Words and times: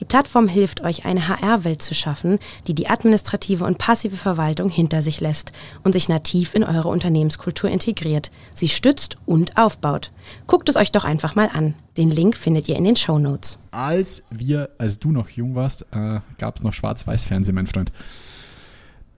Die 0.00 0.04
Plattform 0.04 0.48
hilft 0.48 0.80
euch, 0.80 1.04
eine 1.04 1.28
HR-Welt 1.28 1.80
zu 1.80 1.94
schaffen, 1.94 2.40
die 2.66 2.74
die 2.74 2.88
administrative 2.88 3.64
und 3.64 3.78
passive 3.78 4.16
Verwaltung 4.16 4.68
hinter 4.68 5.02
sich 5.02 5.20
lässt 5.20 5.52
und 5.84 5.92
sich 5.92 6.08
nativ 6.08 6.54
in 6.54 6.64
eure 6.64 6.88
Unternehmenskultur 6.88 7.70
integriert, 7.70 8.32
sie 8.54 8.68
stützt 8.68 9.16
und 9.24 9.56
aufbaut. 9.56 10.10
Guckt 10.48 10.68
es 10.68 10.76
euch 10.76 10.90
doch 10.90 11.04
einfach 11.04 11.36
mal 11.36 11.48
an. 11.52 11.74
Den 11.96 12.10
Link 12.10 12.36
findet 12.36 12.68
ihr 12.68 12.76
in 12.76 12.84
den 12.84 12.96
Show 12.96 13.20
Notes. 13.20 13.58
Als 13.70 14.24
wir, 14.30 14.70
als 14.78 14.98
du 14.98 15.12
noch 15.12 15.28
jung 15.28 15.54
warst, 15.54 15.82
äh, 15.92 16.18
gab 16.38 16.56
es 16.56 16.62
noch 16.64 16.72
Schwarz-Weiß-Fernsehen, 16.72 17.54
mein 17.54 17.68
Freund. 17.68 17.92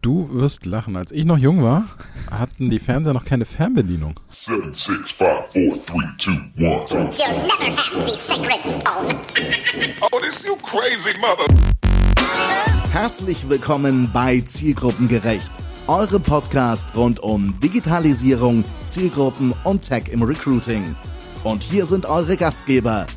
Du 0.06 0.28
wirst 0.30 0.66
lachen. 0.66 0.94
Als 0.94 1.10
ich 1.10 1.24
noch 1.24 1.36
jung 1.36 1.64
war, 1.64 1.84
hatten 2.30 2.70
die 2.70 2.78
Fernseher 2.78 3.12
noch 3.12 3.24
keine 3.24 3.44
Fernbedienung. 3.44 4.20
Seven, 4.28 4.72
six, 4.72 5.10
five, 5.10 5.44
four, 5.52 5.76
three, 5.84 6.06
two, 6.16 6.30
one. 6.30 7.10
You'll 7.10 7.32
never 7.42 7.76
have 7.76 8.06
the 8.06 8.16
sacred 8.16 8.64
stone. 8.64 9.18
Oh, 10.02 10.20
this 10.20 10.44
you 10.44 10.54
crazy 10.62 11.18
mother. 11.18 11.52
Herzlich 12.92 13.48
willkommen 13.48 14.08
bei 14.12 14.42
Zielgruppengerecht, 14.42 15.50
eure 15.88 16.20
Podcast 16.20 16.86
rund 16.94 17.18
um 17.18 17.58
Digitalisierung, 17.58 18.62
Zielgruppen 18.86 19.54
und 19.64 19.82
Tech 19.82 20.04
im 20.12 20.22
Recruiting. 20.22 20.94
Und 21.42 21.64
hier 21.64 21.84
sind 21.84 22.06
eure 22.06 22.36
Gastgeber, 22.36 23.08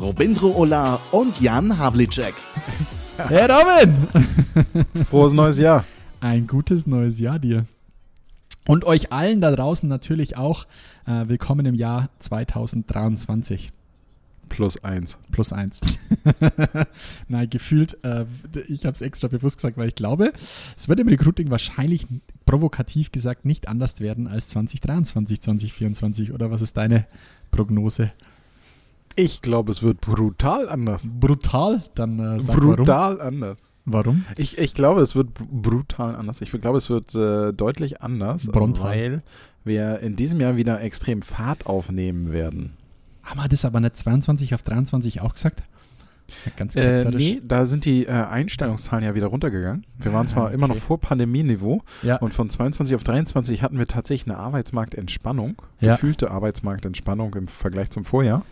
Robindro 0.00 0.56
Ola 0.56 0.98
und 1.10 1.42
Jan 1.42 1.78
Havlicek. 1.78 2.32
Hey 3.18 3.50
Robin! 3.50 4.08
Frohes 5.10 5.34
neues 5.34 5.58
Jahr. 5.58 5.84
Ein 6.20 6.48
gutes 6.48 6.86
neues 6.86 7.20
Jahr 7.20 7.38
dir. 7.38 7.66
Und 8.66 8.84
euch 8.84 9.12
allen 9.12 9.40
da 9.40 9.54
draußen 9.54 9.88
natürlich 9.88 10.36
auch 10.36 10.66
äh, 11.06 11.28
willkommen 11.28 11.64
im 11.64 11.74
Jahr 11.74 12.10
2023. 12.18 13.72
Plus 14.48 14.82
eins. 14.82 15.18
Plus 15.30 15.52
eins. 15.52 15.80
Nein, 17.28 17.48
gefühlt, 17.50 18.02
äh, 18.02 18.24
ich 18.66 18.84
habe 18.84 18.94
es 18.94 19.00
extra 19.00 19.28
bewusst 19.28 19.58
gesagt, 19.58 19.76
weil 19.76 19.88
ich 19.88 19.94
glaube, 19.94 20.32
es 20.76 20.88
wird 20.88 20.98
im 20.98 21.08
Recruiting 21.08 21.50
wahrscheinlich 21.50 22.06
provokativ 22.46 23.12
gesagt 23.12 23.44
nicht 23.44 23.68
anders 23.68 24.00
werden 24.00 24.26
als 24.26 24.48
2023, 24.48 25.40
2024. 25.40 26.32
Oder 26.32 26.50
was 26.50 26.62
ist 26.62 26.76
deine 26.76 27.06
Prognose? 27.52 28.10
Ich 29.14 29.40
glaube, 29.40 29.70
es 29.70 29.82
wird 29.82 30.00
brutal 30.00 30.68
anders. 30.68 31.06
Brutal? 31.06 31.82
Dann 31.94 32.18
äh, 32.18 32.40
sag 32.40 32.56
brutal 32.56 33.20
anders. 33.20 33.58
Warum? 33.92 34.24
Ich, 34.36 34.58
ich 34.58 34.74
glaube, 34.74 35.00
es 35.02 35.14
wird 35.16 35.34
br- 35.34 35.44
brutal 35.50 36.14
anders. 36.16 36.40
Ich 36.40 36.50
glaube, 36.50 36.78
es 36.78 36.88
wird 36.90 37.14
äh, 37.14 37.52
deutlich 37.52 38.02
anders, 38.02 38.46
Brontal. 38.46 38.84
weil 38.86 39.22
wir 39.64 40.00
in 40.00 40.16
diesem 40.16 40.40
Jahr 40.40 40.56
wieder 40.56 40.80
extrem 40.80 41.22
Fahrt 41.22 41.66
aufnehmen 41.66 42.32
werden. 42.32 42.74
Haben 43.22 43.40
wir 43.40 43.48
das 43.48 43.64
aber 43.64 43.80
nicht 43.80 43.96
22 43.96 44.54
auf 44.54 44.62
23 44.62 45.20
auch 45.20 45.34
gesagt? 45.34 45.62
Ganz 46.56 46.76
Äh, 46.76 47.06
nee, 47.10 47.40
da 47.46 47.64
sind 47.64 47.86
die 47.86 48.04
äh, 48.04 48.10
Einstellungszahlen 48.10 49.02
ja 49.04 49.14
wieder 49.14 49.28
runtergegangen. 49.28 49.86
Wir 49.98 50.12
waren 50.12 50.26
Ah, 50.26 50.28
zwar 50.28 50.52
immer 50.52 50.68
noch 50.68 50.76
okay. 50.76 50.84
vor 50.86 51.00
Pandemieniveau 51.00 51.80
Ja. 52.02 52.16
und 52.16 52.34
von 52.34 52.50
22 52.50 52.94
auf 52.94 53.02
23 53.02 53.62
hatten 53.62 53.78
wir 53.78 53.86
tatsächlich 53.86 54.30
eine 54.30 54.38
Arbeitsmarktentspannung, 54.38 55.56
Ja. 55.80 55.94
gefühlte 55.94 56.30
Arbeitsmarktentspannung 56.30 57.34
im 57.34 57.48
Vergleich 57.48 57.90
zum 57.90 58.04
Vorjahr. 58.04 58.44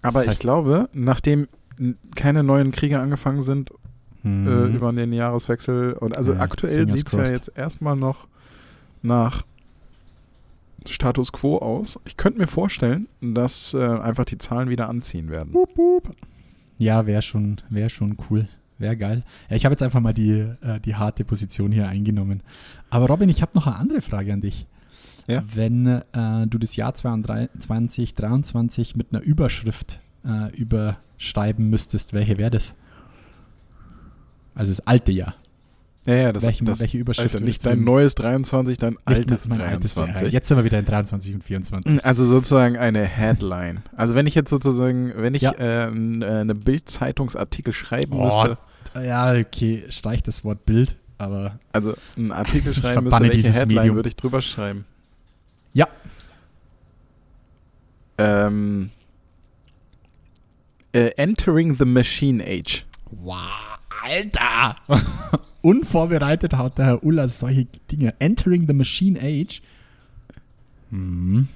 Aber 0.00 0.20
Das 0.20 0.28
heißt- 0.28 0.32
ich 0.32 0.38
glaube, 0.38 0.88
nachdem 0.94 1.48
keine 2.14 2.42
neuen 2.42 2.70
Kriege 2.72 2.98
angefangen 2.98 3.42
sind 3.42 3.70
Mhm. 4.22 4.46
äh, 4.46 4.66
über 4.76 4.92
den 4.92 5.12
Jahreswechsel 5.12 5.94
und 5.94 6.16
also 6.16 6.34
Ja, 6.34 6.40
aktuell 6.40 6.88
sieht 6.88 7.06
es 7.06 7.12
ja 7.12 7.24
jetzt 7.24 7.52
erstmal 7.54 7.96
noch 7.96 8.26
nach 9.02 9.44
Status 10.86 11.32
quo 11.32 11.58
aus. 11.58 11.98
Ich 12.04 12.16
könnte 12.16 12.38
mir 12.38 12.46
vorstellen, 12.46 13.08
dass 13.20 13.74
äh, 13.74 13.78
einfach 13.78 14.24
die 14.24 14.38
Zahlen 14.38 14.70
wieder 14.70 14.88
anziehen 14.88 15.30
werden. 15.30 15.52
Ja, 16.78 17.06
wäre 17.06 17.22
schon, 17.22 17.58
wär 17.68 17.88
schon 17.88 18.16
cool. 18.30 18.48
Wäre 18.78 18.96
geil. 18.96 19.22
Ja, 19.50 19.56
ich 19.56 19.66
habe 19.66 19.74
jetzt 19.74 19.82
einfach 19.82 20.00
mal 20.00 20.14
die, 20.14 20.46
äh, 20.62 20.80
die 20.82 20.94
harte 20.94 21.24
Position 21.24 21.70
hier 21.70 21.86
eingenommen. 21.88 22.42
Aber 22.88 23.08
Robin, 23.08 23.28
ich 23.28 23.42
habe 23.42 23.52
noch 23.54 23.66
eine 23.66 23.76
andere 23.76 24.00
Frage 24.00 24.32
an 24.32 24.40
dich. 24.40 24.66
Ja. 25.26 25.44
Wenn 25.54 25.86
äh, 25.86 26.46
du 26.46 26.58
das 26.58 26.76
Jahr 26.76 26.94
2023 26.94 28.14
23 28.14 28.96
mit 28.96 29.08
einer 29.12 29.22
Überschrift 29.22 30.00
äh, 30.24 30.50
überschreiben 30.56 31.68
müsstest, 31.68 32.14
welche 32.14 32.38
wäre 32.38 32.50
das? 32.50 32.74
Also 34.54 34.72
das 34.72 34.86
alte 34.86 35.12
Jahr. 35.12 35.34
Ja, 36.06 36.14
ja, 36.14 36.32
das, 36.32 36.44
welche, 36.46 36.64
das 36.64 36.80
welche 36.80 36.96
Überschrift 36.96 37.34
Alter, 37.34 37.44
nicht 37.44 37.64
dein 37.66 37.84
neues 37.84 38.14
23, 38.14 38.78
dein 38.78 38.96
altes 39.04 39.48
mein 39.50 39.60
altes 39.60 39.94
Jahr. 39.94 40.06
23. 40.06 40.32
Jetzt 40.32 40.48
sind 40.48 40.56
wir 40.56 40.64
wieder 40.64 40.78
in 40.78 40.86
23 40.86 41.34
und 41.34 41.44
24. 41.44 42.04
Also 42.06 42.24
sozusagen 42.24 42.78
eine 42.78 43.04
Headline. 43.04 43.82
Also 43.96 44.14
wenn 44.14 44.26
ich 44.26 44.34
jetzt 44.34 44.48
sozusagen, 44.48 45.12
wenn 45.16 45.34
ich 45.34 45.42
Ja. 45.42 45.52
äh, 45.52 45.88
n- 45.88 46.22
äh, 46.22 46.26
eine 46.26 46.54
Bild-Zeitungsartikel 46.54 47.74
schreiben 47.74 48.14
Oh, 48.14 48.24
müsste, 48.24 48.56
Ja, 48.94 49.32
okay, 49.34 49.84
streich 49.90 50.22
das 50.22 50.42
Wort 50.42 50.64
Bild, 50.64 50.96
aber 51.18 51.58
also 51.70 51.94
einen 52.16 52.32
Artikel 52.32 52.72
schreiben 52.74 53.04
müsste, 53.04 53.20
welche 53.20 53.36
dieses 53.36 53.56
Headline 53.60 53.76
Medium. 53.76 53.96
würde 53.96 54.08
ich 54.08 54.16
drüber 54.16 54.40
schreiben? 54.40 54.86
ja. 55.74 55.86
Ähm, 58.18 58.90
äh, 60.92 61.10
Entering 61.16 61.74
the 61.76 61.84
Machine 61.84 62.42
Age. 62.44 62.84
Wow, 63.10 63.69
Alter! 64.02 64.76
Unvorbereitet 65.62 66.54
hat 66.54 66.78
der 66.78 66.86
Herr 66.86 67.04
Ulla 67.04 67.28
solche 67.28 67.66
Dinge. 67.90 68.14
Entering 68.18 68.66
the 68.66 68.72
Machine 68.74 69.18
Age. 69.20 69.60
Mhm. 70.90 71.48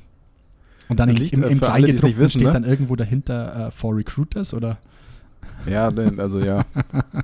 Und 0.88 1.00
dann 1.00 1.08
Das 1.08 1.20
im, 1.20 1.42
äh, 1.42 1.46
im 1.46 1.52
nicht 1.54 1.62
Kleingedruckten 1.62 2.18
wissen, 2.18 2.30
steht 2.40 2.46
ne? 2.48 2.52
dann 2.52 2.64
irgendwo 2.64 2.94
dahinter 2.96 3.68
äh, 3.68 3.70
for 3.70 3.96
Recruiters 3.96 4.52
oder? 4.52 4.78
Ja, 5.66 5.90
denn- 5.90 6.20
also 6.20 6.40
ja. 6.40 6.64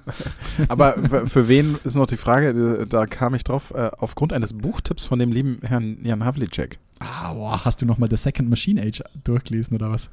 Aber 0.69 1.27
für 1.27 1.49
wen 1.49 1.77
ist 1.85 1.95
noch 1.97 2.07
die 2.07 2.17
Frage, 2.17 2.49
äh, 2.81 2.87
da 2.87 3.05
kam 3.05 3.35
ich 3.35 3.45
drauf, 3.45 3.73
aufgrund 3.73 4.33
eines 4.33 4.55
Buchtipps 4.55 5.05
von 5.05 5.19
dem 5.19 5.31
lieben 5.33 5.59
Herrn 5.63 5.99
Jan 6.03 6.25
Havlicek. 6.25 6.79
Ah, 7.01 7.35
boah, 7.35 7.65
hast 7.65 7.83
du 7.83 7.87
nochmal 7.87 8.09
The 8.11 8.17
Second 8.17 8.49
Machine 8.49 8.81
Age 8.83 9.03
durchgelesen 9.25 9.75
oder 9.77 9.91
was? 9.91 10.09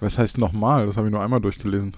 Was 0.00 0.16
heißt 0.18 0.38
nochmal? 0.38 0.86
Das 0.86 0.96
habe 0.96 1.08
ich 1.08 1.12
nur 1.12 1.22
einmal 1.22 1.40
durchgelesen. 1.40 1.92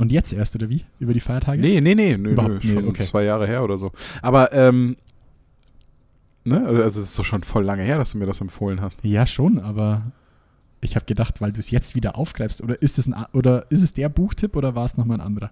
Und 0.00 0.10
jetzt 0.10 0.32
erst, 0.32 0.54
oder 0.54 0.68
wie? 0.70 0.84
Über 0.98 1.12
die 1.12 1.20
Feiertage? 1.20 1.60
Nee, 1.60 1.80
nee, 1.80 1.94
nee, 1.94 2.16
nö, 2.16 2.30
Überhaupt 2.30 2.64
nee, 2.64 2.72
schon 2.72 2.88
okay. 2.88 3.06
zwei 3.06 3.24
Jahre 3.24 3.46
her 3.46 3.62
oder 3.62 3.76
so. 3.76 3.92
Aber, 4.22 4.52
ähm, 4.52 4.96
ne, 6.44 6.66
also 6.66 7.00
es 7.02 7.10
ist 7.10 7.18
doch 7.18 7.24
schon 7.24 7.42
voll 7.42 7.64
lange 7.64 7.82
her, 7.84 7.98
dass 7.98 8.12
du 8.12 8.18
mir 8.18 8.26
das 8.26 8.40
empfohlen 8.40 8.80
hast. 8.80 9.04
Ja, 9.04 9.26
schon, 9.26 9.58
aber 9.58 10.12
ich 10.80 10.94
habe 10.96 11.04
gedacht, 11.04 11.40
weil 11.40 11.52
du 11.52 11.58
es 11.60 11.70
jetzt 11.70 11.94
wieder 11.94 12.16
aufgreifst, 12.16 12.62
oder 12.62 12.80
ist 12.80 12.98
es 12.98 13.06
ein, 13.06 13.14
oder 13.32 13.66
ist 13.70 13.82
es 13.82 13.92
der 13.92 14.08
Buchtipp 14.08 14.56
oder 14.56 14.74
war 14.74 14.86
es 14.86 14.96
nochmal 14.96 15.18
ein 15.18 15.26
anderer? 15.26 15.50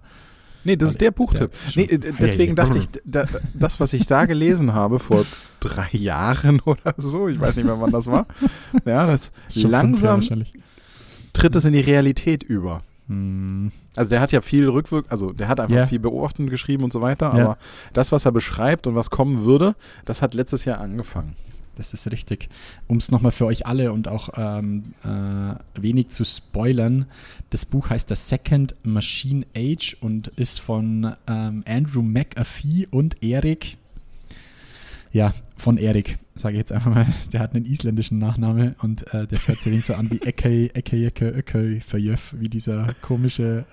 Nee, 0.64 0.76
das 0.76 0.88
Weil 0.88 0.90
ist 0.92 1.00
der 1.02 1.10
Buchtipp. 1.12 1.50
der- 1.74 1.84
Nee, 1.84 1.90
äh, 1.92 1.98
deswegen 2.20 2.56
Ja, 2.56 2.64
ja. 2.64 2.68
dachte 2.68 2.78
ich, 2.78 2.88
da, 3.04 3.26
das, 3.54 3.78
was 3.80 3.92
ich 3.92 4.06
da 4.06 4.24
gelesen 4.24 4.72
habe 4.74 4.98
vor 4.98 5.24
drei 5.60 5.88
Jahren 5.92 6.60
oder 6.64 6.94
so, 6.96 7.28
ich 7.28 7.38
weiß 7.38 7.56
nicht 7.56 7.64
mehr, 7.66 7.78
wann 7.80 7.92
das 7.92 8.06
war, 8.06 8.26
ja, 8.86 9.06
das 9.06 9.30
langsam 9.54 10.20
tritt 11.32 11.54
es 11.54 11.64
in 11.64 11.74
die 11.74 11.80
Realität 11.80 12.42
über. 12.42 12.82
Hm. 13.08 13.72
Also 13.96 14.10
der 14.10 14.20
hat 14.20 14.32
ja 14.32 14.40
viel 14.42 14.68
Rückwirk, 14.68 15.06
also 15.08 15.32
der 15.32 15.48
hat 15.48 15.60
einfach 15.60 15.74
Ja. 15.74 15.86
viel 15.86 15.98
beobachtend 15.98 16.50
geschrieben 16.50 16.84
und 16.84 16.92
so 16.92 17.00
weiter, 17.00 17.32
aber 17.32 17.58
das, 17.94 18.12
was 18.12 18.24
er 18.26 18.32
beschreibt 18.32 18.86
und 18.86 18.94
was 18.94 19.10
kommen 19.10 19.44
würde, 19.44 19.74
das 20.04 20.20
hat 20.22 20.34
letztes 20.34 20.64
Jahr 20.64 20.78
angefangen. 20.80 21.34
Das 21.76 21.94
ist 21.94 22.10
richtig. 22.10 22.48
Um 22.88 22.96
es 22.96 23.10
nochmal 23.12 23.30
für 23.30 23.46
euch 23.46 23.64
alle 23.66 23.92
und 23.92 24.08
auch 24.08 24.30
ähm, 24.36 24.94
äh, 25.04 25.80
wenig 25.80 26.08
zu 26.08 26.24
spoilern, 26.24 27.06
das 27.50 27.64
Buch 27.64 27.88
heißt 27.90 28.08
The 28.08 28.16
Second 28.16 28.74
Machine 28.82 29.46
Age 29.56 29.96
und 30.00 30.26
ist 30.28 30.60
von 30.60 31.14
ähm, 31.28 31.62
Andrew 31.68 32.02
McAfee 32.02 32.88
und 32.90 33.22
Erik. 33.22 33.76
Ja, 35.12 35.32
von 35.58 35.76
Erik, 35.76 36.18
sage 36.36 36.54
ich 36.54 36.58
jetzt 36.58 36.72
einfach 36.72 36.94
mal. 36.94 37.06
Der 37.32 37.40
hat 37.40 37.54
einen 37.54 37.66
isländischen 37.66 38.18
Nachname 38.18 38.74
und 38.80 39.12
äh, 39.12 39.26
das 39.26 39.48
hört 39.48 39.58
sich 39.58 39.84
so 39.84 39.94
an 39.94 40.10
wie 40.10 40.20
Eke, 40.22 40.74
Eke, 40.74 40.96
Eke, 41.06 41.28
Ökö, 41.28 41.80
Verjöf, 41.80 42.34
wie 42.38 42.48
dieser 42.48 42.94
komische 43.02 43.66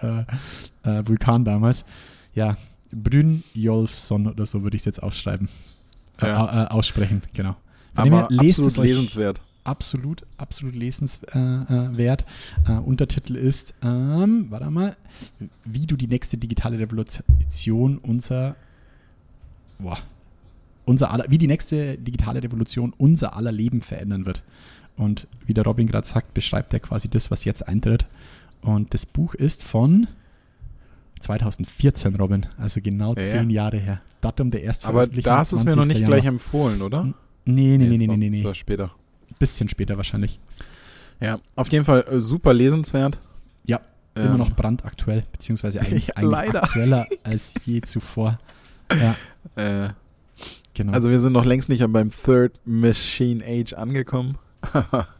äh, 0.84 0.90
äh, 1.00 1.08
Vulkan 1.08 1.46
damals. 1.46 1.86
Ja, 2.34 2.58
Brynjolfsson 2.92 4.28
oder 4.28 4.46
so 4.46 4.64
würde 4.64 4.76
ich 4.76 4.82
es 4.82 4.86
jetzt 4.86 5.04
ausschreiben. 5.04 5.48
Äh, 6.20 6.28
Ja. 6.28 6.66
äh, 6.66 6.68
aussprechen, 6.70 7.22
genau. 7.34 7.56
Von 7.94 8.12
Aber 8.12 8.30
her, 8.30 8.40
absolut 8.50 8.78
lesenswert. 8.78 9.42
absolut, 9.64 10.24
absolut 10.38 10.76
lesenswert. 10.76 12.26
Äh, 12.68 12.72
Untertitel 12.72 13.36
ist, 13.36 13.74
ähm, 13.84 14.48
warte 14.50 14.70
mal, 14.70 14.96
wie 15.64 15.86
du 15.86 15.96
die 15.96 16.08
nächste 16.08 16.38
digitale 16.38 16.80
Revolution 16.80 17.98
unser, 18.00 18.56
boah, 19.80 19.98
unser 20.86 21.12
aller, 21.12 21.26
wie 21.30 21.38
die 21.38 21.48
nächste 21.48 21.98
digitale 21.98 22.42
Revolution 22.44 22.94
unser 22.98 23.36
aller 23.36 23.52
Leben 23.52 23.82
verändern 23.82 24.26
wird. 24.26 24.44
Und 24.98 25.28
wie 25.46 25.54
der 25.54 25.64
Robin 25.66 25.88
gerade 25.88 26.08
sagt, 26.08 26.34
beschreibt 26.34 26.74
er 26.74 26.80
quasi 26.80 27.10
das, 27.10 27.30
was 27.32 27.44
jetzt 27.46 27.68
eintritt. 27.68 28.06
Und 28.62 28.94
das 28.94 29.06
Buch 29.06 29.34
ist 29.34 29.64
von 29.64 30.08
2014, 31.20 32.16
Robin, 32.16 32.46
also 32.58 32.82
genau 32.82 33.14
Ja, 33.16 33.22
ja. 33.22 33.28
zehn 33.28 33.50
Jahre 33.50 33.78
her. 33.78 34.02
Datum 34.22 34.52
der 34.52 34.60
Aber 34.62 34.68
Erstveröffentlichung. 34.68 35.24
da 35.32 35.38
hast 35.38 35.52
du 35.52 35.56
es 35.58 35.64
mir 35.64 35.72
noch 35.76 35.84
20. 35.84 35.94
nicht 35.96 36.06
gleich 36.08 36.24
Januar. 36.24 36.34
empfohlen, 36.34 36.82
oder? 36.82 37.04
Nee, 37.46 37.78
nee, 37.78 37.78
nee, 37.78 37.98
nee, 37.98 38.08
war- 38.08 38.18
nee, 38.18 38.30
nee. 38.30 38.44
war 38.44 38.54
später. 38.56 38.92
Bisschen 39.40 39.70
später 39.70 39.98
wahrscheinlich. 39.98 40.40
Ja, 41.20 41.40
auf 41.56 41.72
jeden 41.72 41.86
Fall 41.86 42.06
äh, 42.10 42.20
super 42.20 42.54
lesenswert. 42.54 43.20
Ja, 43.66 43.82
Ähm. 44.16 44.28
immer 44.28 44.38
noch 44.38 44.52
brandaktuell, 44.56 45.24
beziehungsweise 45.32 45.80
eigentlich, 45.82 46.08
Ja, 46.08 46.16
eigentlich 46.16 46.56
aktueller 46.56 47.08
als 47.24 47.54
je 47.66 47.82
zuvor. 47.82 48.40
Ja, 48.92 49.16
Äh, 49.56 49.90
genau. 50.74 50.94
also 50.94 51.10
wir 51.10 51.20
sind 51.20 51.34
noch 51.34 51.46
längst 51.46 51.70
nicht 51.70 51.84
beim 51.92 52.12
Third 52.12 52.54
Machine 52.66 53.44
Age 53.46 53.74
angekommen. 53.74 54.38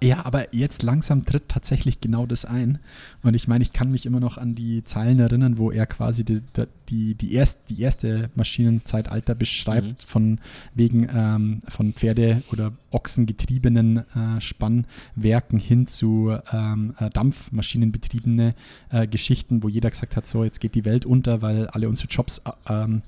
Ja, 0.00 0.24
aber 0.24 0.54
jetzt 0.54 0.82
langsam 0.82 1.24
tritt 1.24 1.48
tatsächlich 1.48 2.00
genau 2.00 2.26
das 2.26 2.44
ein. 2.44 2.78
Und 3.22 3.34
ich 3.34 3.48
meine, 3.48 3.62
ich 3.62 3.72
kann 3.72 3.90
mich 3.90 4.06
immer 4.06 4.20
noch 4.20 4.38
an 4.38 4.54
die 4.54 4.84
Zeilen 4.84 5.18
erinnern, 5.18 5.58
wo 5.58 5.70
er 5.70 5.86
quasi 5.86 6.24
die, 6.24 6.40
die, 6.88 7.14
die, 7.14 7.32
erst, 7.34 7.58
die 7.68 7.80
erste 7.80 8.30
Maschinenzeitalter 8.34 9.34
beschreibt, 9.34 9.86
Mhm. 9.86 9.94
von 10.06 10.40
wegen 10.74 11.08
ähm, 11.12 11.62
von 11.68 11.94
Pferde- 11.94 12.42
oder 12.52 12.72
Ochsengetriebenen 12.90 14.04
äh, 14.14 14.40
Spannwerken 14.40 15.58
hin 15.58 15.86
zu 15.86 16.36
ähm, 16.52 16.94
äh, 16.98 17.10
Dampfmaschinenbetriebene 17.10 18.54
äh, 18.90 19.06
Geschichten, 19.06 19.62
wo 19.62 19.68
jeder 19.68 19.90
gesagt 19.90 20.16
hat, 20.16 20.26
so, 20.26 20.44
jetzt 20.44 20.60
geht 20.60 20.74
die 20.74 20.84
Welt 20.84 21.06
unter, 21.06 21.42
weil 21.42 21.66
alle 21.68 21.88
unsere 21.88 22.08
Jobs 22.08 22.40
äh, 22.44 22.52
ähm, 22.72 23.02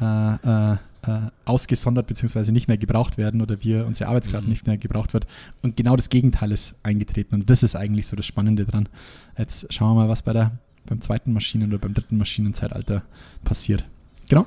äh, 0.00 0.76
äh, 1.02 1.30
ausgesondert 1.44 2.06
bzw. 2.06 2.52
nicht 2.52 2.68
mehr 2.68 2.78
gebraucht 2.78 3.18
werden 3.18 3.40
oder 3.40 3.62
wir 3.62 3.86
unsere 3.86 4.08
Arbeitskraft 4.08 4.44
Mhm. 4.44 4.50
nicht 4.50 4.66
mehr 4.66 4.76
gebraucht 4.76 5.14
wird. 5.14 5.26
Und 5.62 5.76
genau 5.76 5.96
das 5.96 6.08
Gegenteil 6.10 6.52
ist 6.52 6.74
eingetreten. 6.82 7.34
Und 7.34 7.50
das 7.50 7.62
ist 7.62 7.74
eigentlich 7.76 8.06
so 8.06 8.16
das 8.16 8.26
Spannende 8.26 8.64
dran. 8.64 8.88
Jetzt 9.36 9.72
schauen 9.72 9.90
wir 9.96 10.02
mal, 10.04 10.08
was 10.08 10.22
bei 10.22 10.32
der, 10.32 10.52
beim 10.86 11.00
zweiten 11.00 11.32
Maschinen- 11.32 11.68
oder 11.70 11.78
beim 11.78 11.94
dritten 11.94 12.18
Maschinenzeitalter 12.18 13.02
passiert. 13.44 13.84
Genau. 14.28 14.46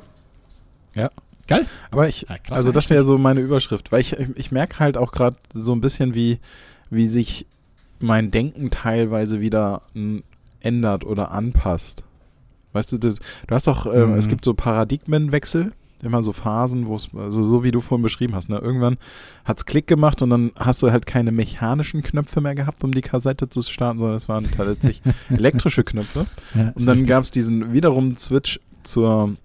Ja. 0.96 1.10
Geil. 1.48 1.66
Aber 1.92 2.08
ich, 2.08 2.26
Ja, 2.30 2.38
also 2.50 2.72
das 2.72 2.90
wäre 2.90 3.04
so 3.04 3.18
meine 3.20 3.40
Überschrift, 3.42 3.92
weil 3.92 4.02
ich, 4.02 4.14
ich, 4.14 4.30
ich 4.36 4.52
merke 4.52 4.80
halt 4.80 4.98
auch 4.98 5.12
gerade 5.12 5.36
so 5.54 5.74
ein 5.74 5.82
bisschen, 5.82 6.16
wie, 6.16 6.40
wie 6.90 7.06
sich 7.08 7.46
mein 8.00 8.32
Denken 8.32 8.72
teilweise 8.72 9.42
wieder 9.42 9.82
m, 9.94 10.24
ändert 10.62 11.04
oder 11.06 11.32
anpasst. 11.32 12.04
Weißt 12.74 12.92
du, 12.92 12.98
das, 12.98 13.20
du 13.20 13.56
hast 13.56 13.68
doch, 13.68 13.86
ähm, 13.94 14.14
Mhm. 14.14 14.18
es 14.18 14.28
gibt 14.28 14.44
so 14.44 14.54
Paradigmenwechsel, 14.56 15.72
immer 16.06 16.24
so 16.24 16.32
Phasen, 16.34 16.86
wo 16.88 16.96
es, 16.96 17.10
also 17.16 17.44
so 17.44 17.64
wie 17.64 17.72
du 17.72 17.82
vorhin 17.82 18.04
beschrieben 18.04 18.36
hast, 18.36 18.50
ne? 18.50 18.58
irgendwann 18.58 18.98
hat 19.44 19.58
es 19.58 19.66
Klick 19.66 19.88
gemacht 19.88 20.22
und 20.22 20.30
dann 20.30 20.52
hast 20.56 20.82
du 20.82 20.92
halt 20.92 21.06
keine 21.06 21.32
mechanischen 21.32 22.04
Knöpfe 22.04 22.42
mehr 22.42 22.56
gehabt, 22.56 22.84
um 22.84 22.92
die 22.92 23.02
Kassette 23.02 23.50
zu 23.50 23.62
starten, 23.64 24.00
sondern 24.00 24.18
es 24.18 24.30
waren 24.30 24.50
tatsächlich 24.50 25.02
elektrische 25.30 25.84
Knöpfe. 25.84 26.26
Ja, 26.54 26.72
Und 26.76 26.86
dann 26.86 27.06
gab 27.06 27.24
es 27.24 27.32
diesen 27.32 27.74
wiederum 27.74 28.16
Switch 28.18 28.60
zur 28.84 29.36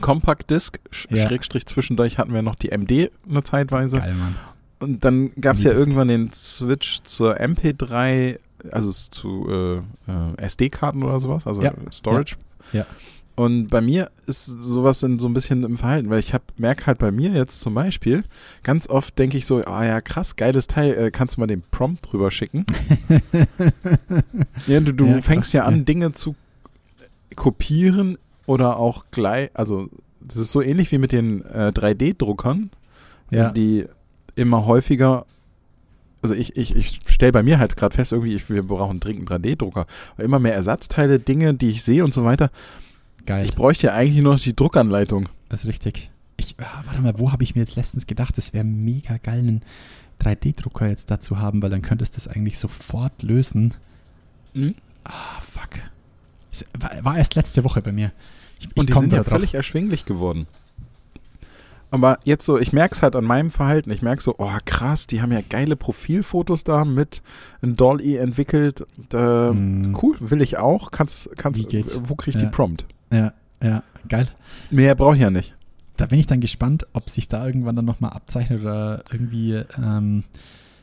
Compact 0.00 0.50
Disc, 0.50 0.78
Ja. 1.10 1.26
Schrägstrich 1.26 1.66
zwischendurch 1.66 2.18
hatten 2.18 2.32
wir 2.32 2.42
noch 2.42 2.54
die 2.54 2.70
MD 2.70 3.10
eine 3.28 3.42
Zeitweise. 3.42 3.98
Geil, 3.98 4.14
Mann. 4.14 4.36
Und 4.78 5.04
dann 5.04 5.32
gab 5.40 5.56
es 5.56 5.62
ja 5.64 5.72
irgendwann 5.72 6.08
den 6.08 6.32
Switch 6.32 7.00
zur 7.02 7.38
MP3, 7.38 8.38
also 8.70 8.92
zu 8.92 9.46
äh, 9.50 9.76
äh, 10.10 10.36
SD-Karten 10.44 11.02
oder 11.02 11.20
sowas, 11.20 11.46
also 11.46 11.60
Ja. 11.62 11.72
Storage. 11.92 12.36
Ja. 12.72 12.86
Und 13.40 13.68
bei 13.68 13.80
mir 13.80 14.10
ist 14.26 14.44
sowas 14.44 15.02
in, 15.02 15.18
so 15.18 15.26
ein 15.26 15.32
bisschen 15.32 15.64
im 15.64 15.78
Verhalten, 15.78 16.10
weil 16.10 16.18
ich 16.18 16.34
hab, 16.34 16.42
merke 16.58 16.84
halt 16.86 16.98
bei 16.98 17.10
mir 17.10 17.30
jetzt 17.30 17.62
zum 17.62 17.72
Beispiel, 17.72 18.24
ganz 18.62 18.86
oft 18.86 19.18
denke 19.18 19.38
ich 19.38 19.46
so, 19.46 19.64
ah 19.64 19.82
ja, 19.84 20.02
krass, 20.02 20.36
geiles 20.36 20.66
Teil, 20.66 20.92
äh, 20.92 21.10
kannst 21.10 21.36
du 21.36 21.40
mal 21.40 21.46
den 21.46 21.62
Prompt 21.70 22.12
drüber 22.12 22.30
schicken? 22.30 22.66
Ja, 24.66 24.80
du, 24.80 24.92
du 24.92 25.06
Ja, 25.06 25.22
fängst 25.22 25.48
krass, 25.48 25.52
ja 25.54 25.64
an, 25.64 25.78
ja. 25.78 25.82
Dinge 25.84 26.12
zu 26.12 26.34
kopieren 27.36 28.18
oder 28.46 28.76
auch 28.76 29.06
gleich, 29.10 29.50
also 29.54 29.88
das 30.20 30.36
ist 30.36 30.52
so 30.52 30.60
ähnlich 30.60 30.92
wie 30.92 30.98
mit 30.98 31.12
den 31.12 31.42
äh, 31.46 31.72
3D-Druckern, 31.74 32.70
Ja. 33.30 33.50
die 33.52 33.86
immer 34.36 34.66
häufiger, 34.66 35.24
also 36.20 36.34
ich, 36.34 36.56
ich, 36.56 36.76
ich 36.76 37.00
stelle 37.06 37.32
bei 37.32 37.42
mir 37.42 37.58
halt 37.58 37.76
gerade 37.76 37.94
fest, 37.94 38.12
irgendwie, 38.12 38.34
ich, 38.34 38.50
wir 38.50 38.62
brauchen 38.64 39.00
dringend 39.00 39.30
einen 39.30 39.42
3D-Drucker, 39.44 39.86
weil 40.16 40.24
immer 40.26 40.38
mehr 40.40 40.54
Ersatzteile, 40.54 41.18
Dinge, 41.20 41.54
die 41.54 41.70
ich 41.70 41.82
sehe 41.82 42.04
und 42.04 42.12
so 42.12 42.24
weiter. 42.24 42.50
Geil. 43.26 43.44
Ich 43.44 43.54
bräuchte 43.54 43.88
ja 43.88 43.94
eigentlich 43.94 44.22
nur 44.22 44.34
noch 44.34 44.40
die 44.40 44.54
Druckanleitung. 44.56 45.28
Das 45.48 45.62
ist 45.62 45.68
richtig. 45.68 46.10
Ich, 46.36 46.54
ah, 46.58 46.82
warte 46.86 47.00
mal, 47.02 47.18
wo 47.18 47.32
habe 47.32 47.42
ich 47.44 47.54
mir 47.54 47.60
jetzt 47.60 47.76
letztens 47.76 48.06
gedacht, 48.06 48.38
es 48.38 48.52
wäre 48.54 48.64
mega 48.64 49.16
geil, 49.18 49.40
einen 49.40 49.62
3D-Drucker 50.22 50.88
jetzt 50.88 51.10
dazu 51.10 51.38
haben, 51.38 51.62
weil 51.62 51.70
dann 51.70 51.82
könntest 51.82 52.14
du 52.14 52.16
das 52.16 52.28
eigentlich 52.28 52.58
sofort 52.58 53.22
lösen. 53.22 53.74
Mhm. 54.54 54.74
Ah, 55.04 55.40
fuck. 55.40 55.80
Es 56.52 56.64
war, 56.78 56.90
war 57.04 57.16
erst 57.18 57.34
letzte 57.34 57.62
Woche 57.64 57.82
bei 57.82 57.92
mir. 57.92 58.12
Ich, 58.58 58.66
Und 58.76 58.88
ich 58.90 58.94
die 58.94 59.00
sind 59.00 59.12
ja 59.12 59.18
drauf. 59.18 59.28
völlig 59.28 59.54
erschwinglich 59.54 60.04
geworden. 60.04 60.46
Aber 61.92 62.20
jetzt 62.24 62.44
so, 62.44 62.56
ich 62.58 62.72
merke 62.72 62.94
es 62.94 63.02
halt 63.02 63.16
an 63.16 63.24
meinem 63.24 63.50
Verhalten. 63.50 63.90
Ich 63.90 64.00
merke 64.02 64.22
so, 64.22 64.36
oh 64.38 64.50
krass, 64.64 65.06
die 65.08 65.20
haben 65.22 65.32
ja 65.32 65.40
geile 65.48 65.74
Profilfotos 65.74 66.62
da 66.62 66.84
mit 66.84 67.20
ein 67.62 67.74
Dolly 67.76 68.16
entwickelt. 68.16 68.86
Äh, 69.12 69.50
Mm. 69.50 69.96
Cool, 70.00 70.16
will 70.20 70.40
ich 70.40 70.56
auch. 70.58 70.92
Kannst, 70.92 71.30
kannst, 71.36 71.58
Wie 71.58 71.64
geht's? 71.64 72.00
wo 72.04 72.14
krieg 72.14 72.36
ich 72.36 72.40
Ja. 72.40 72.48
die 72.48 72.54
Prompt? 72.54 72.84
Ja, 73.12 73.32
ja, 73.62 73.82
geil. 74.08 74.28
Mehr 74.70 74.94
brauche 74.94 75.14
ich 75.16 75.22
ja 75.22 75.30
nicht. 75.30 75.54
Da 75.96 76.06
bin 76.06 76.18
ich 76.18 76.26
dann 76.26 76.40
gespannt, 76.40 76.86
ob 76.94 77.10
sich 77.10 77.28
da 77.28 77.46
irgendwann 77.46 77.76
dann 77.76 77.84
nochmal 77.84 78.12
abzeichnet 78.12 78.62
oder 78.62 79.04
irgendwie 79.12 79.62
ähm, 79.76 80.24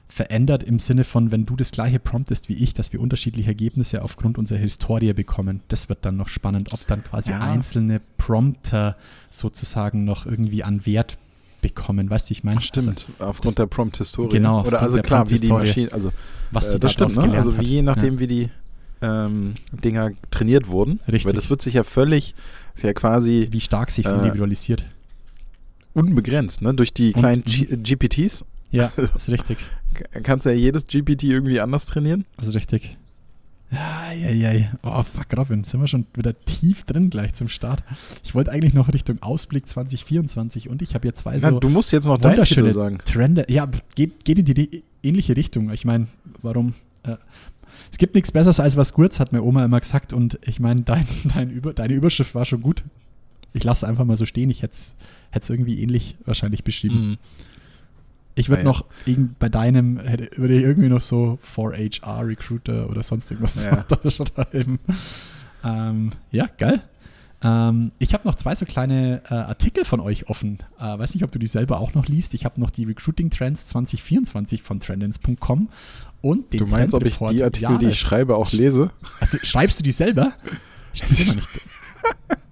verändert 0.07 0.63
im 0.63 0.79
Sinne 0.79 1.03
von, 1.03 1.31
wenn 1.31 1.45
du 1.45 1.55
das 1.55 1.71
gleiche 1.71 1.99
promptest 1.99 2.49
wie 2.49 2.53
ich, 2.53 2.73
dass 2.73 2.93
wir 2.93 3.01
unterschiedliche 3.01 3.49
Ergebnisse 3.49 4.03
aufgrund 4.03 4.37
unserer 4.37 4.59
Historie 4.59 5.13
bekommen. 5.13 5.61
Das 5.69 5.89
wird 5.89 6.05
dann 6.05 6.17
noch 6.17 6.27
spannend, 6.27 6.71
ob 6.71 6.85
dann 6.87 7.03
quasi 7.03 7.31
Ja. 7.31 7.39
einzelne 7.39 7.99
Prompter 8.17 8.95
sozusagen 9.29 10.05
noch 10.05 10.25
irgendwie 10.25 10.63
an 10.63 10.85
Wert 10.85 11.17
bekommen. 11.61 12.09
Weißt 12.09 12.29
du, 12.29 12.33
ich 12.33 12.43
meine? 12.43 12.61
Stimmt, 12.61 13.09
aufgrund 13.19 13.47
das- 13.47 13.55
der 13.55 13.65
Prompt-Historie. 13.65 14.29
Genau, 14.29 14.63
Oder 14.65 14.81
also 14.81 15.01
klar, 15.01 15.29
wie 15.29 15.39
die. 15.39 15.47
Maschine, 15.49 15.91
also 15.91 16.11
was 16.51 16.67
äh, 16.67 16.71
sie 16.73 16.79
das 16.79 16.93
stimmt, 16.93 17.15
ne? 17.17 17.31
Also 17.33 17.59
wie 17.59 17.65
je 17.65 17.81
nachdem, 17.81 18.13
ja. 18.15 18.19
wie 18.19 18.27
die 18.27 18.49
ähm, 19.01 19.55
Dinger 19.71 20.11
trainiert 20.31 20.67
wurden. 20.67 20.99
Richtig. 21.07 21.25
Weil 21.25 21.33
das 21.33 21.49
wird 21.49 21.61
sich 21.61 21.75
ja 21.75 21.83
völlig, 21.83 22.35
ist 22.75 22.83
ja 22.83 22.93
quasi 22.93 23.47
wie 23.51 23.59
stark 23.61 23.89
sich 23.91 24.05
äh, 24.05 24.09
individualisiert. 24.11 24.85
unbegrenzt, 25.93 26.61
ne? 26.61 26.73
Durch 26.73 26.93
die 26.93 27.13
Und- 27.13 27.19
kleinen 27.19 27.43
mhm. 27.45 27.49
G 27.51 27.67
Ja, 27.69 27.75
GPTs 27.77 28.45
ist 29.15 29.29
richtig. 29.29 29.57
Kannst 30.23 30.45
du 30.45 30.49
ja 30.49 30.55
jedes 30.55 30.85
GPT 30.85 31.23
irgendwie 31.23 31.59
anders 31.59 31.85
trainieren. 31.87 32.25
Das 32.37 32.47
ist 32.47 32.55
richtig. 32.55 32.97
Ja, 33.71 34.11
ja, 34.13 34.51
ja. 34.51 34.65
Oh, 34.83 35.03
fuck, 35.03 35.25
Robin, 35.35 35.63
sind 35.65 35.81
wir 35.81 35.87
schon 35.87 36.05
wieder 36.13 36.33
tief 36.45 36.83
drin 36.83 37.09
gleich 37.09 37.33
zum 37.33 37.49
Start. 37.49 37.83
Ich 38.23 38.33
wollte 38.33 38.51
eigentlich 38.51 38.73
noch 38.73 38.93
Richtung 38.93 39.21
Ausblick 39.21 39.67
2024 39.67 40.69
und 40.69 40.81
ich 40.81 40.95
habe 40.95 41.05
jetzt 41.07 41.19
zwei 41.19 41.37
Na, 41.41 41.49
so 41.49 41.59
du 41.59 41.67
musst 41.67 41.91
jetzt 41.91 42.05
noch 42.05 42.21
wunderschöne 42.23 42.73
sagen. 42.73 42.99
Trende. 43.03 43.45
Ja, 43.49 43.67
geht, 43.95 44.23
geht 44.23 44.39
in 44.39 44.45
die 44.45 44.83
ähnliche 45.03 45.35
Richtung. 45.35 45.69
Ich 45.71 45.83
meine, 45.83 46.07
warum? 46.41 46.75
Äh, 47.03 47.17
es 47.91 47.97
gibt 47.97 48.15
nichts 48.15 48.31
Besseres 48.31 48.59
als 48.59 48.77
was 48.77 48.93
Gurz, 48.93 49.19
hat 49.19 49.31
mir 49.31 49.43
Oma 49.43 49.63
immer 49.65 49.79
gesagt. 49.79 50.13
Und 50.13 50.39
ich 50.43 50.59
meine, 50.59 50.81
dein, 50.81 51.05
dein 51.33 51.49
Über, 51.49 51.73
deine 51.73 51.93
Überschrift 51.93 52.35
war 52.35 52.45
schon 52.45 52.61
gut. 52.61 52.83
Ich 53.53 53.63
lasse 53.63 53.85
es 53.85 53.89
einfach 53.89 54.05
mal 54.05 54.17
so 54.17 54.25
stehen. 54.25 54.49
Ich 54.49 54.61
hätte 54.61 54.75
es 55.31 55.49
irgendwie 55.49 55.81
ähnlich 55.81 56.17
wahrscheinlich 56.25 56.63
beschrieben. 56.63 57.09
Mhm. 57.11 57.17
Ich 58.35 58.49
würde 58.49 58.61
Ah, 58.61 58.65
ja. 58.65 58.69
noch 58.71 58.85
irgend- 59.05 59.39
bei 59.39 59.49
deinem, 59.49 59.97
würde 59.97 60.55
ich 60.55 60.63
irgendwie 60.63 60.89
noch 60.89 61.01
so 61.01 61.39
4HR 61.41 62.27
Recruiter 62.27 62.87
oder 62.89 63.01
sonst 63.01 63.31
irgendwas 63.31 63.61
Ja. 63.63 63.83
da 64.03 64.09
schreiben. 64.11 64.77
Ähm, 65.63 66.11
ja, 66.31 66.47
geil. 66.59 66.81
Ähm, 67.41 67.91
ich 67.99 68.13
habe 68.13 68.27
noch 68.27 68.35
zwei 68.35 68.53
so 68.55 68.65
kleine 68.65 69.21
äh, 69.29 69.33
Artikel 69.33 69.85
von 69.85 69.99
euch 69.99 70.29
offen. 70.29 70.57
Äh, 70.79 70.97
weiß 70.99 71.13
nicht, 71.15 71.23
ob 71.23 71.31
du 71.31 71.39
die 71.39 71.47
selber 71.47 71.79
auch 71.79 71.93
noch 71.95 72.07
liest. 72.07 72.33
Ich 72.35 72.45
habe 72.45 72.59
noch 72.59 72.69
die 72.69 72.83
Recruiting 72.83 73.29
Trends 73.31 73.65
2024 73.67 74.61
von 74.61 74.79
trendens.com 74.79 75.69
und 76.21 76.51
den 76.53 76.59
Du 76.59 76.65
meinst, 76.67 76.93
ob 76.95 77.05
ich 77.05 77.17
die 77.17 77.43
Artikel, 77.43 77.77
die 77.77 77.85
ich 77.87 77.93
Jahres- 77.93 77.97
schreibe, 77.97 78.35
auch 78.35 78.51
lese? 78.51 78.91
Also 79.19 79.37
schreibst 79.43 79.79
du 79.79 79.83
die 79.83 79.91
selber? 79.91 80.33
Steht 80.93 81.19
immer 81.19 81.35
nicht. 81.35 81.49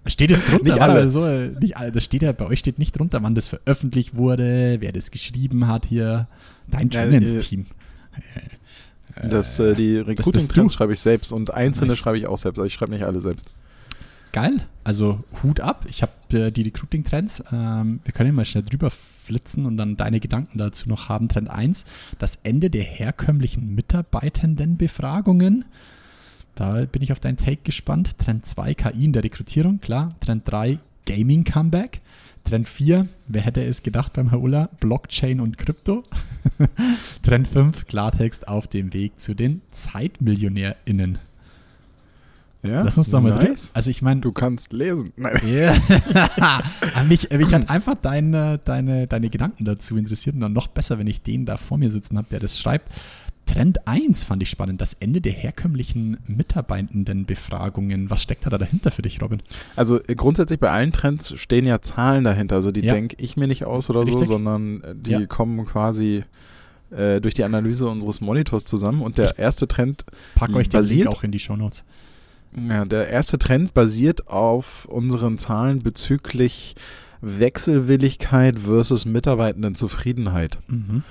Steht 0.07 0.29
es 0.31 0.45
drunter? 0.45 0.63
Nicht 0.65 0.81
alle. 0.81 1.09
So, 1.09 1.25
äh, 1.25 1.49
nicht 1.59 1.77
alle. 1.77 1.91
Das 1.91 2.03
steht 2.05 2.21
ja, 2.21 2.31
bei 2.31 2.45
euch 2.45 2.59
steht 2.59 2.77
nicht 2.77 2.97
drunter, 2.99 3.23
wann 3.23 3.33
das 3.33 3.47
veröffentlicht 3.47 4.15
wurde, 4.15 4.77
wer 4.79 4.91
das 4.91 5.09
geschrieben 5.09 5.67
hat 5.67 5.87
hier. 5.87 6.27
Dein 6.69 6.89
Ja, 6.89 7.05
Trends-Team. 7.07 7.65
Das, 9.29 9.59
äh, 9.59 9.73
die 9.75 10.03
bist 10.03 10.19
Recruiting-Trends 10.19 10.73
schreibe 10.73 10.93
ich 10.93 10.99
selbst 10.99 11.31
und 11.31 11.53
einzelne 11.53 11.95
schreibe 11.95 12.17
ich 12.17 12.27
auch 12.27 12.37
selbst. 12.37 12.59
Also 12.59 12.67
ich 12.67 12.73
schreibe 12.73 12.91
nicht 12.91 13.03
alle 13.03 13.21
selbst. 13.21 13.49
Geil. 14.35 14.67
Also 14.83 15.23
Hut 15.41 15.61
ab. 15.61 15.85
Ich 15.87 16.01
habe 16.01 16.11
äh, 16.33 16.51
die 16.51 16.63
Recruiting-Trends. 16.63 17.45
Ähm, 17.53 18.01
wir 18.03 18.11
können 18.11 18.35
mal 18.35 18.43
schnell 18.43 18.65
drüber 18.65 18.89
flitzen 18.89 19.65
und 19.65 19.77
dann 19.77 19.95
deine 19.95 20.19
Gedanken 20.19 20.57
dazu 20.57 20.89
noch 20.89 21.07
haben. 21.07 21.29
Trend 21.29 21.49
1, 21.49 21.85
das 22.19 22.37
Ende 22.43 22.69
der 22.69 22.83
herkömmlichen 22.83 23.73
Mitarbeitendenbefragungen. 23.73 25.63
Da 26.55 26.83
bin 26.83 27.01
ich 27.01 27.13
auf 27.13 27.21
deinen 27.21 27.37
Take 27.37 27.61
gespannt. 27.63 28.17
Trend 28.17 28.45
2, 28.45 28.73
KI 28.73 29.05
in 29.05 29.13
der 29.13 29.23
Rekrutierung, 29.23 29.79
klar. 29.79 30.13
Trend 30.19 30.41
3, 30.51 30.79
Gaming 31.05 31.45
Comeback. 31.45 32.01
Trend 32.43 32.67
4, 32.67 33.07
wer 33.29 33.41
hätte 33.41 33.63
es 33.63 33.83
gedacht 33.83 34.11
beim 34.11 34.31
Herr 34.31 34.41
Ulla? 34.41 34.69
Blockchain 34.81 35.39
und 35.39 35.57
Krypto. 35.57 36.03
Trend 37.21 37.47
5, 37.47 37.87
Klartext 37.87 38.49
auf 38.49 38.67
dem 38.67 38.91
Weg 38.91 39.17
zu 39.17 39.33
den 39.33 39.61
ZeitmillionärInnen. 39.71 41.19
Ja, 42.67 42.81
Lass 42.83 42.97
uns 42.97 43.09
doch 43.09 43.21
mal 43.21 43.33
nice. 43.35 43.71
Also 43.73 43.91
ich 43.91 44.01
meine, 44.01 44.21
Du 44.21 44.31
kannst 44.31 44.73
lesen. 44.73 45.11
Nein. 45.17 45.39
Aber 46.93 47.03
mich, 47.07 47.29
mich 47.29 47.53
hat 47.53 47.69
einfach 47.69 47.95
deine, 48.01 48.59
deine, 48.63 49.07
deine 49.07 49.29
Gedanken 49.29 49.65
dazu 49.65 49.97
interessiert 49.97 50.35
und 50.35 50.41
dann 50.41 50.53
noch 50.53 50.67
besser, 50.67 50.97
wenn 50.99 51.07
ich 51.07 51.21
den 51.21 51.45
da 51.45 51.57
vor 51.57 51.77
mir 51.77 51.91
sitzen 51.91 52.17
habe, 52.17 52.27
der 52.31 52.39
das 52.39 52.59
schreibt. 52.59 52.91
Trend 53.45 53.87
1 53.87 54.23
fand 54.23 54.41
ich 54.41 54.49
spannend, 54.49 54.81
das 54.81 54.95
Ende 54.99 55.21
der 55.21 55.31
herkömmlichen 55.31 56.17
Mitarbeitendenbefragungen. 56.25 58.09
Was 58.09 58.23
steckt 58.23 58.45
da 58.45 58.49
dahinter 58.57 58.91
für 58.91 59.01
dich, 59.03 59.21
Robin? 59.21 59.41
Also 59.75 59.99
äh, 60.07 60.15
grundsätzlich 60.15 60.59
bei 60.59 60.69
allen 60.71 60.91
Trends 60.91 61.33
stehen 61.39 61.65
ja 61.65 61.81
Zahlen 61.81 62.23
dahinter. 62.23 62.55
Also 62.55 62.71
die 62.71 62.81
Ja. 62.81 62.93
denke 62.93 63.15
ich 63.19 63.37
mir 63.37 63.47
nicht 63.47 63.65
aus 63.65 63.89
oder 63.89 64.01
Richtig. 64.01 64.19
so, 64.27 64.33
sondern 64.33 64.81
äh, 64.81 64.95
die 64.95 65.11
Ja. 65.11 65.25
kommen 65.27 65.65
quasi 65.65 66.23
äh, 66.91 67.19
durch 67.21 67.33
die 67.33 67.43
Analyse 67.43 67.87
unseres 67.87 68.21
Monitors 68.21 68.63
zusammen. 68.65 69.01
Und 69.01 69.17
der 69.17 69.37
erste 69.37 69.67
Trend, 69.67 70.05
Pack 70.35 70.55
euch 70.55 70.69
den 70.69 70.79
Basiert- 70.79 71.05
Link 71.05 71.15
auch 71.15 71.23
in 71.23 71.31
die 71.31 71.39
Shownotes. 71.39 71.83
Ja, 72.57 72.85
der 72.85 73.07
erste 73.09 73.37
Trend 73.37 73.73
basiert 73.73 74.27
auf 74.27 74.85
unseren 74.85 75.37
Zahlen 75.37 75.81
bezüglich 75.83 76.75
Wechselwilligkeit 77.21 78.59
versus 78.59 79.05
Mitarbeitendenzufriedenheit. 79.05 80.59
Mhm. 80.67 81.03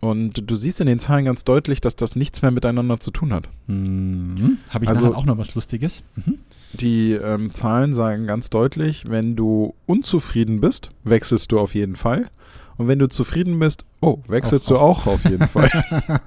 Und 0.00 0.50
du 0.50 0.54
siehst 0.54 0.80
in 0.80 0.86
den 0.86 0.98
Zahlen 0.98 1.24
ganz 1.24 1.44
deutlich, 1.44 1.80
dass 1.80 1.96
das 1.96 2.14
nichts 2.14 2.42
mehr 2.42 2.50
miteinander 2.50 3.00
zu 3.00 3.10
tun 3.10 3.32
hat. 3.32 3.48
Mhm. 3.66 4.58
Habe 4.68 4.84
ich 4.84 4.88
Also- 4.88 5.14
auch 5.14 5.24
noch 5.24 5.38
was 5.38 5.54
Lustiges? 5.54 6.04
Mhm. 6.16 6.38
Die 6.74 7.12
ähm, 7.12 7.54
Zahlen 7.54 7.92
sagen 7.92 8.26
ganz 8.26 8.50
deutlich, 8.50 9.04
wenn 9.08 9.36
du 9.36 9.74
unzufrieden 9.86 10.60
bist, 10.60 10.90
wechselst 11.04 11.52
du 11.52 11.58
auf 11.60 11.74
jeden 11.74 11.96
Fall. 11.96 12.28
Und 12.76 12.88
wenn 12.88 12.98
du 12.98 13.08
zufrieden 13.08 13.58
bist, 13.60 13.84
oh, 14.00 14.18
wechselst 14.26 14.66
Auch- 14.72 15.02
du 15.04 15.12
auch 15.12 15.14
auf 15.14 15.24
jeden 15.24 15.46
Fall. 15.48 15.70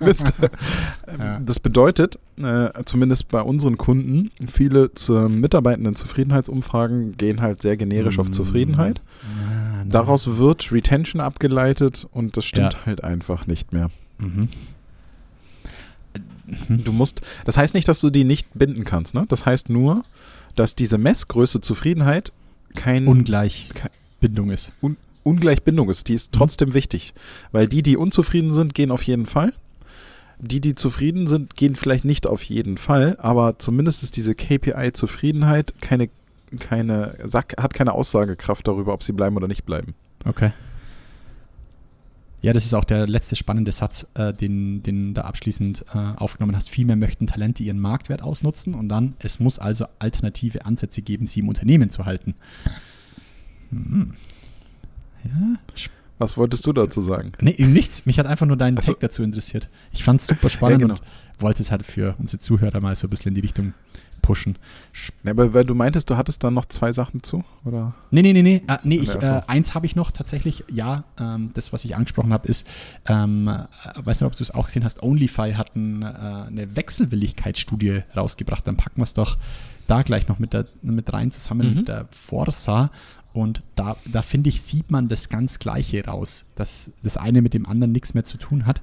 Ja. 1.19 1.39
Das 1.39 1.59
bedeutet, 1.59 2.19
äh, 2.37 2.69
zumindest 2.85 3.29
bei 3.29 3.41
unseren 3.41 3.77
Kunden, 3.77 4.29
viele 4.49 4.93
zur 4.93 5.29
Mitarbeitenden-Zufriedenheitsumfragen 5.29 7.17
gehen 7.17 7.41
halt 7.41 7.61
sehr 7.61 7.77
generisch 7.77 8.19
auf 8.19 8.27
Mhm. 8.27 8.33
Zufriedenheit. 8.33 9.01
Ah, 9.23 9.77
nein. 9.77 9.89
Daraus 9.89 10.37
wird 10.37 10.71
Retention 10.71 11.21
abgeleitet 11.21 12.07
und 12.11 12.37
das 12.37 12.45
stimmt 12.45 12.73
Ja. 12.73 12.85
halt 12.85 13.03
einfach 13.03 13.47
nicht 13.47 13.73
mehr. 13.73 13.89
Mhm. 14.19 14.49
Du 16.69 16.91
musst, 16.93 17.21
das 17.45 17.57
heißt 17.57 17.73
nicht, 17.73 17.87
dass 17.87 17.99
du 17.99 18.09
die 18.09 18.23
nicht 18.23 18.47
binden 18.53 18.83
kannst, 18.85 19.13
ne? 19.13 19.25
Das 19.27 19.45
heißt 19.45 19.69
nur, 19.69 20.03
dass 20.55 20.75
diese 20.75 20.97
Messgröße 20.97 21.59
Zufriedenheit 21.61 22.31
kein 22.75 23.05
Ungleich 23.07 23.71
Ke- 23.73 23.89
Bindung 24.21 24.49
ist. 24.51 24.71
Ungleichbindung 25.27 25.89
ist. 25.89 26.07
Die 26.07 26.13
ist 26.13 26.33
Mhm. 26.33 26.37
trotzdem 26.39 26.73
wichtig. 26.73 27.13
Weil 27.51 27.67
die, 27.67 27.83
die 27.83 27.97
unzufrieden 27.97 28.51
sind, 28.51 28.73
gehen 28.73 28.91
auf 28.91 29.03
jeden 29.03 29.25
Fall. 29.25 29.53
Die, 30.39 30.61
die 30.61 30.75
zufrieden 30.75 31.25
sind, 31.27 31.55
gehen 31.55 31.75
vielleicht 31.75 32.05
nicht 32.05 32.27
auf 32.27 32.43
jeden 32.43 32.77
Fall, 32.77 33.17
aber 33.19 33.57
zumindest 33.57 34.03
ist 34.03 34.15
diese 34.17 34.35
KPI-Zufriedenheit 34.35 35.73
keine, 35.81 36.09
keine, 36.59 37.17
hat 37.57 37.73
keine 37.73 37.93
Aussagekraft 37.93 38.67
darüber, 38.67 38.93
ob 38.93 39.01
sie 39.01 39.13
bleiben 39.13 39.35
oder 39.35 39.47
nicht 39.47 39.65
bleiben. 39.65 39.95
Okay. 40.25 40.51
Ja, 42.43 42.53
das 42.53 42.65
ist 42.65 42.75
auch 42.75 42.83
der 42.85 43.07
letzte 43.07 43.35
spannende 43.35 43.71
Satz, 43.71 44.05
äh, 44.13 44.31
den, 44.31 44.83
den 44.83 45.15
da 45.15 45.21
abschließend 45.23 45.85
äh, 45.93 45.97
aufgenommen 45.97 46.55
hast. 46.55 46.69
Vielmehr 46.69 46.95
möchten 46.95 47.25
Talente 47.25 47.63
ihren 47.63 47.79
Marktwert 47.79 48.21
ausnutzen 48.21 48.75
und 48.75 48.89
dann, 48.89 49.15
es 49.17 49.39
muss 49.39 49.57
also 49.57 49.85
alternative 49.97 50.65
Ansätze 50.65 51.01
geben, 51.01 51.25
sie 51.25 51.39
im 51.39 51.49
Unternehmen 51.49 51.89
zu 51.89 52.05
halten. 52.05 52.35
Hm. 53.71 54.13
Ja, 55.27 55.57
Was 56.19 56.37
wolltest 56.37 56.65
du 56.65 56.73
dazu 56.73 57.01
sagen? 57.01 57.31
nee, 57.41 57.51
eben 57.57 57.73
nichts. 57.73 58.05
Mich 58.05 58.17
hat 58.19 58.25
einfach 58.25 58.45
nur 58.45 58.57
dein 58.57 58.77
Ach 58.77 58.83
so. 58.83 58.93
Take 58.93 59.07
dazu 59.07 59.23
interessiert. 59.23 59.69
Ich 59.91 60.03
fand 60.03 60.19
es 60.19 60.27
super 60.27 60.49
spannend 60.49 60.81
genau. 60.81 60.93
und 60.95 61.01
wollte 61.41 61.61
es 61.61 61.69
halt 61.71 61.85
für 61.85 62.15
unsere 62.17 62.39
Zuhörer 62.39 62.79
mal 62.81 62.95
so 62.95 63.07
ein 63.07 63.09
bisschen 63.09 63.29
in 63.29 63.35
die 63.35 63.41
Richtung 63.41 63.73
pushen. 64.23 64.57
Ne, 65.23 65.31
aber 65.31 65.53
weil 65.53 65.63
du 65.63 65.75
meintest, 65.75 66.09
du 66.09 66.17
hattest 66.17 66.43
da 66.43 66.49
noch 66.51 66.65
zwei 66.65 66.91
Sachen 66.91 67.21
zu, 67.23 67.43
oder? 67.63 67.93
Nee, 68.11 68.23
nee, 68.23 68.33
nee, 68.33 68.41
nee. 68.41 68.61
Äh, 68.67 68.77
nee 68.83 68.95
ich, 68.97 69.09
äh, 69.13 69.41
eins 69.47 69.73
habe 69.75 69.85
ich 69.85 69.95
noch 69.95 70.09
tatsächlich. 70.11 70.63
Ja, 70.69 71.03
ähm, 71.19 71.51
das, 71.53 71.71
was 71.71 71.85
ich 71.85 71.95
angesprochen 71.95 72.33
habe, 72.33 72.47
ist, 72.47 72.65
ähm, 73.05 73.47
äh, 73.47 73.65
weiß 74.03 74.19
nicht, 74.19 74.27
ob 74.27 74.35
du 74.35 74.43
es 74.43 74.51
auch 74.51 74.65
gesehen 74.65 74.83
hast, 74.83 75.01
OnlyFi 75.03 75.53
hat 75.53 75.75
ein, 75.75 76.01
äh, 76.01 76.05
eine 76.05 76.75
Wechselwilligkeitsstudie 76.75 78.01
rausgebracht. 78.15 78.67
Dann 78.67 78.75
packen 78.75 78.97
wir 78.97 79.03
es 79.03 79.13
doch 79.13 79.37
da 79.85 80.01
gleich 80.01 80.27
noch 80.27 80.39
mit, 80.39 80.51
der, 80.51 80.65
mit 80.81 81.13
rein, 81.13 81.31
zusammen 81.31 81.69
Mhm. 81.69 81.75
mit 81.75 81.87
der 81.87 82.07
Forsa. 82.11 82.89
Und 83.37 83.61
da, 83.75 83.97
da 84.11 84.23
finde 84.23 84.49
ich, 84.49 84.63
sieht 84.63 84.89
man 84.89 85.09
das 85.09 85.29
ganz 85.29 85.59
Gleiche 85.59 86.03
raus, 86.03 86.43
dass 86.55 86.91
das 87.03 87.17
eine 87.17 87.43
mit 87.43 87.53
dem 87.53 87.67
anderen 87.67 87.91
nichts 87.91 88.15
mehr 88.15 88.23
zu 88.23 88.37
tun 88.37 88.65
hat. 88.65 88.81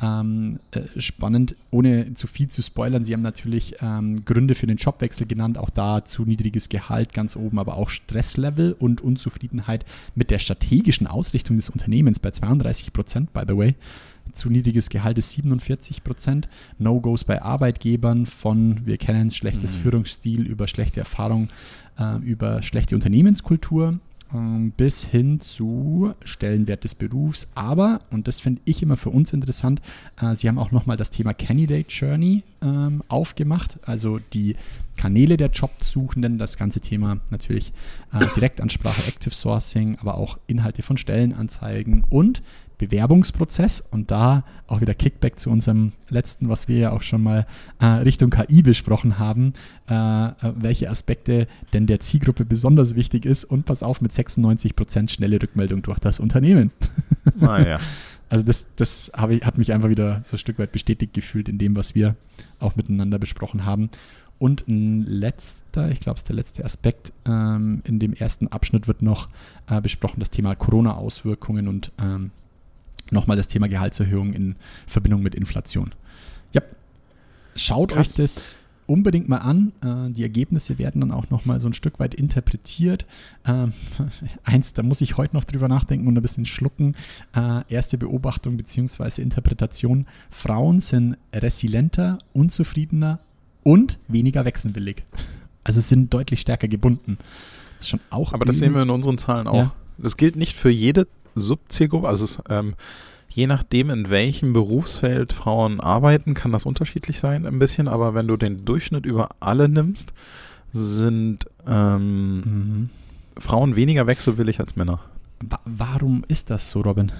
Ähm, 0.00 0.60
äh, 0.70 1.00
spannend, 1.00 1.56
ohne 1.72 2.14
zu 2.14 2.28
viel 2.28 2.46
zu 2.46 2.62
spoilern. 2.62 3.02
Sie 3.02 3.14
haben 3.14 3.22
natürlich 3.22 3.74
ähm, 3.80 4.24
Gründe 4.24 4.54
für 4.54 4.68
den 4.68 4.76
Jobwechsel 4.76 5.26
genannt, 5.26 5.58
auch 5.58 5.70
da 5.70 6.04
zu 6.04 6.24
niedriges 6.24 6.68
Gehalt 6.68 7.14
ganz 7.14 7.34
oben, 7.34 7.58
aber 7.58 7.76
auch 7.76 7.88
Stresslevel 7.88 8.76
und 8.78 9.00
Unzufriedenheit 9.00 9.84
mit 10.14 10.30
der 10.30 10.38
strategischen 10.38 11.08
Ausrichtung 11.08 11.56
des 11.56 11.68
Unternehmens 11.68 12.20
bei 12.20 12.30
32 12.30 12.92
Prozent, 12.92 13.32
by 13.32 13.42
the 13.48 13.56
way. 13.56 13.74
Zu 14.36 14.50
niedriges 14.50 14.88
Gehalt 14.88 15.18
ist 15.18 15.32
47 15.32 16.04
Prozent. 16.04 16.48
No-Gos 16.78 17.24
bei 17.24 17.42
Arbeitgebern 17.42 18.26
von, 18.26 18.84
wir 18.84 18.98
kennen 18.98 19.28
es, 19.28 19.36
schlechtes 19.36 19.76
Mhm. 19.76 19.80
Führungsstil 19.80 20.42
über 20.46 20.66
schlechte 20.66 21.00
Erfahrung, 21.00 21.48
äh, 21.98 22.16
über 22.18 22.62
schlechte 22.62 22.94
Unternehmenskultur 22.94 23.98
ähm, 24.34 24.72
bis 24.76 25.04
hin 25.04 25.40
zu 25.40 26.14
Stellenwert 26.24 26.84
des 26.84 26.94
Berufs. 26.94 27.48
Aber, 27.54 28.00
und 28.10 28.28
das 28.28 28.40
finde 28.40 28.60
ich 28.64 28.82
immer 28.82 28.96
für 28.96 29.10
uns 29.10 29.32
interessant, 29.32 29.80
äh, 30.20 30.34
sie 30.34 30.48
haben 30.48 30.58
auch 30.58 30.72
nochmal 30.72 30.96
das 30.96 31.10
Thema 31.10 31.32
Candidate 31.32 31.88
Journey 31.88 32.42
ähm, 32.62 33.02
aufgemacht, 33.08 33.78
also 33.82 34.18
die 34.32 34.56
Kanäle 34.96 35.36
der 35.36 35.50
Jobsuchenden, 35.50 36.38
das 36.38 36.56
ganze 36.56 36.80
Thema 36.80 37.18
natürlich 37.30 37.72
äh, 38.12 38.24
Direktansprache, 38.34 39.06
Active 39.06 39.34
Sourcing, 39.34 39.96
aber 40.00 40.16
auch 40.16 40.38
Inhalte 40.46 40.82
von 40.82 40.96
Stellenanzeigen 40.96 42.04
und 42.08 42.42
Bewerbungsprozess 42.78 43.82
und 43.90 44.10
da 44.10 44.44
auch 44.66 44.80
wieder 44.80 44.94
Kickback 44.94 45.38
zu 45.38 45.50
unserem 45.50 45.92
letzten, 46.08 46.48
was 46.48 46.68
wir 46.68 46.78
ja 46.78 46.92
auch 46.92 47.02
schon 47.02 47.22
mal 47.22 47.46
äh, 47.80 47.86
Richtung 47.86 48.30
KI 48.30 48.62
besprochen 48.62 49.18
haben, 49.18 49.52
äh, 49.88 49.94
äh, 49.94 50.32
welche 50.56 50.90
Aspekte 50.90 51.46
denn 51.72 51.86
der 51.86 52.00
Zielgruppe 52.00 52.44
besonders 52.44 52.94
wichtig 52.94 53.24
ist 53.24 53.44
und 53.44 53.64
pass 53.64 53.82
auf 53.82 54.00
mit 54.00 54.12
96% 54.12 55.10
schnelle 55.10 55.40
Rückmeldung 55.40 55.82
durch 55.82 55.98
das 55.98 56.20
Unternehmen. 56.20 56.70
Naja. 57.34 57.80
Also 58.28 58.44
das, 58.44 58.68
das 58.76 59.10
habe 59.14 59.34
ich, 59.34 59.44
hat 59.44 59.58
mich 59.58 59.72
einfach 59.72 59.88
wieder 59.88 60.20
so 60.22 60.36
ein 60.36 60.38
Stück 60.38 60.60
weit 60.60 60.70
bestätigt 60.70 61.12
gefühlt 61.12 61.48
in 61.48 61.58
dem, 61.58 61.74
was 61.74 61.96
wir 61.96 62.14
auch 62.60 62.76
miteinander 62.76 63.18
besprochen 63.18 63.64
haben. 63.64 63.90
Und 64.38 64.68
ein 64.68 65.02
letzter, 65.02 65.90
ich 65.90 66.00
glaube, 66.00 66.16
es 66.16 66.22
ist 66.22 66.28
der 66.28 66.36
letzte 66.36 66.64
Aspekt, 66.64 67.12
ähm, 67.24 67.82
in 67.84 67.98
dem 67.98 68.12
ersten 68.12 68.48
Abschnitt 68.48 68.86
wird 68.86 69.02
noch 69.02 69.28
äh, 69.66 69.80
besprochen, 69.80 70.20
das 70.20 70.30
Thema 70.30 70.54
Corona-Auswirkungen 70.54 71.68
und 71.68 71.90
ähm, 72.00 72.30
nochmal 73.10 73.36
das 73.36 73.48
Thema 73.48 73.68
Gehaltserhöhung 73.68 74.32
in 74.32 74.56
Verbindung 74.86 75.22
mit 75.22 75.34
Inflation. 75.34 75.92
Ja, 76.52 76.62
schaut 77.54 77.90
Krass. 77.90 78.10
euch 78.10 78.14
das 78.16 78.56
unbedingt 78.86 79.28
mal 79.28 79.38
an. 79.38 79.72
Äh, 79.82 80.10
die 80.12 80.22
Ergebnisse 80.22 80.78
werden 80.78 81.00
dann 81.00 81.10
auch 81.10 81.30
nochmal 81.30 81.60
so 81.60 81.68
ein 81.68 81.72
Stück 81.72 81.98
weit 81.98 82.14
interpretiert. 82.14 83.04
Ähm, 83.44 83.72
eins, 84.44 84.72
da 84.72 84.82
muss 84.82 85.00
ich 85.00 85.16
heute 85.16 85.34
noch 85.36 85.44
drüber 85.44 85.68
nachdenken 85.68 86.06
und 86.06 86.16
ein 86.16 86.22
bisschen 86.22 86.46
schlucken. 86.46 86.94
Äh, 87.34 87.62
erste 87.68 87.98
Beobachtung 87.98 88.56
bzw. 88.56 89.20
Interpretation. 89.20 90.06
Frauen 90.30 90.80
sind 90.80 91.16
resilienter, 91.34 92.18
unzufriedener 92.32 93.18
und 93.62 93.98
weniger 94.08 94.44
wechselwillig. 94.44 95.04
Also 95.64 95.80
sind 95.80 96.14
deutlich 96.14 96.40
stärker 96.40 96.68
gebunden. 96.68 97.18
Das 97.78 97.86
ist 97.86 97.88
schon 97.90 98.00
auch 98.10 98.32
Aber 98.32 98.44
das 98.44 98.58
sehen 98.58 98.74
wir 98.74 98.82
in 98.82 98.90
unseren 98.90 99.18
Zahlen 99.18 99.48
auch. 99.48 99.54
Ja. 99.54 99.74
Das 99.98 100.16
gilt 100.16 100.36
nicht 100.36 100.56
für 100.56 100.70
jede 100.70 101.06
Subzielgruppe, 101.34 102.08
also 102.08 102.24
es, 102.24 102.38
ähm, 102.48 102.74
je 103.28 103.46
nachdem, 103.46 103.90
in 103.90 104.08
welchem 104.10 104.52
Berufsfeld 104.52 105.32
Frauen 105.32 105.80
arbeiten, 105.80 106.34
kann 106.34 106.52
das 106.52 106.66
unterschiedlich 106.66 107.18
sein 107.18 107.46
ein 107.46 107.58
bisschen, 107.58 107.88
aber 107.88 108.14
wenn 108.14 108.26
du 108.28 108.36
den 108.36 108.64
Durchschnitt 108.64 109.04
über 109.06 109.30
alle 109.40 109.68
nimmst, 109.68 110.12
sind 110.72 111.46
ähm, 111.66 112.40
Mhm. 112.40 112.90
Frauen 113.38 113.76
weniger 113.76 114.06
wechselwillig 114.06 114.60
als 114.60 114.76
Männer. 114.76 115.00
Wa 115.40 115.60
warum 115.64 116.24
ist 116.28 116.48
das 116.50 116.70
so, 116.70 116.80
Robin? 116.80 117.12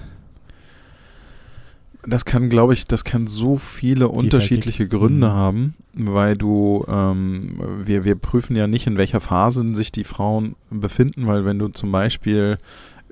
Das 2.09 2.23
kann, 2.23 2.49
glaube 2.49 2.73
ich, 2.73 2.87
das 2.87 3.03
kann 3.03 3.27
so 3.27 3.57
viele 3.57 4.07
unterschiedliche 4.07 4.87
Gründe 4.87 5.27
Mhm. 5.27 5.31
haben, 5.31 5.73
weil 5.93 6.37
du, 6.37 6.85
ähm, 6.87 7.59
wir, 7.83 8.05
wir 8.05 8.15
prüfen 8.15 8.55
ja 8.55 8.65
nicht, 8.67 8.87
in 8.87 8.97
welcher 8.97 9.19
Phase 9.19 9.75
sich 9.75 9.91
die 9.91 10.05
Frauen 10.05 10.55
befinden, 10.69 11.27
weil 11.27 11.43
wenn 11.43 11.59
du 11.59 11.67
zum 11.67 11.91
Beispiel 11.91 12.57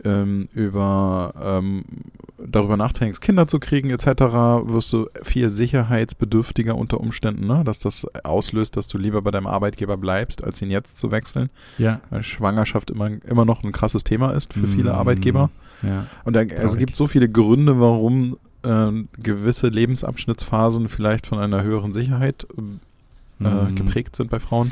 ähm, 0.04 0.50
über 0.54 1.34
ähm, 1.42 1.84
darüber 2.38 2.78
nachdenkst, 2.78 3.22
Kinder 3.22 3.48
zu 3.48 3.60
kriegen 3.60 3.90
etc., 3.90 4.06
wirst 4.06 4.94
du 4.94 5.08
viel 5.24 5.50
sicherheitsbedürftiger 5.50 6.75
unter 6.75 7.00
Umständen, 7.00 7.48
ne? 7.48 7.64
dass 7.64 7.80
das 7.80 8.06
auslöst, 8.24 8.78
dass 8.78 8.88
du 8.88 8.98
lieber 8.98 9.22
bei 9.22 9.32
deinem 9.32 9.48
Arbeitgeber 9.48 9.98
bleibst, 9.98 10.44
als 10.44 10.62
ihn 10.62 10.70
jetzt 10.70 10.98
zu 10.98 11.12
wechseln. 11.12 11.50
Ja. 11.78 12.02
Weil 12.10 12.24
Schwangerschaft 12.24 12.92
immer, 12.92 13.10
immer 13.25 13.46
noch 13.46 13.64
ein 13.64 13.72
krasses 13.72 14.04
Thema 14.04 14.32
ist 14.32 14.54
für 14.54 14.68
viele 14.68 14.92
Mm, 14.92 14.96
Arbeitgeber. 14.96 15.50
Ja. 15.82 16.06
Und 16.24 16.36
da, 16.36 16.42
also 16.42 16.74
es 16.74 16.78
gibt 16.78 16.96
so 16.96 17.08
viele 17.08 17.30
Gründe, 17.30 17.80
warum 17.80 18.38
ähm, 18.66 19.08
gewisse 19.22 19.68
Lebensabschnittsphasen 19.70 20.90
vielleicht 20.90 21.28
von 21.28 21.40
einer 21.40 21.64
höheren 21.64 21.94
Sicherheit 21.94 22.46
äh, 22.58 22.62
Mm. 23.38 23.76
geprägt 23.76 24.16
sind 24.16 24.30
bei 24.30 24.40
Frauen. 24.40 24.72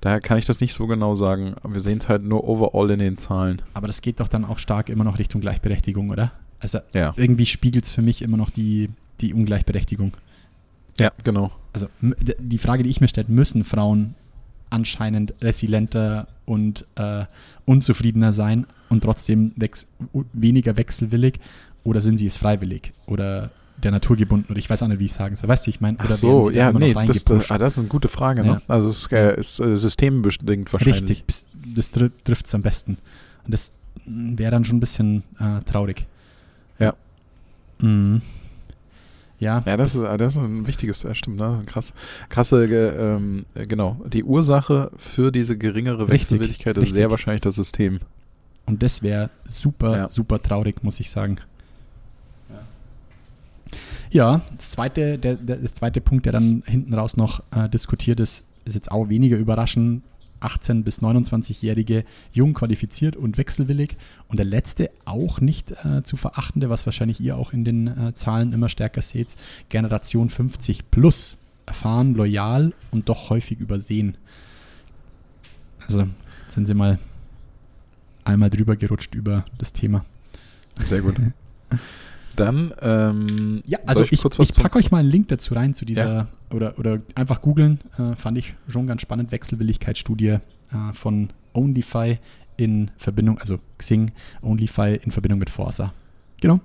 Daher 0.00 0.22
kann 0.22 0.38
ich 0.38 0.46
das 0.46 0.60
nicht 0.60 0.72
so 0.72 0.86
genau 0.86 1.14
sagen. 1.14 1.56
Wir 1.62 1.80
sehen 1.80 1.98
es 1.98 2.08
halt 2.08 2.22
nur 2.24 2.48
overall 2.48 2.90
in 2.90 3.00
den 3.00 3.18
Zahlen. 3.18 3.60
Aber 3.74 3.86
das 3.86 4.00
geht 4.00 4.20
doch 4.20 4.28
dann 4.28 4.46
auch 4.46 4.56
stark 4.56 4.88
immer 4.88 5.04
noch 5.04 5.18
Richtung 5.18 5.42
Gleichberechtigung, 5.42 6.08
oder? 6.08 6.32
Also 6.58 6.78
Ja. 6.94 7.12
irgendwie 7.16 7.44
spiegelt 7.44 7.84
es 7.84 7.92
für 7.92 8.00
mich 8.00 8.22
immer 8.22 8.38
noch 8.38 8.48
die, 8.48 8.88
die 9.20 9.34
Ungleichberechtigung. 9.34 10.12
Ja, 10.98 11.12
genau. 11.22 11.52
Also 11.74 11.88
die 12.00 12.56
Frage, 12.56 12.82
die 12.82 12.88
ich 12.88 13.02
mir 13.02 13.08
stelle, 13.08 13.26
müssen 13.28 13.62
Frauen 13.62 14.14
anscheinend 14.70 15.34
resilienter 15.42 16.28
und 16.46 16.86
äh, 16.94 17.26
unzufriedener 17.66 18.32
sein 18.32 18.66
und 18.88 19.02
trotzdem 19.02 19.52
wex 19.56 19.86
weniger 20.32 20.78
wechselwillig 20.78 21.40
oder 21.88 22.00
sind 22.00 22.18
sie 22.18 22.26
es 22.26 22.36
freiwillig 22.36 22.92
oder 23.06 23.50
der 23.82 23.92
Natur 23.92 24.16
gebunden 24.16 24.46
oder 24.50 24.58
ich 24.58 24.68
weiß 24.68 24.82
auch 24.82 24.88
nicht, 24.88 24.98
wie 25.00 25.04
ich 25.04 25.12
sagen 25.12 25.36
soll. 25.36 25.48
Weißt 25.48 25.66
du, 25.66 25.70
ich 25.70 25.80
meine, 25.80 25.96
oder 25.98 26.06
Ach 26.08 26.12
so, 26.12 26.50
ja, 26.50 26.72
nee, 26.72 26.94
das, 27.06 27.24
das, 27.24 27.50
ah, 27.50 27.58
das 27.58 27.74
ist 27.74 27.78
eine 27.78 27.88
gute 27.88 28.08
Frage. 28.08 28.42
Ja. 28.44 28.54
Ne? 28.54 28.62
Also 28.66 28.88
es 28.88 29.06
äh, 29.12 29.38
ist 29.38 29.60
äh, 29.60 29.76
systembestimmt 29.78 30.72
wahrscheinlich. 30.72 31.02
Richtig, 31.02 31.24
das 31.74 31.90
tr 31.90 32.10
trifft 32.24 32.46
es 32.46 32.54
am 32.54 32.62
besten. 32.62 32.96
Und 33.44 33.54
das 33.54 33.72
wäre 34.04 34.50
dann 34.50 34.64
schon 34.64 34.78
ein 34.78 34.80
bisschen 34.80 35.22
äh, 35.38 35.60
traurig. 35.64 36.06
Ja. 36.80 36.94
Mhm. 37.80 38.20
Ja, 39.40 39.62
Ja, 39.64 39.76
das 39.76 39.94
ist, 39.94 40.02
ah, 40.02 40.16
das 40.16 40.32
ist 40.34 40.38
ein 40.42 40.66
wichtiges, 40.66 41.04
ja, 41.04 41.14
stimmt, 41.14 41.36
ne? 41.36 41.62
Krass. 41.66 41.94
Krasse, 42.28 42.66
ge- 42.66 42.88
ähm, 42.98 43.44
äh, 43.54 43.66
genau. 43.66 44.00
Die 44.12 44.24
Ursache 44.24 44.90
für 44.96 45.30
diese 45.30 45.56
geringere 45.56 46.08
Richtig, 46.08 46.12
Wechselwilligkeit 46.32 46.76
ist 46.76 46.80
richtig. 46.82 46.94
sehr 46.94 47.10
wahrscheinlich 47.12 47.42
das 47.42 47.54
System. 47.54 48.00
Und 48.66 48.82
das 48.82 49.00
wäre 49.04 49.30
super, 49.46 49.96
Ja. 49.96 50.08
super 50.08 50.42
traurig, 50.42 50.82
muss 50.82 50.98
ich 50.98 51.10
sagen. 51.12 51.36
Ja, 54.10 54.42
das 54.56 54.70
zweite, 54.70 55.18
der, 55.18 55.36
der, 55.36 55.56
das 55.56 55.74
zweite 55.74 56.00
Punkt, 56.00 56.26
der 56.26 56.32
dann 56.32 56.62
hinten 56.66 56.94
raus 56.94 57.16
noch 57.16 57.42
äh, 57.50 57.68
diskutiert 57.68 58.20
ist, 58.20 58.44
ist 58.64 58.74
jetzt 58.74 58.90
auch 58.90 59.08
weniger 59.08 59.36
überraschend. 59.36 60.02
18- 60.40 60.84
bis 60.84 61.02
29-Jährige, 61.02 62.04
jung, 62.32 62.54
qualifiziert 62.54 63.16
und 63.16 63.38
wechselwillig. 63.38 63.96
Und 64.28 64.38
der 64.38 64.46
letzte, 64.46 64.90
auch 65.04 65.40
nicht 65.40 65.72
äh, 65.84 66.04
zu 66.04 66.16
verachtende, 66.16 66.70
was 66.70 66.86
wahrscheinlich 66.86 67.20
ihr 67.20 67.36
auch 67.36 67.52
in 67.52 67.64
den 67.64 67.88
äh, 67.88 68.14
Zahlen 68.14 68.52
immer 68.52 68.68
stärker 68.68 69.02
seht, 69.02 69.34
Generation 69.68 70.28
50 70.28 70.92
plus. 70.92 71.36
Erfahren, 71.66 72.14
loyal 72.14 72.72
und 72.90 73.10
doch 73.10 73.28
häufig 73.28 73.60
übersehen. 73.60 74.16
Also 75.86 76.00
jetzt 76.00 76.54
sind 76.54 76.66
sie 76.66 76.72
mal 76.72 76.98
einmal 78.24 78.48
drüber 78.48 78.74
gerutscht 78.76 79.14
über 79.14 79.44
das 79.58 79.74
Thema. 79.74 80.04
Sehr 80.86 81.02
gut. 81.02 81.16
Dann, 82.38 82.72
ähm, 82.80 83.62
Ja, 83.66 83.78
also 83.86 84.04
ich, 84.04 84.12
ich 84.12 84.20
zum- 84.20 84.62
packe 84.62 84.78
euch 84.78 84.90
mal 84.90 84.98
einen 84.98 85.10
Link 85.10 85.28
dazu 85.28 85.54
rein, 85.54 85.74
zu 85.74 85.84
dieser, 85.84 86.08
Ja. 86.14 86.28
oder, 86.52 86.78
oder 86.78 87.00
einfach 87.14 87.40
googeln, 87.42 87.80
äh, 87.98 88.14
fand 88.16 88.38
ich 88.38 88.54
schon 88.68 88.86
ganz 88.86 89.02
spannend, 89.02 89.32
Wechselwilligkeitsstudie 89.32 90.28
äh, 90.28 90.40
von 90.92 91.30
OnlyFi 91.54 92.18
in 92.56 92.90
Verbindung, 92.96 93.38
also 93.38 93.58
Xing, 93.78 94.10
OnlyFi 94.42 95.00
in 95.02 95.10
Verbindung 95.10 95.38
mit 95.38 95.50
Forza. 95.50 95.92
Genau. 96.40 96.60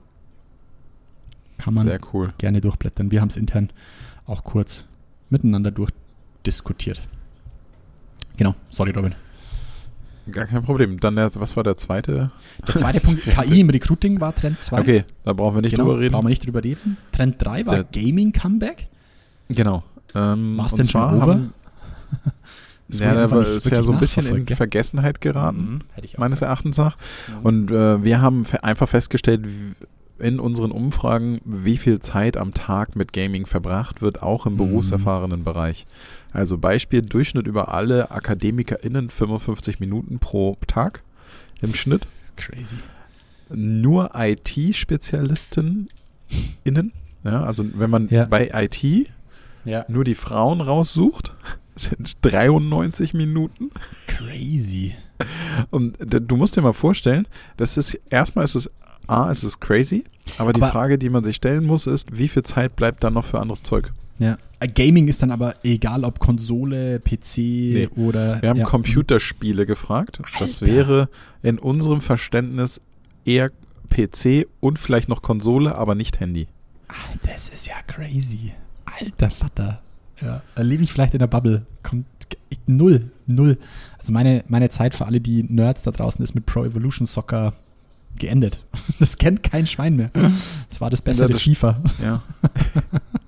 Kann 1.57 1.73
man 1.73 1.85
Sehr 1.87 1.99
cool. 2.13 2.29
gerne 2.37 2.61
durchblättern. 2.61 3.11
Wir 3.11 3.21
haben 3.21 3.29
es 3.29 3.37
intern 3.37 3.69
auch 4.25 4.43
kurz 4.43 4.85
miteinander 5.29 5.71
durchdiskutiert. 5.71 7.01
Genau, 8.37 8.55
sorry 8.69 8.91
Robin. 8.91 9.13
Gar 10.31 10.45
kein 10.45 10.63
Problem. 10.63 10.99
Dann, 10.99 11.15
der, 11.15 11.31
was 11.35 11.55
war 11.57 11.63
der 11.63 11.75
zweite? 11.77 12.31
Der 12.67 12.75
zweite 12.75 12.99
Punkt, 13.03 13.23
KI 13.23 13.59
im 13.61 13.69
Recruiting 13.69 14.21
war 14.21 14.33
Trend 14.33 14.61
2. 14.61 14.79
Okay, 14.79 15.03
da 15.25 15.33
brauchen 15.33 15.55
wir 15.55 15.61
nicht 15.61 15.71
genau, 15.75 15.85
drüber 15.89 15.99
reden. 15.99 16.11
brauchen 16.13 16.25
wir 16.25 16.29
nicht 16.29 16.45
drüber 16.45 16.63
reden. 16.63 16.97
Trend 17.11 17.35
3 17.43 17.65
war 17.65 17.83
Der- 17.83 17.83
Gaming 18.03 18.31
Comeback. 18.31 18.87
Genau. 19.49 19.83
Ähm, 20.15 20.57
War's 20.57 20.71
und 20.73 20.79
denn 20.79 20.87
schon 20.87 21.01
over? 21.01 21.21
haben- 21.33 21.53
Ja, 22.89 23.13
der 23.15 23.31
war, 23.31 23.47
ist 23.47 23.69
ja 23.71 23.81
so 23.81 23.91
ein 23.91 23.99
bisschen 23.99 24.27
in? 24.45 24.55
Vergessenheit 24.55 25.19
geraten, 25.19 25.57
Mhm, 25.57 25.81
hätte 25.93 26.05
ich 26.05 26.15
auch 26.15 26.19
meines 26.19 26.33
gesagt. 26.39 26.49
Erachtens 26.49 26.77
nach. 26.77 26.97
Und 27.41 27.71
äh, 27.71 28.03
wir 28.03 28.21
haben 28.21 28.43
einfach 28.61 28.87
festgestellt, 28.87 29.47
in 30.19 30.39
unseren 30.39 30.69
Umfragen, 30.71 31.41
wie 31.43 31.77
viel 31.77 31.99
Zeit 32.01 32.37
am 32.37 32.53
Tag 32.53 32.95
mit 32.95 33.11
Gaming 33.11 33.45
verbracht 33.47 34.01
wird, 34.01 34.21
auch 34.21 34.45
im 34.45 34.53
Mhm. 34.53 34.57
berufserfahrenen 34.57 35.43
Bereich. 35.43 35.87
Also 36.33 36.57
Beispiel, 36.57 37.01
Durchschnitt 37.03 37.45
über 37.47 37.73
alle 37.73 38.11
AkademikerInnen 38.11 39.09
55 39.09 39.79
Minuten 39.79 40.19
pro 40.19 40.57
Tag 40.67 41.03
im 41.61 41.69
Das 41.71 41.77
Schnitt. 41.77 42.01
ist 42.03 42.35
Crazy. 42.35 42.75
Nur 43.49 44.11
IT-SpezialistInnen, 44.15 45.87
ja, 47.23 47.43
also 47.43 47.65
wenn 47.75 47.89
man 47.89 48.07
Ja. 48.09 48.25
bei 48.25 48.49
IT 48.53 49.07
Ja. 49.65 49.85
nur 49.87 50.03
die 50.03 50.15
Frauen 50.15 50.59
raussucht, 50.61 51.33
sind 51.75 52.07
es 52.07 52.19
93 52.21 53.13
Minuten. 53.13 53.69
Crazy. 54.07 54.95
Und 55.69 55.97
du 56.01 56.35
musst 56.35 56.55
dir 56.55 56.61
mal 56.61 56.73
vorstellen, 56.73 57.27
das 57.57 57.77
ist 57.77 57.99
erstmal 58.09 58.45
ist 58.45 58.55
es 58.55 58.69
A, 59.07 59.29
ist 59.29 59.43
es 59.43 59.59
crazy, 59.59 60.05
aber 60.37 60.53
die 60.53 60.61
Aber- 60.61 60.71
Frage, 60.71 60.97
die 60.97 61.09
man 61.09 61.23
sich 61.25 61.35
stellen 61.35 61.65
muss, 61.65 61.87
ist, 61.87 62.17
wie 62.17 62.27
viel 62.29 62.43
Zeit 62.43 62.75
bleibt 62.75 63.03
dann 63.03 63.13
noch 63.13 63.25
für 63.25 63.39
anderes 63.39 63.61
Zeug? 63.63 63.91
Ja. 64.17 64.37
Äh, 64.63 64.67
Gaming 64.67 65.07
ist 65.07 65.21
dann 65.21 65.31
aber 65.31 65.55
egal, 65.63 66.03
ob 66.03 66.19
Konsole, 66.19 66.99
PC 66.99 67.89
oder. 67.97 68.41
Wir 68.41 68.49
haben 68.49 68.59
ja. 68.59 68.65
Computerspiele 68.65 69.65
gefragt. 69.65 70.19
Das 70.39 70.61
Alter. 70.61 70.73
wäre 70.73 71.09
in 71.41 71.59
unserem 71.59 72.01
Verständnis 72.01 72.81
eher 73.25 73.51
PC 73.89 74.47
und 74.59 74.79
vielleicht 74.79 75.09
noch 75.09 75.21
Konsole, 75.21 75.75
aber 75.75 75.95
nicht 75.95 76.19
Handy. 76.19 76.47
Alter, 76.87 77.33
das 77.33 77.49
ist 77.49 77.67
ja 77.67 77.75
crazy. 77.87 78.53
Alter 78.85 79.29
Vater. 79.29 79.81
Ja. 80.21 80.41
Lebe 80.61 80.83
ich 80.83 80.91
vielleicht 80.93 81.13
in 81.13 81.19
der 81.19 81.27
Bubble. 81.27 81.65
Kommt 81.81 82.05
null, 82.65 83.11
null. 83.27 83.57
Also 83.97 84.13
meine, 84.13 84.43
meine 84.47 84.69
Zeit 84.69 84.95
für 84.95 85.05
alle 85.05 85.19
die 85.19 85.43
Nerds 85.43 85.83
da 85.83 85.91
draußen 85.91 86.23
ist 86.23 86.33
mit 86.35 86.45
Pro 86.45 86.63
Evolution 86.63 87.05
Soccer 87.05 87.53
geendet. 88.19 88.63
Das 88.99 89.17
kennt 89.17 89.43
kein 89.43 89.67
Schwein 89.67 89.95
mehr. 89.95 90.11
Das 90.69 90.79
war 90.79 90.89
das 90.89 91.01
bessere 91.01 91.29
das- 91.29 91.41
FIFA. 91.41 91.81
Ja. 92.01 92.23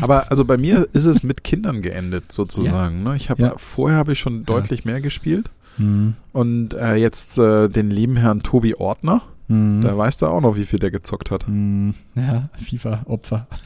Aber 0.00 0.30
also 0.30 0.44
bei 0.44 0.56
mir 0.56 0.88
ist 0.92 1.04
es 1.06 1.22
mit 1.22 1.44
Kindern 1.44 1.82
geendet 1.82 2.32
sozusagen. 2.32 3.02
Ne? 3.02 3.16
Ich 3.16 3.30
habe 3.30 3.42
Ja. 3.42 3.54
vorher 3.56 3.98
habe 3.98 4.12
ich 4.12 4.18
schon 4.18 4.44
deutlich 4.44 4.84
mehr 4.84 5.00
gespielt 5.00 5.50
Mhm. 5.78 6.14
und 6.32 6.74
äh, 6.74 6.96
jetzt 6.96 7.38
äh, 7.38 7.68
den 7.68 7.90
lieben 7.90 8.16
Herrn 8.16 8.42
Tobi 8.42 8.74
Ortner, 8.74 9.22
Mhm. 9.48 9.82
da 9.82 9.96
weißt 9.96 10.22
du 10.22 10.26
auch 10.26 10.40
noch, 10.40 10.56
wie 10.56 10.66
viel 10.66 10.78
der 10.78 10.90
gezockt 10.90 11.30
hat. 11.30 11.44
Mm, 11.48 11.90
Ja, 12.14 12.48
FIFA-Opfer. 12.62 13.46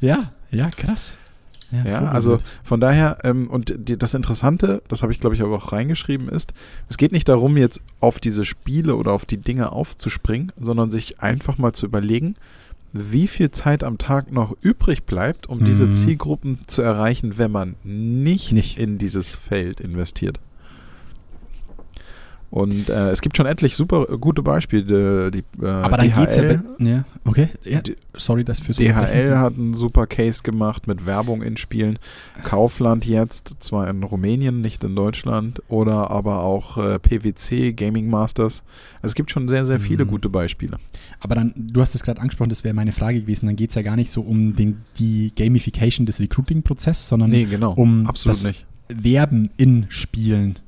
ja, 0.00 0.32
ja, 0.50 0.70
krass. 0.70 1.14
Ja, 1.72 1.82
Vogelwild. 1.82 2.14
also 2.14 2.38
von 2.62 2.80
daher, 2.80 3.18
ähm, 3.24 3.50
und 3.50 3.74
die, 3.76 3.98
das 3.98 4.14
Interessante, 4.14 4.82
das 4.88 5.02
habe 5.02 5.10
ich 5.12 5.18
glaube 5.18 5.34
ich 5.34 5.42
aber 5.42 5.56
auch 5.56 5.72
reingeschrieben, 5.72 6.28
ist, 6.28 6.52
es 6.88 6.96
geht 6.96 7.10
nicht 7.10 7.28
darum, 7.28 7.56
jetzt 7.56 7.80
auf 7.98 8.20
diese 8.20 8.44
Spiele 8.44 8.94
oder 8.94 9.10
auf 9.12 9.26
die 9.26 9.38
Dinge 9.38 9.72
aufzuspringen, 9.72 10.52
sondern 10.60 10.90
sich 10.92 11.20
einfach 11.20 11.58
mal 11.58 11.72
zu 11.72 11.84
überlegen, 11.86 12.36
wie 13.12 13.26
viel 13.28 13.50
Zeit 13.50 13.84
am 13.84 13.98
Tag 13.98 14.32
noch 14.32 14.56
übrig 14.60 15.04
bleibt, 15.04 15.46
um 15.48 15.64
diese 15.64 15.86
Mhm. 15.86 15.92
Zielgruppen 15.92 16.58
zu 16.66 16.82
erreichen, 16.82 17.38
wenn 17.38 17.50
man 17.50 17.76
nicht, 17.84 18.52
Nicht. 18.52 18.78
in 18.78 18.98
dieses 18.98 19.34
Feld 19.34 19.80
investiert. 19.80 20.40
Und 22.50 22.88
äh, 22.88 23.10
es 23.10 23.20
gibt 23.20 23.36
schon 23.36 23.46
etlich 23.46 23.76
super 23.76 24.06
gute 24.18 24.42
Beispiele. 24.42 25.30
Die, 25.30 25.42
äh, 25.60 25.66
Aber 25.66 25.96
dann 25.96 26.12
geht's 26.12 26.36
ja 26.36 26.42
DHL, 26.42 26.62
ja, 26.78 27.04
okay, 27.24 27.48
ja, 27.64 27.80
sorry, 28.14 28.44
das 28.44 28.60
fürs 28.60 28.76
DHL 28.78 29.36
hat 29.36 29.54
einen 29.58 29.74
super 29.74 30.06
Case 30.06 30.42
gemacht 30.42 30.86
mit 30.86 31.06
Werbung 31.06 31.42
in 31.42 31.56
Spielen. 31.56 31.98
Kaufland 32.44 33.04
jetzt, 33.04 33.56
zwar 33.60 33.88
in 33.90 34.02
Rumänien, 34.02 34.60
nicht 34.60 34.84
in 34.84 34.94
Deutschland, 34.94 35.60
oder 35.68 36.10
aber 36.10 36.42
auch 36.44 36.78
äh, 36.78 36.98
PwC, 36.98 37.72
Gaming 37.72 38.08
Masters. 38.08 38.62
Es 39.02 39.14
gibt 39.14 39.30
schon 39.30 39.48
sehr, 39.48 39.66
sehr 39.66 39.80
viele 39.80 40.04
Mhm. 40.04 40.08
gute 40.10 40.28
Beispiele. 40.28 40.78
Aber 41.20 41.34
dann, 41.34 41.52
du 41.56 41.80
hast 41.80 41.94
es 41.94 42.02
gerade 42.04 42.20
angesprochen, 42.20 42.50
das 42.50 42.62
wäre 42.64 42.74
meine 42.74 42.92
Frage 42.92 43.20
gewesen, 43.20 43.46
dann 43.46 43.56
geht 43.56 43.70
es 43.70 43.74
ja 43.74 43.82
gar 43.82 43.96
nicht 43.96 44.10
so 44.10 44.20
um 44.22 44.54
den, 44.54 44.82
die 44.98 45.32
Gamification 45.36 46.06
des 46.06 46.20
Recruiting-Prozesses, 46.20 47.08
sondern 47.08 47.30
Nee, 47.30 47.44
genau. 47.44 47.72
um 47.72 48.06
Absolut 48.06 48.36
das 48.36 48.44
nicht. 48.44 48.66
Werben 48.88 49.50
in 49.56 49.86
Spielen. 49.88 50.58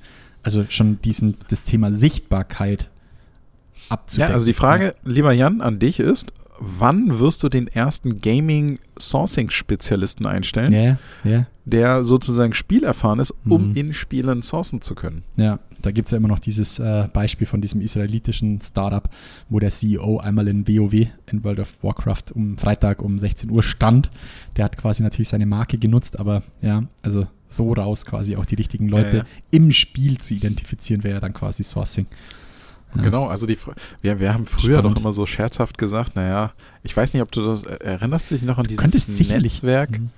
Also 0.42 0.64
schon 0.68 1.01
diesen, 1.03 1.37
das 1.51 1.64
Thema 1.64 1.92
Sichtbarkeit 1.92 2.90
Ja, 3.88 3.90
abzudecken. 3.90 4.35
also 4.35 4.46
die 4.46 4.53
Frage, 4.53 4.94
lieber 5.05 5.33
Jan, 5.33 5.61
an 5.61 5.79
dich 5.79 6.01
ist, 6.01 6.33
wann 6.61 7.20
wirst 7.20 7.42
du 7.42 7.48
den 7.48 7.68
ersten 7.68 8.20
Gaming-Sourcing-Spezialisten 8.20 10.27
einstellen, 10.27 10.72
Ja, 10.72 10.98
ja, 11.31 11.46
der 11.64 12.05
sozusagen 12.05 12.53
spielerfahren 12.55 13.20
ist, 13.20 13.33
um 13.46 13.70
Mhm. 13.70 13.77
in 13.77 13.92
Spielen 13.92 14.42
sourcen 14.42 14.81
zu 14.81 14.94
können? 14.94 15.22
ja. 15.37 15.59
Da 15.81 15.92
gibt 15.92 16.07
es 16.07 16.11
ja 16.11 16.18
immer 16.18 16.27
noch 16.27 16.40
dieses 16.40 16.81
äh, 16.81 17.07
Beispiel 17.12 17.46
von 17.46 17.61
diesem 17.61 17.81
israelitischen 17.81 18.61
Startup, 18.61 19.09
wo 19.48 19.61
der 19.61 19.70
CEO 19.70 20.18
einmal 20.18 20.48
in 20.48 20.66
WoW, 20.66 21.07
in 21.31 21.44
World 21.44 21.61
of 21.61 21.72
Warcraft, 21.85 22.33
um 22.35 22.59
Freitag 22.59 23.01
um 23.01 23.20
16 23.20 23.48
Uhr 23.48 23.62
stand. 23.62 24.11
Der 24.57 24.64
hat 24.64 24.77
quasi 24.77 25.05
natürlich 25.05 25.29
seine 25.29 25.46
Marke 25.46 25.79
genutzt, 25.79 26.18
aber 26.18 26.42
ja, 26.62 26.83
also 27.03 27.29
so 27.48 27.72
raus 27.72 28.04
quasi 28.06 28.37
auch 28.37 28.44
die 28.44 28.54
richtigen 28.56 28.88
Leute 28.88 29.16
Ja, 29.18 29.22
ja. 29.22 29.28
im 29.50 29.72
Spiel 29.72 30.18
zu 30.18 30.34
identifizieren, 30.34 31.02
wäre 31.04 31.14
ja 31.14 31.20
dann 31.20 31.32
quasi 31.34 31.62
Sourcing. 31.64 32.06
Ja. 32.94 33.02
Genau, 33.02 33.26
also 33.26 33.46
die, 33.46 33.58
wir, 34.02 34.18
wir 34.20 34.32
haben 34.32 34.46
früher 34.46 34.78
Spannend. 34.78 34.94
noch 34.96 35.00
immer 35.00 35.12
so 35.12 35.26
scherzhaft 35.26 35.76
gesagt, 35.78 36.16
naja, 36.16 36.52
ich 36.82 36.96
weiß 36.96 37.12
nicht, 37.12 37.22
ob 37.22 37.30
du 37.32 37.42
das, 37.44 37.62
erinnerst 37.62 38.30
du 38.30 38.34
dich 38.34 38.44
noch 38.44 38.56
an 38.58 38.64
dieses 38.66 39.18
Netzwerk, 39.28 39.98
Mhm. 40.00 40.11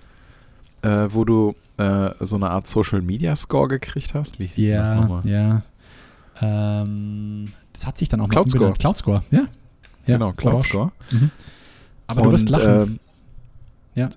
äh, 0.82 1.12
wo 1.12 1.24
du 1.24 1.54
äh, 1.78 2.10
so 2.20 2.36
eine 2.36 2.50
Art 2.50 2.66
Social 2.66 3.02
Media 3.02 3.34
Score 3.36 3.66
gekriegt 3.68 4.14
hast? 4.14 4.38
Wie 4.38 4.46
hieß 4.46 4.76
das 4.76 4.90
Ja, 4.90 4.94
nochmal? 4.94 5.26
ja. 5.26 5.62
Ähm, 6.40 7.46
das 7.72 7.86
hat 7.86 7.98
sich 7.98 8.08
dann 8.08 8.20
auch 8.20 8.26
noch 8.28 8.30
Cloud 8.32 8.48
Score. 8.50 8.60
umbenannt. 8.64 8.78
Cloud 8.80 8.96
Score, 8.96 9.22
ja. 9.30 9.46
Genau, 10.06 10.32
Cloud 10.32 10.54
Orange. 10.54 10.68
Score. 10.68 10.92
Mhm. 11.10 11.30
Aber 12.06 12.22
du 12.22 12.32
wirst 12.32 12.48
Und, 12.50 12.56
lachen. 12.56 12.82
ähm, 12.82 12.98
Ja. 13.94 14.08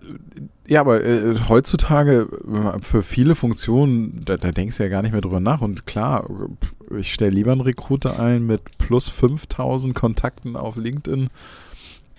Ja, 0.68 0.80
aber 0.80 1.04
äh, 1.04 1.34
heutzutage 1.50 2.28
für 2.82 3.02
viele 3.02 3.36
Funktionen, 3.36 4.22
da, 4.24 4.38
da 4.38 4.52
denkst 4.52 4.78
du 4.78 4.84
ja 4.84 4.90
gar 4.90 5.02
nicht 5.02 5.12
mehr 5.12 5.22
drüber 5.22 5.42
nach. 5.42 5.62
Und 5.62 5.86
klar, 5.86 6.30
ich 6.98 7.14
stelle 7.14 7.32
lieber 7.32 7.52
einen 7.52 7.62
Recruiter 7.62 8.20
ein 8.20 8.46
mit 8.46 8.62
plus 8.78 9.10
5000 9.10 9.94
Kontakten 9.94 10.56
auf 10.56 10.78
LinkedIn, 10.78 11.30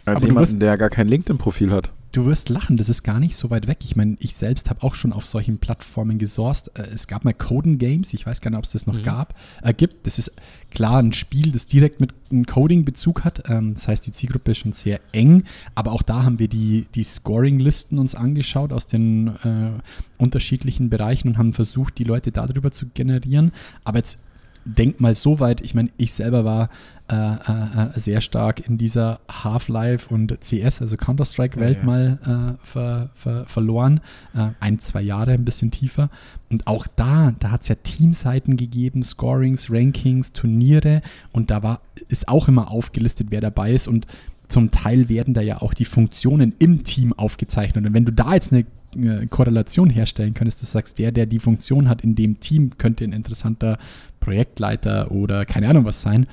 als 0.05 0.23
Aber 0.23 0.27
jemanden, 0.27 0.61
der 0.61 0.77
gar 0.77 0.91
kein 0.91 1.09
LinkedIn-Profil 1.09 1.73
hat. 1.73 1.91
Du 2.15 2.27
wirst 2.27 2.49
lachen, 2.49 2.77
das 2.77 2.89
ist 2.89 3.03
gar 3.03 3.19
nicht 3.19 3.35
so 3.35 3.51
weit 3.51 3.67
weg. 3.67 3.79
Ich 3.83 3.97
meine, 3.97 4.17
ich 4.21 4.37
selbst 4.37 4.71
habe 4.71 4.85
auch 4.85 4.95
schon 4.95 5.13
auf 5.13 5.27
solchen 5.27 5.59
Plattformen 5.59 6.17
gesourced. 6.19 6.71
Äh, 6.79 6.83
Es 6.95 7.09
gab 7.09 7.25
mal 7.25 7.35
Coden 7.35 7.77
Games, 7.77 8.15
ich 8.15 8.25
weiß 8.25 8.41
gar 8.41 8.53
nicht, 8.53 8.59
ob 8.59 8.65
es 8.67 8.71
das 8.71 8.87
noch 8.87 8.95
Mhm. 8.99 9.03
gab, 9.03 9.35
äh, 9.63 9.75
gibt. 9.75 10.07
Das 10.07 10.21
ist 10.21 10.31
klar 10.71 11.01
ein 11.03 11.13
Spiel, 11.13 11.51
das 11.51 11.67
direkt 11.67 11.99
mit 12.01 12.15
einem 12.31 12.47
Coding-Bezug 12.47 13.25
hat. 13.25 13.43
Ähm, 13.51 13.75
das 13.75 13.89
heißt, 13.89 14.07
die 14.07 14.13
Zielgruppe 14.13 14.53
ist 14.53 14.59
schon 14.59 14.73
sehr 14.73 15.01
eng. 15.11 15.43
Aber 15.75 15.91
auch 15.91 16.03
da 16.03 16.23
haben 16.23 16.39
wir 16.39 16.47
die, 16.47 16.87
die 16.95 17.03
Scoring-Listen 17.03 17.99
uns 17.99 18.15
angeschaut 18.15 18.73
aus 18.73 18.87
den 18.87 19.27
äh, 19.43 19.73
unterschiedlichen 20.19 20.91
Bereichen 20.91 21.27
und 21.27 21.37
haben 21.39 21.53
versucht, 21.53 21.99
die 21.99 22.05
Leute 22.05 22.31
darüber 22.31 22.71
zu 22.71 22.87
generieren. 22.95 23.51
Aber 23.83 23.99
jetzt 23.99 24.21
denk 24.65 25.01
mal 25.01 25.15
so 25.15 25.41
weit, 25.41 25.61
ich 25.61 25.75
meine, 25.75 25.91
ich 25.97 26.13
selber 26.13 26.45
war 26.45 26.69
äh, 27.07 27.15
äh, 27.15 27.97
äh, 27.97 27.99
sehr 27.99 28.23
stark 28.23 28.67
in 28.67 28.79
dieser 28.79 29.21
Half-Life 29.31 30.13
und 30.13 30.41
CS, 30.41 30.81
also 30.81 30.97
Counter-Strike-Welt 30.97 31.77
Ja, 31.77 31.81
ja. 31.81 31.87
mal 31.87 32.57
äh, 32.63 32.67
ver, 32.67 33.11
ver, 33.13 33.45
verloren. 33.45 34.01
Äh, 34.35 34.49
ein, 34.61 34.79
zwei 34.79 35.03
Jahre 35.03 35.33
ein 35.33 35.45
bisschen 35.45 35.71
tiefer. 35.71 36.09
Und 36.51 36.67
auch 36.67 36.87
da, 36.87 37.35
da 37.41 37.51
hat 37.51 37.61
es 37.61 37.69
ja 37.69 37.75
Teamseiten 37.75 38.57
gegeben, 38.57 39.03
Scorings, 39.03 39.71
Rankings, 39.71 40.33
Turniere 40.33 41.03
und 41.33 41.51
da 41.51 41.63
war, 41.63 41.81
ist 42.09 42.29
auch 42.29 42.49
immer 42.49 42.71
aufgelistet, 42.71 43.27
wer 43.31 43.43
dabei 43.43 43.73
ist 43.73 43.87
und 43.87 44.07
zum 44.49 44.71
Teil 44.71 45.09
werden 45.09 45.35
da 45.35 45.41
ja 45.41 45.61
auch 45.63 45.75
die 45.75 45.85
Funktionen 45.85 46.55
im 46.59 46.85
Team 46.85 47.13
aufgezeichnet. 47.13 47.85
Und 47.85 47.95
wenn 47.95 48.05
du 48.05 48.13
da 48.13 48.35
jetzt 48.35 48.53
eine 48.53 48.65
äh, 48.97 49.27
Korrelation 49.27 49.91
herstellen 49.91 50.35
könntest, 50.35 50.63
du 50.63 50.67
sagst, 50.67 50.99
der, 50.99 51.13
der 51.13 51.27
die 51.27 51.39
Funktion 51.39 51.89
hat 51.89 52.03
in 52.03 52.15
dem 52.15 52.41
Team, 52.41 52.73
könnte 52.79 53.05
ein 53.05 53.13
interessanter 53.13 53.79
Projektleiter 54.21 55.11
oder 55.11 55.45
keine 55.45 55.69
Ahnung 55.69 55.85
was 55.85 56.03
sein, 56.03 56.27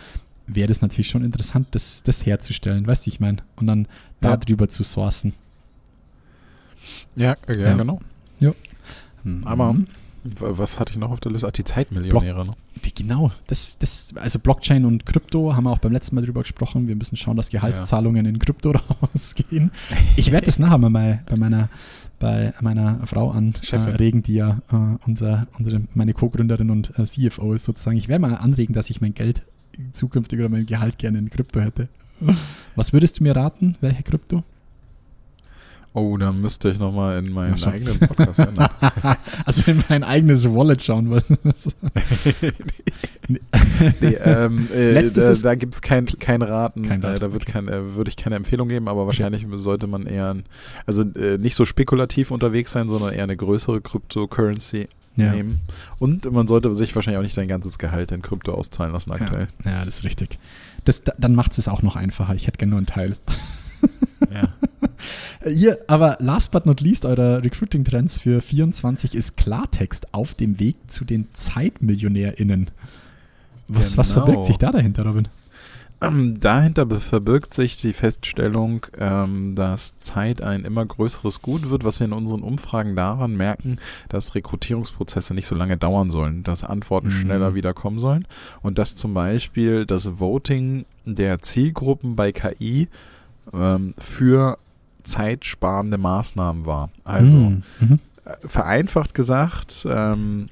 wäre 0.47 0.67
das 0.67 0.81
natürlich 0.81 1.09
schon 1.09 1.23
interessant, 1.23 1.67
das, 1.71 2.03
das 2.03 2.25
herzustellen, 2.25 2.85
weißt 2.87 3.05
du, 3.05 3.09
ich 3.09 3.19
meine, 3.19 3.37
und 3.55 3.67
dann 3.67 3.87
Ja. 4.23 4.35
darüber 4.37 4.67
zu 4.69 4.83
sourcen. 4.83 5.33
Ja, 7.15 7.35
ja, 7.47 7.59
Ja. 7.59 7.73
genau. 7.75 7.99
Mhm. 9.23 9.45
Aber 9.45 9.75
w- 9.75 9.83
was 10.39 10.79
hatte 10.79 10.93
ich 10.93 10.97
noch 10.97 11.11
auf 11.11 11.19
der 11.19 11.31
Liste? 11.31 11.45
Ach, 11.47 11.51
die 11.51 11.63
Zeitmillionäre. 11.63 12.43
Ne? 12.43 12.53
Die, 12.83 12.91
genau, 12.91 13.31
das, 13.45 13.77
das, 13.77 14.13
also 14.15 14.39
Blockchain 14.39 14.85
und 14.85 15.05
Krypto 15.05 15.55
haben 15.55 15.65
wir 15.65 15.69
auch 15.71 15.77
beim 15.77 15.91
letzten 15.91 16.15
Mal 16.15 16.25
drüber 16.25 16.41
gesprochen. 16.41 16.87
Wir 16.87 16.95
müssen 16.95 17.17
schauen, 17.17 17.37
dass 17.37 17.49
Gehaltszahlungen 17.49 18.25
in 18.25 18.39
Krypto 18.39 18.71
rausgehen. 19.01 19.69
Ich 20.15 20.31
werde 20.31 20.45
das 20.47 20.57
nachher 20.57 20.79
mal 20.79 21.19
bei 21.27 21.37
meiner 21.37 21.69
bei 22.21 22.53
meiner 22.61 23.05
Frau 23.05 23.33
Chefin. 23.61 23.79
anregen, 23.79 24.23
die 24.23 24.35
ja 24.35 24.59
äh, 24.71 24.97
unser, 25.05 25.47
unsere, 25.57 25.81
meine 25.93 26.13
Co-Gründerin 26.13 26.69
und 26.69 26.97
äh, 26.97 27.03
CFO 27.03 27.53
ist 27.53 27.65
sozusagen. 27.65 27.97
Ich 27.97 28.07
werde 28.07 28.21
mal 28.21 28.35
anregen, 28.35 28.73
dass 28.73 28.89
ich 28.89 29.01
mein 29.01 29.13
Geld 29.13 29.43
zukünftig 29.91 30.39
oder 30.39 30.49
mein 30.49 30.65
Gehalt 30.65 30.97
gerne 30.97 31.17
in 31.17 31.29
Krypto 31.29 31.59
hätte. 31.59 31.89
Was 32.75 32.93
würdest 32.93 33.19
du 33.19 33.23
mir 33.23 33.35
raten? 33.35 33.75
Welche 33.81 34.03
Krypto? 34.03 34.43
Oh, 35.93 36.15
da 36.15 36.31
müsste 36.31 36.69
ich 36.69 36.79
nochmal 36.79 37.19
in 37.19 37.33
meinen 37.33 37.55
Ach 37.61 37.67
eigenen 37.67 37.99
Podcast 37.99 38.37
hören. 38.39 38.57
also 39.45 39.69
in 39.69 39.83
mein 39.89 40.05
eigenes 40.05 40.49
Wallet 40.49 40.81
schauen 40.81 41.09
wollen. 41.09 41.23
nee, 43.99 44.13
ähm, 44.23 44.67
äh, 44.73 44.91
Letztes 44.93 45.41
da, 45.41 45.49
da 45.49 45.55
gibt 45.55 45.73
es 45.75 45.81
kein, 45.81 46.05
kein 46.05 46.41
Raten. 46.41 46.83
Kein 46.83 47.03
äh, 47.03 47.07
Rat, 47.07 47.21
da 47.21 47.33
wird 47.33 47.43
okay. 47.43 47.51
kein, 47.53 47.67
äh, 47.67 47.95
würde 47.95 48.09
ich 48.09 48.15
keine 48.15 48.35
Empfehlung 48.35 48.69
geben, 48.69 48.87
aber 48.87 49.05
wahrscheinlich 49.05 49.45
sollte 49.55 49.87
man 49.87 50.05
eher, 50.05 50.35
also 50.85 51.03
äh, 51.03 51.37
nicht 51.37 51.55
so 51.55 51.65
spekulativ 51.65 52.31
unterwegs 52.31 52.71
sein, 52.71 52.87
sondern 52.89 53.13
eher 53.13 53.23
eine 53.23 53.35
größere 53.35 53.81
Cryptocurrency 53.81 54.87
Ja. 55.17 55.33
nehmen. 55.33 55.59
Und 55.99 56.31
man 56.31 56.47
sollte 56.47 56.73
sich 56.73 56.95
wahrscheinlich 56.95 57.19
auch 57.19 57.23
nicht 57.23 57.35
sein 57.35 57.47
ganzes 57.49 57.77
Gehalt 57.77 58.11
in 58.13 58.21
Krypto 58.21 58.53
auszahlen 58.53 58.93
lassen 58.93 59.11
aktuell. 59.11 59.47
Ja, 59.65 59.71
ja, 59.71 59.85
das 59.85 59.97
ist 59.99 60.03
richtig. 60.05 60.39
Das, 60.85 61.03
da- 61.03 61.13
dann 61.17 61.35
macht 61.35 61.57
es 61.57 61.67
auch 61.67 61.81
noch 61.81 61.95
einfacher. 61.97 62.33
Ich 62.35 62.47
hätte 62.47 62.57
gerne 62.57 62.71
nur 62.71 62.77
einen 62.79 62.87
Teil. 62.87 63.17
Ja. 64.31 64.47
Hier, 65.45 65.79
aber 65.87 66.17
last 66.19 66.51
but 66.51 66.65
not 66.65 66.81
least, 66.81 67.05
eurer 67.05 67.43
Recruiting-Trends 67.43 68.19
für 68.19 68.41
24 68.41 69.15
ist 69.15 69.37
Klartext 69.37 70.13
auf 70.13 70.33
dem 70.35 70.59
Weg 70.59 70.75
zu 70.87 71.03
den 71.03 71.27
ZeitmillionärInnen. 71.33 72.69
Was, 73.67 73.97
was 73.97 74.13
Genau. 74.13 74.25
verbirgt 74.25 74.45
sich 74.45 74.57
da 74.57 74.71
dahinter, 74.71 75.03
Robin? 75.05 75.27
Ähm, 76.03 76.39
Dahinter 76.39 76.87
verbirgt 76.99 77.53
sich 77.53 77.77
die 77.77 77.93
Feststellung, 77.93 78.85
ähm, 78.97 79.53
dass 79.55 79.99
Zeit 79.99 80.41
ein 80.41 80.65
immer 80.65 80.83
größeres 80.85 81.41
Gut 81.43 81.69
wird, 81.69 81.83
was 81.83 81.99
wir 81.99 82.05
in 82.05 82.13
unseren 82.13 82.41
Umfragen 82.41 82.95
daran 82.95 83.37
merken, 83.37 83.77
dass 84.09 84.33
Rekrutierungsprozesse 84.33 85.35
nicht 85.35 85.45
so 85.45 85.53
lange 85.53 85.77
dauern 85.77 86.09
sollen, 86.09 86.41
dass 86.43 86.63
Antworten 86.63 87.07
Mhm. 87.07 87.11
schneller 87.11 87.53
wieder 87.55 87.73
kommen 87.75 87.99
sollen 87.99 88.27
und 88.63 88.79
dass 88.79 88.95
zum 88.95 89.13
Beispiel 89.13 89.85
das 89.85 90.19
Voting 90.19 90.85
der 91.05 91.39
Zielgruppen 91.43 92.15
bei 92.15 92.31
KI 92.31 92.87
ähm, 93.53 93.93
für 93.99 94.57
zeitsparende 95.03 95.97
Maßnahmen 95.97 96.65
war. 96.65 96.89
Also 97.03 97.37
Hm, 97.37 97.63
mhm. 97.79 97.99
äh, 98.25 98.47
vereinfacht 98.47 99.13
gesagt, 99.13 99.85
ähm, 99.89 100.49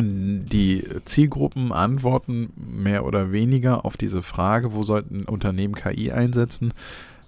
die 0.00 0.84
Zielgruppen 1.04 1.72
antworten 1.72 2.50
mehr 2.56 3.04
oder 3.04 3.32
weniger 3.32 3.84
auf 3.84 3.96
diese 3.96 4.22
Frage, 4.22 4.72
wo 4.72 4.84
sollten 4.84 5.24
Unternehmen 5.24 5.74
KI 5.74 6.12
einsetzen, 6.12 6.72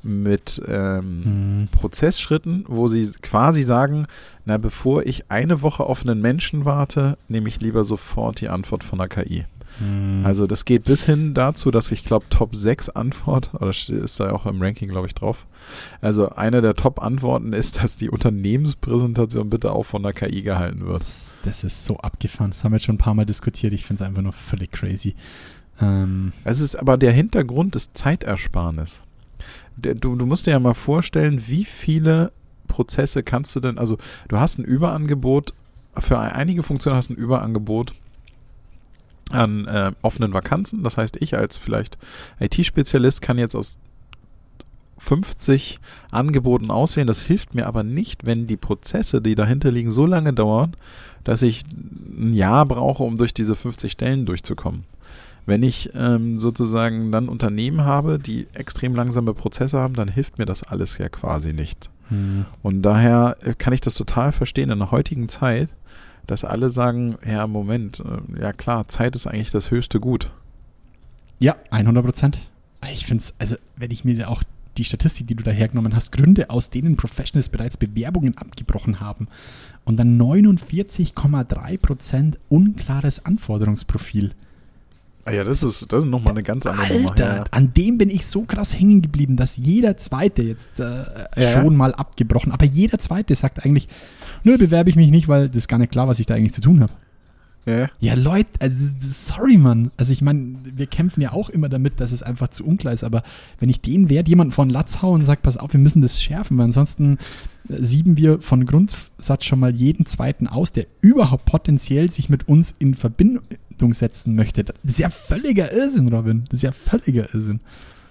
mit 0.02 0.62
ähm, 0.66 1.24
Hm. 1.24 1.68
Prozessschritten, 1.72 2.64
wo 2.68 2.88
sie 2.88 3.06
quasi 3.22 3.62
sagen, 3.62 4.06
na, 4.44 4.56
bevor 4.56 5.04
ich 5.04 5.30
eine 5.30 5.62
Woche 5.62 5.84
auf 5.84 6.02
einen 6.02 6.20
Menschen 6.20 6.64
warte, 6.64 7.18
nehme 7.28 7.48
ich 7.48 7.60
lieber 7.60 7.84
sofort 7.84 8.40
die 8.40 8.48
Antwort 8.48 8.82
von 8.84 8.98
der 8.98 9.08
KI. 9.08 9.44
Hm. 9.80 10.22
Also 10.24 10.46
das 10.46 10.64
geht 10.64 10.84
bis 10.84 11.04
hin 11.04 11.34
dazu, 11.34 11.70
dass 11.70 11.90
ich 11.90 12.04
glaube 12.04 12.26
Top 12.30 12.54
6 12.54 12.90
Antwort, 12.90 13.52
oder 13.54 13.70
ist 13.70 14.20
da 14.20 14.30
auch 14.32 14.46
im 14.46 14.62
Ranking, 14.62 14.88
glaube 14.88 15.06
ich, 15.06 15.14
drauf. 15.14 15.46
Also 16.00 16.28
eine 16.30 16.60
der 16.60 16.74
Top-Antworten 16.74 17.52
ist, 17.52 17.82
dass 17.82 17.96
die 17.96 18.10
Unternehmenspräsentation 18.10 19.50
bitte 19.50 19.72
auch 19.72 19.84
von 19.84 20.02
der 20.02 20.12
KI 20.12 20.42
gehalten 20.42 20.86
wird. 20.86 21.02
das, 21.02 21.34
das 21.42 21.64
ist 21.64 21.84
so 21.84 21.96
abgefahren. 21.98 22.50
Das 22.50 22.62
haben 22.62 22.72
wir 22.72 22.76
jetzt 22.76 22.86
schon 22.86 22.96
ein 22.96 22.98
paar 22.98 23.14
Mal 23.14 23.26
diskutiert. 23.26 23.72
Ich 23.72 23.84
finde 23.84 24.04
es 24.04 24.08
einfach 24.08 24.22
nur 24.22 24.32
völlig 24.32 24.70
crazy. 24.70 25.14
Ähm, 25.80 26.32
Es 26.44 26.60
ist 26.60 26.76
aber 26.76 26.96
der 26.96 27.12
Hintergrund 27.12 27.74
ist 27.74 27.96
Zeitersparnis. 27.96 29.04
Du, 29.76 29.94
du 29.94 30.26
musst 30.26 30.46
dir 30.46 30.50
ja 30.50 30.60
mal 30.60 30.74
vorstellen, 30.74 31.42
wie 31.46 31.64
viele 31.64 32.32
Prozesse 32.68 33.22
kannst 33.22 33.56
du 33.56 33.60
denn, 33.60 33.78
also 33.78 33.96
du 34.28 34.38
hast 34.38 34.58
ein 34.58 34.64
Überangebot, 34.64 35.54
für 35.96 36.18
einige 36.18 36.62
Funktionen 36.62 36.96
hast 36.96 37.08
du 37.08 37.14
ein 37.14 37.16
Überangebot 37.16 37.94
an 39.30 39.66
äh, 39.66 39.92
offenen 40.02 40.32
Vakanzen. 40.32 40.82
Das 40.82 40.96
heißt, 40.96 41.16
ich 41.20 41.36
als 41.36 41.58
vielleicht 41.58 41.98
IT-Spezialist 42.40 43.22
kann 43.22 43.38
jetzt 43.38 43.54
aus 43.54 43.78
50 44.98 45.80
Angeboten 46.10 46.70
auswählen. 46.70 47.06
Das 47.06 47.22
hilft 47.22 47.54
mir 47.54 47.66
aber 47.66 47.82
nicht, 47.82 48.26
wenn 48.26 48.46
die 48.46 48.58
Prozesse, 48.58 49.22
die 49.22 49.34
dahinter 49.34 49.70
liegen, 49.70 49.90
so 49.90 50.06
lange 50.06 50.32
dauern, 50.32 50.76
dass 51.24 51.42
ich 51.42 51.64
ein 51.66 52.32
Jahr 52.32 52.66
brauche, 52.66 53.02
um 53.02 53.16
durch 53.16 53.34
diese 53.34 53.56
50 53.56 53.90
Stellen 53.90 54.26
durchzukommen. 54.26 54.84
Wenn 55.46 55.62
ich 55.62 55.90
ähm, 55.94 56.38
sozusagen 56.38 57.10
dann 57.12 57.28
Unternehmen 57.28 57.82
habe, 57.82 58.18
die 58.18 58.46
extrem 58.52 58.94
langsame 58.94 59.32
Prozesse 59.32 59.78
haben, 59.78 59.94
dann 59.94 60.08
hilft 60.08 60.38
mir 60.38 60.44
das 60.44 60.62
alles 60.62 60.98
ja 60.98 61.08
quasi 61.08 61.52
nicht. 61.54 61.90
hm. 62.08 62.44
Und 62.62 62.82
daher 62.82 63.36
äh, 63.40 63.54
kann 63.54 63.72
ich 63.72 63.80
das 63.80 63.94
total 63.94 64.32
verstehen 64.32 64.70
in 64.70 64.78
der 64.78 64.90
heutigen 64.90 65.28
Zeit, 65.28 65.70
dass 66.26 66.44
alle 66.44 66.70
sagen, 66.70 67.16
ja, 67.26 67.46
Moment, 67.46 68.00
äh, 68.00 68.40
ja 68.40 68.52
klar, 68.52 68.88
Zeit 68.88 69.16
ist 69.16 69.26
eigentlich 69.26 69.50
das 69.50 69.70
höchste 69.70 70.00
Gut. 70.00 70.30
Ja, 71.38 71.56
100 71.70 72.04
Prozent. 72.04 72.38
Ich 72.92 73.06
finde 73.06 73.22
es, 73.22 73.34
also 73.38 73.56
wenn 73.76 73.90
ich 73.90 74.04
mir 74.04 74.28
auch 74.28 74.42
die 74.78 74.84
Statistik, 74.84 75.26
die 75.26 75.34
du 75.34 75.42
da 75.42 75.50
hergenommen 75.50 75.94
hast, 75.94 76.12
Gründe, 76.12 76.48
aus 76.50 76.70
denen 76.70 76.96
Professionals 76.96 77.48
bereits 77.48 77.76
Bewerbungen 77.76 78.36
abgebrochen 78.38 79.00
haben. 79.00 79.26
Und 79.84 79.96
dann 79.96 80.20
49,3% 80.20 82.34
unklares 82.48 83.24
Anforderungsprofil. 83.24 84.32
Ah 85.24 85.32
ja, 85.32 85.44
das 85.44 85.62
ist, 85.62 85.92
das 85.92 86.04
ist 86.04 86.10
nochmal 86.10 86.32
eine 86.32 86.42
ganz 86.42 86.66
andere 86.66 86.92
Nummer. 86.94 87.10
Alter, 87.10 87.28
Ja, 87.28 87.36
ja. 87.36 87.44
an 87.50 87.74
dem 87.74 87.98
bin 87.98 88.08
ich 88.10 88.26
so 88.26 88.42
krass 88.42 88.78
hängen 88.78 89.02
geblieben, 89.02 89.36
dass 89.36 89.56
jeder 89.56 89.96
Zweite 89.98 90.42
jetzt 90.42 90.80
äh, 90.80 91.04
Ja, 91.36 91.52
schon 91.52 91.76
mal 91.76 91.94
abgebrochen, 91.94 92.52
aber 92.52 92.64
jeder 92.64 92.98
Zweite 92.98 93.34
sagt 93.34 93.64
eigentlich, 93.64 93.88
nö, 94.44 94.58
bewerbe 94.58 94.90
ich 94.90 94.96
mich 94.96 95.10
nicht, 95.10 95.28
weil 95.28 95.48
das 95.48 95.58
ist 95.58 95.68
gar 95.68 95.78
nicht 95.78 95.92
klar, 95.92 96.08
was 96.08 96.18
ich 96.20 96.26
da 96.26 96.34
eigentlich 96.34 96.52
zu 96.54 96.60
tun 96.60 96.80
habe. 96.80 96.92
Ja, 97.66 97.88
ja. 98.00 98.14
Leute, 98.14 98.48
also, 98.58 98.90
sorry, 99.00 99.58
Mann. 99.58 99.90
Also 99.98 100.14
ich 100.14 100.22
meine, 100.22 100.56
wir 100.64 100.86
kämpfen 100.86 101.20
ja 101.20 101.32
auch 101.32 101.50
immer 101.50 101.68
damit, 101.68 102.00
dass 102.00 102.10
es 102.10 102.22
einfach 102.22 102.48
zu 102.48 102.64
unklar 102.64 102.94
ist, 102.94 103.04
aber 103.04 103.22
wenn 103.58 103.68
ich 103.68 103.82
den 103.82 104.08
Wert 104.08 104.28
jemanden 104.28 104.52
von 104.52 104.70
Latz 104.70 105.02
haue 105.02 105.14
und 105.14 105.24
sage, 105.24 105.40
pass 105.42 105.58
auf, 105.58 105.74
wir 105.74 105.80
müssen 105.80 106.00
das 106.00 106.22
schärfen, 106.22 106.56
weil 106.56 106.64
ansonsten 106.64 107.18
äh, 107.68 107.76
sieben 107.84 108.16
wir 108.16 108.40
von 108.40 108.64
Grundsatz 108.64 109.44
schon 109.44 109.60
mal 109.60 109.74
jeden 109.74 110.06
Zweiten 110.06 110.46
aus, 110.46 110.72
der 110.72 110.86
überhaupt 111.02 111.44
potenziell 111.44 112.10
sich 112.10 112.30
mit 112.30 112.48
uns 112.48 112.74
in 112.78 112.94
Verbindung 112.94 113.42
setzen 113.92 114.34
möchte. 114.34 114.64
Das 114.64 114.74
ist 114.82 114.98
ja 114.98 115.10
völliger 115.10 115.70
Irrsinn, 115.70 116.08
Robin. 116.08 116.44
Das 116.48 116.58
ist 116.58 116.62
ja 116.62 116.72
völliger 116.72 117.32
Irrsinn. 117.34 117.60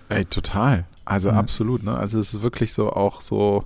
Ey, 0.10 0.26
total. 0.26 0.86
Also 1.06 1.30
Ja. 1.30 1.36
absolut, 1.36 1.84
ne? 1.84 1.96
Also 1.96 2.20
es 2.20 2.36
ist 2.36 2.44
wirklich 2.44 2.74
so 2.74 2.92
auch 2.94 3.22
so 3.22 3.64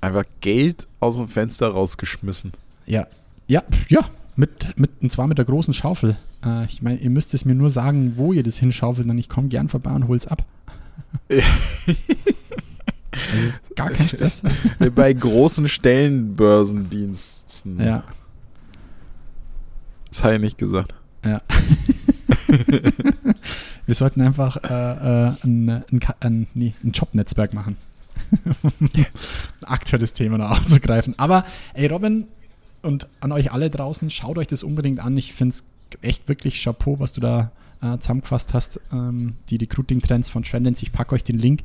einfach 0.00 0.24
Geld 0.40 0.88
aus 1.00 1.18
dem 1.18 1.28
Fenster 1.28 1.68
rausgeschmissen. 1.68 2.52
Ja, 2.86 3.06
ja, 3.46 3.62
ja. 3.88 4.00
Mit, 4.36 4.78
mit, 4.78 4.90
und 5.02 5.10
zwar 5.12 5.26
mit 5.26 5.36
der 5.38 5.44
großen 5.44 5.74
Schaufel. 5.74 6.16
Äh, 6.44 6.64
ich 6.64 6.80
meine, 6.82 6.98
ihr 6.98 7.10
müsst 7.10 7.34
es 7.34 7.44
mir 7.44 7.54
nur 7.54 7.68
sagen, 7.68 8.14
wo 8.16 8.32
ihr 8.32 8.42
das 8.42 8.56
hinschaufelt, 8.58 9.06
dann 9.08 9.18
ich 9.18 9.28
komme 9.28 9.48
gern 9.48 9.68
vorbei 9.68 9.90
und 9.90 10.08
hol's 10.08 10.26
ab. 10.26 10.42
Ja. 11.28 11.42
Das 13.32 13.42
ist 13.42 13.76
gar 13.76 13.90
kein 13.90 14.08
Stress. 14.08 14.40
Bei 14.94 15.12
großen 15.12 15.66
Stellenbörsendiensten. 15.68 17.80
ja, 17.80 18.04
Das 20.08 20.22
habe 20.22 20.36
ich 20.36 20.40
nicht 20.40 20.56
gesagt. 20.58 20.94
ja. 21.24 21.42
Wir 23.86 23.94
sollten 23.96 24.20
einfach 24.20 24.56
äh, 24.62 24.68
äh, 24.68 25.32
ein, 25.42 25.68
ein, 25.68 26.00
ein, 26.20 26.46
nee, 26.54 26.74
ein 26.84 26.92
Jobnetzwerk 26.92 27.52
machen. 27.52 27.76
Ein 28.32 29.06
aktuelles 29.62 30.12
Thema 30.12 30.38
noch 30.38 30.50
aufzugreifen. 30.50 31.14
Aber 31.18 31.44
ey, 31.74 31.86
Robin 31.86 32.26
und 32.82 33.08
an 33.20 33.32
euch 33.32 33.52
alle 33.52 33.70
draußen, 33.70 34.10
schaut 34.10 34.38
euch 34.38 34.46
das 34.46 34.62
unbedingt 34.62 35.00
an. 35.00 35.16
Ich 35.16 35.32
finde 35.32 35.54
es 35.54 35.64
echt 36.02 36.28
wirklich 36.28 36.62
Chapeau, 36.62 36.98
was 36.98 37.12
du 37.12 37.20
da 37.20 37.52
äh, 37.82 37.98
zusammengefasst 37.98 38.54
hast. 38.54 38.80
Ähm, 38.92 39.34
die 39.48 39.56
Recruiting-Trends 39.56 40.30
von 40.30 40.42
Trendens. 40.42 40.82
Ich 40.82 40.92
packe 40.92 41.14
euch 41.14 41.24
den 41.24 41.38
Link 41.38 41.62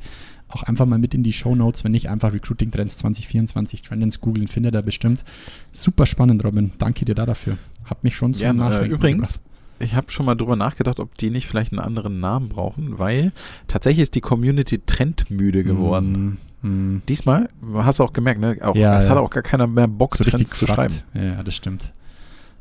auch 0.48 0.62
einfach 0.62 0.86
mal 0.86 0.98
mit 0.98 1.14
in 1.14 1.22
die 1.22 1.32
Show 1.32 1.54
Notes. 1.54 1.84
Wenn 1.84 1.92
nicht, 1.92 2.08
einfach 2.08 2.32
Recruiting-Trends 2.32 2.98
2024 2.98 3.82
Trendens 3.82 4.20
googeln, 4.20 4.48
findet 4.48 4.74
er 4.74 4.82
bestimmt. 4.82 5.24
Super 5.72 6.06
spannend, 6.06 6.44
Robin. 6.44 6.72
Danke 6.78 7.04
dir 7.04 7.14
da 7.14 7.26
dafür. 7.26 7.58
Hab 7.84 8.04
mich 8.04 8.16
schon 8.16 8.32
zum 8.34 8.58
Ja, 8.58 8.80
äh, 8.80 8.86
übrigens, 8.86 9.40
ich 9.78 9.94
habe 9.94 10.10
schon 10.10 10.26
mal 10.26 10.34
drüber 10.34 10.56
nachgedacht, 10.56 11.00
ob 11.00 11.16
die 11.18 11.30
nicht 11.30 11.46
vielleicht 11.46 11.72
einen 11.72 11.80
anderen 11.80 12.20
Namen 12.20 12.48
brauchen, 12.48 12.98
weil 12.98 13.32
tatsächlich 13.68 14.04
ist 14.04 14.14
die 14.14 14.20
Community 14.20 14.78
trendmüde 14.78 15.64
geworden. 15.64 16.12
Mm, 16.12 16.36
mm. 16.66 17.02
Diesmal, 17.08 17.48
hast 17.74 17.98
du 17.98 18.04
auch 18.04 18.12
gemerkt, 18.12 18.40
ne? 18.40 18.56
Auch, 18.60 18.74
Ja, 18.74 18.98
es 18.98 19.04
ja. 19.04 19.10
hat 19.10 19.18
auch 19.18 19.30
gar 19.30 19.42
keiner 19.42 19.66
mehr 19.66 19.88
Bock, 19.88 20.16
so 20.16 20.24
Trends 20.24 20.50
zu 20.50 20.66
schreiben. 20.66 20.94
Ja, 21.14 21.42
das 21.42 21.54
stimmt. 21.54 21.92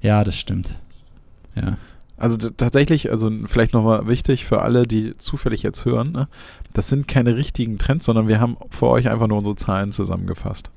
Ja, 0.02 0.24
das 0.24 0.38
stimmt. 0.38 0.80
Ja. 1.56 1.78
Also 2.18 2.38
tatsächlich, 2.50 3.12
also 3.12 3.30
vielleicht 3.46 3.74
nochmal 3.74 4.08
wichtig 4.08 4.46
für 4.46 4.62
alle, 4.62 4.84
die 4.84 5.12
zufällig 5.18 5.63
jetzt 5.63 5.84
hören, 5.84 6.12
ne? 6.13 6.28
das 6.72 6.88
sind 6.88 7.08
keine 7.08 7.36
richtigen 7.36 7.78
Trends, 7.78 8.06
sondern 8.06 8.28
wir 8.28 8.39
haben 8.39 8.56
für 8.70 8.88
euch 8.88 9.10
einfach 9.10 9.28
nur 9.28 9.39
unsere 9.39 9.56
Zahlen 9.58 9.91
zusammengefasst. 9.91 10.72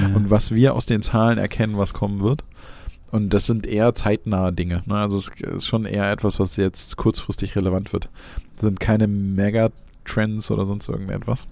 ja. 0.00 0.14
Und 0.14 0.30
was 0.30 0.52
wir 0.52 0.74
aus 0.74 0.86
den 0.86 1.02
Zahlen 1.02 1.38
erkennen, 1.38 1.76
was 1.76 1.92
kommen 1.92 2.20
wird. 2.20 2.44
Und 3.10 3.30
das 3.30 3.46
sind 3.46 3.66
eher 3.66 3.94
zeitnahe 3.94 4.52
Dinge. 4.52 4.82
Ne? 4.86 4.96
Also 4.96 5.18
es 5.18 5.28
ist 5.28 5.66
schon 5.66 5.84
eher 5.84 6.10
etwas, 6.10 6.40
was 6.40 6.56
jetzt 6.56 6.96
kurzfristig 6.96 7.54
relevant 7.56 7.92
wird. 7.92 8.08
Das 8.56 8.64
sind 8.64 8.80
keine 8.80 9.06
Megatrends 9.06 10.50
oder 10.50 10.64
sonst 10.64 10.88
irgendetwas. 10.88 11.46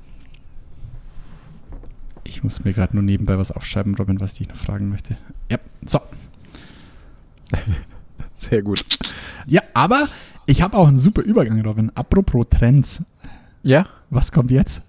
Ich 2.25 2.43
muss 2.43 2.65
mir 2.65 2.73
gerade 2.73 2.95
nur 2.95 3.03
nebenbei 3.03 3.39
was 3.39 3.53
aufschreiben, 3.53 3.95
Robin, 3.95 4.21
was 4.21 4.41
ich 4.41 4.49
noch 4.49 4.57
fragen 4.57 4.89
möchte. 4.89 5.17
Ja, 5.51 5.59
so. 5.85 6.01
Sehr 8.37 8.63
gut. 8.63 8.85
Ja, 9.47 9.63
aber 9.75 10.09
ich 10.47 10.63
habe 10.63 10.77
auch 10.77 10.89
einen 10.89 10.99
super 10.99 11.23
Übergang, 11.23 11.61
Robin. 11.65 11.91
Apropos 11.95 12.47
Trends. 12.51 13.03
Ja, 13.63 13.87
Was 14.11 14.33
kommt 14.33 14.51
jetzt? 14.51 14.83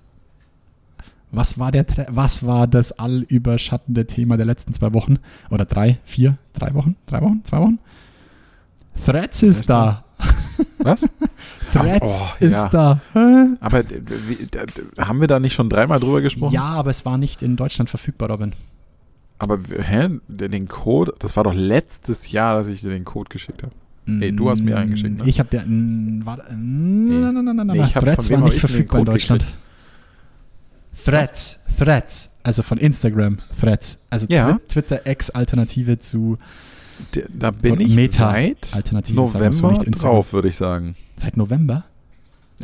Was 1.32 1.58
war, 1.58 1.72
der, 1.72 1.86
was 2.10 2.46
war 2.46 2.68
das 2.68 2.92
allüberschattende 2.92 4.06
Thema 4.06 4.38
der 4.38 4.46
letzten 4.46 4.74
zwei 4.74 4.94
Wochen? 4.94 5.18
Oder 5.50 5.66
drei, 5.66 5.98
vier, 6.04 6.38
drei 6.54 6.74
Wochen? 6.74 6.96
Drei 7.08 7.22
Wochen? 7.22 7.42
Zwei 7.44 7.60
Wochen? 7.60 7.80
Threads 9.06 9.42
ist 9.42 9.70
da. 9.70 10.04
Was? 10.80 11.02
Threads 11.74 12.22
oh, 12.22 12.28
ist 12.40 12.54
ja. 12.54 12.70
da. 12.70 13.02
Hä? 13.14 13.46
Aber 13.60 13.80
äh, 13.80 14.02
wie, 14.28 14.48
da, 14.50 14.66
haben 15.06 15.22
wir 15.22 15.28
da 15.28 15.40
nicht 15.40 15.54
schon 15.54 15.70
dreimal 15.70 16.00
drüber 16.00 16.22
gesprochen? 16.22 16.54
Ja, 16.54 16.66
aber 16.66 16.92
es 16.92 17.06
war 17.06 17.18
nicht 17.18 17.42
in 17.42 17.56
Deutschland 17.56 17.90
verfügbar, 17.90 18.30
Robin. 18.30 18.54
Aber 19.40 19.60
hä? 19.70 20.10
Den 20.28 20.68
Code, 20.68 21.14
das 21.20 21.36
war 21.36 21.44
doch 21.44 21.54
letztes 21.54 22.32
Jahr, 22.32 22.58
dass 22.58 22.68
ich 22.68 22.82
dir 22.82 22.90
den 22.90 23.06
Code 23.06 23.30
geschickt 23.30 23.64
habe. 23.64 23.74
Nee, 24.06 24.32
du 24.32 24.50
hast 24.50 24.62
mir 24.62 24.78
eingeschickt, 24.78 25.18
ne? 25.18 25.24
Ich 25.28 25.40
War, 25.40 25.46
nee, 26.52 27.20
nein, 27.20 27.34
nein, 27.34 27.56
nein, 27.56 27.68
nein, 27.68 27.96
hab- 27.96 28.04
Threads 28.04 28.30
war 28.30 28.38
hab 28.38 28.46
nicht 28.46 28.60
verfügbar 28.60 29.00
in 29.00 29.06
Deutschland. 29.06 29.48
Threads, 31.06 31.60
Threads, 31.78 32.30
also 32.44 32.64
von 32.64 32.78
Instagram, 32.78 33.38
Threads. 33.60 34.00
Also 34.10 34.28
Ja. 34.30 34.52
Twi- 34.52 34.60
Twitter 34.68 35.02
Ex-Alternative 35.06 36.00
zu 36.00 36.38
Da 37.38 37.52
bin 37.52 37.80
ich 37.80 37.96
Meta- 37.96 38.32
seit 38.32 38.74
Alternative, 38.76 39.16
November 39.16 39.72
nicht 39.72 40.04
drauf, 40.04 40.34
würde 40.34 40.48
ich 40.48 40.56
sagen. 40.56 40.96
seit 41.16 41.38
November. 41.38 41.84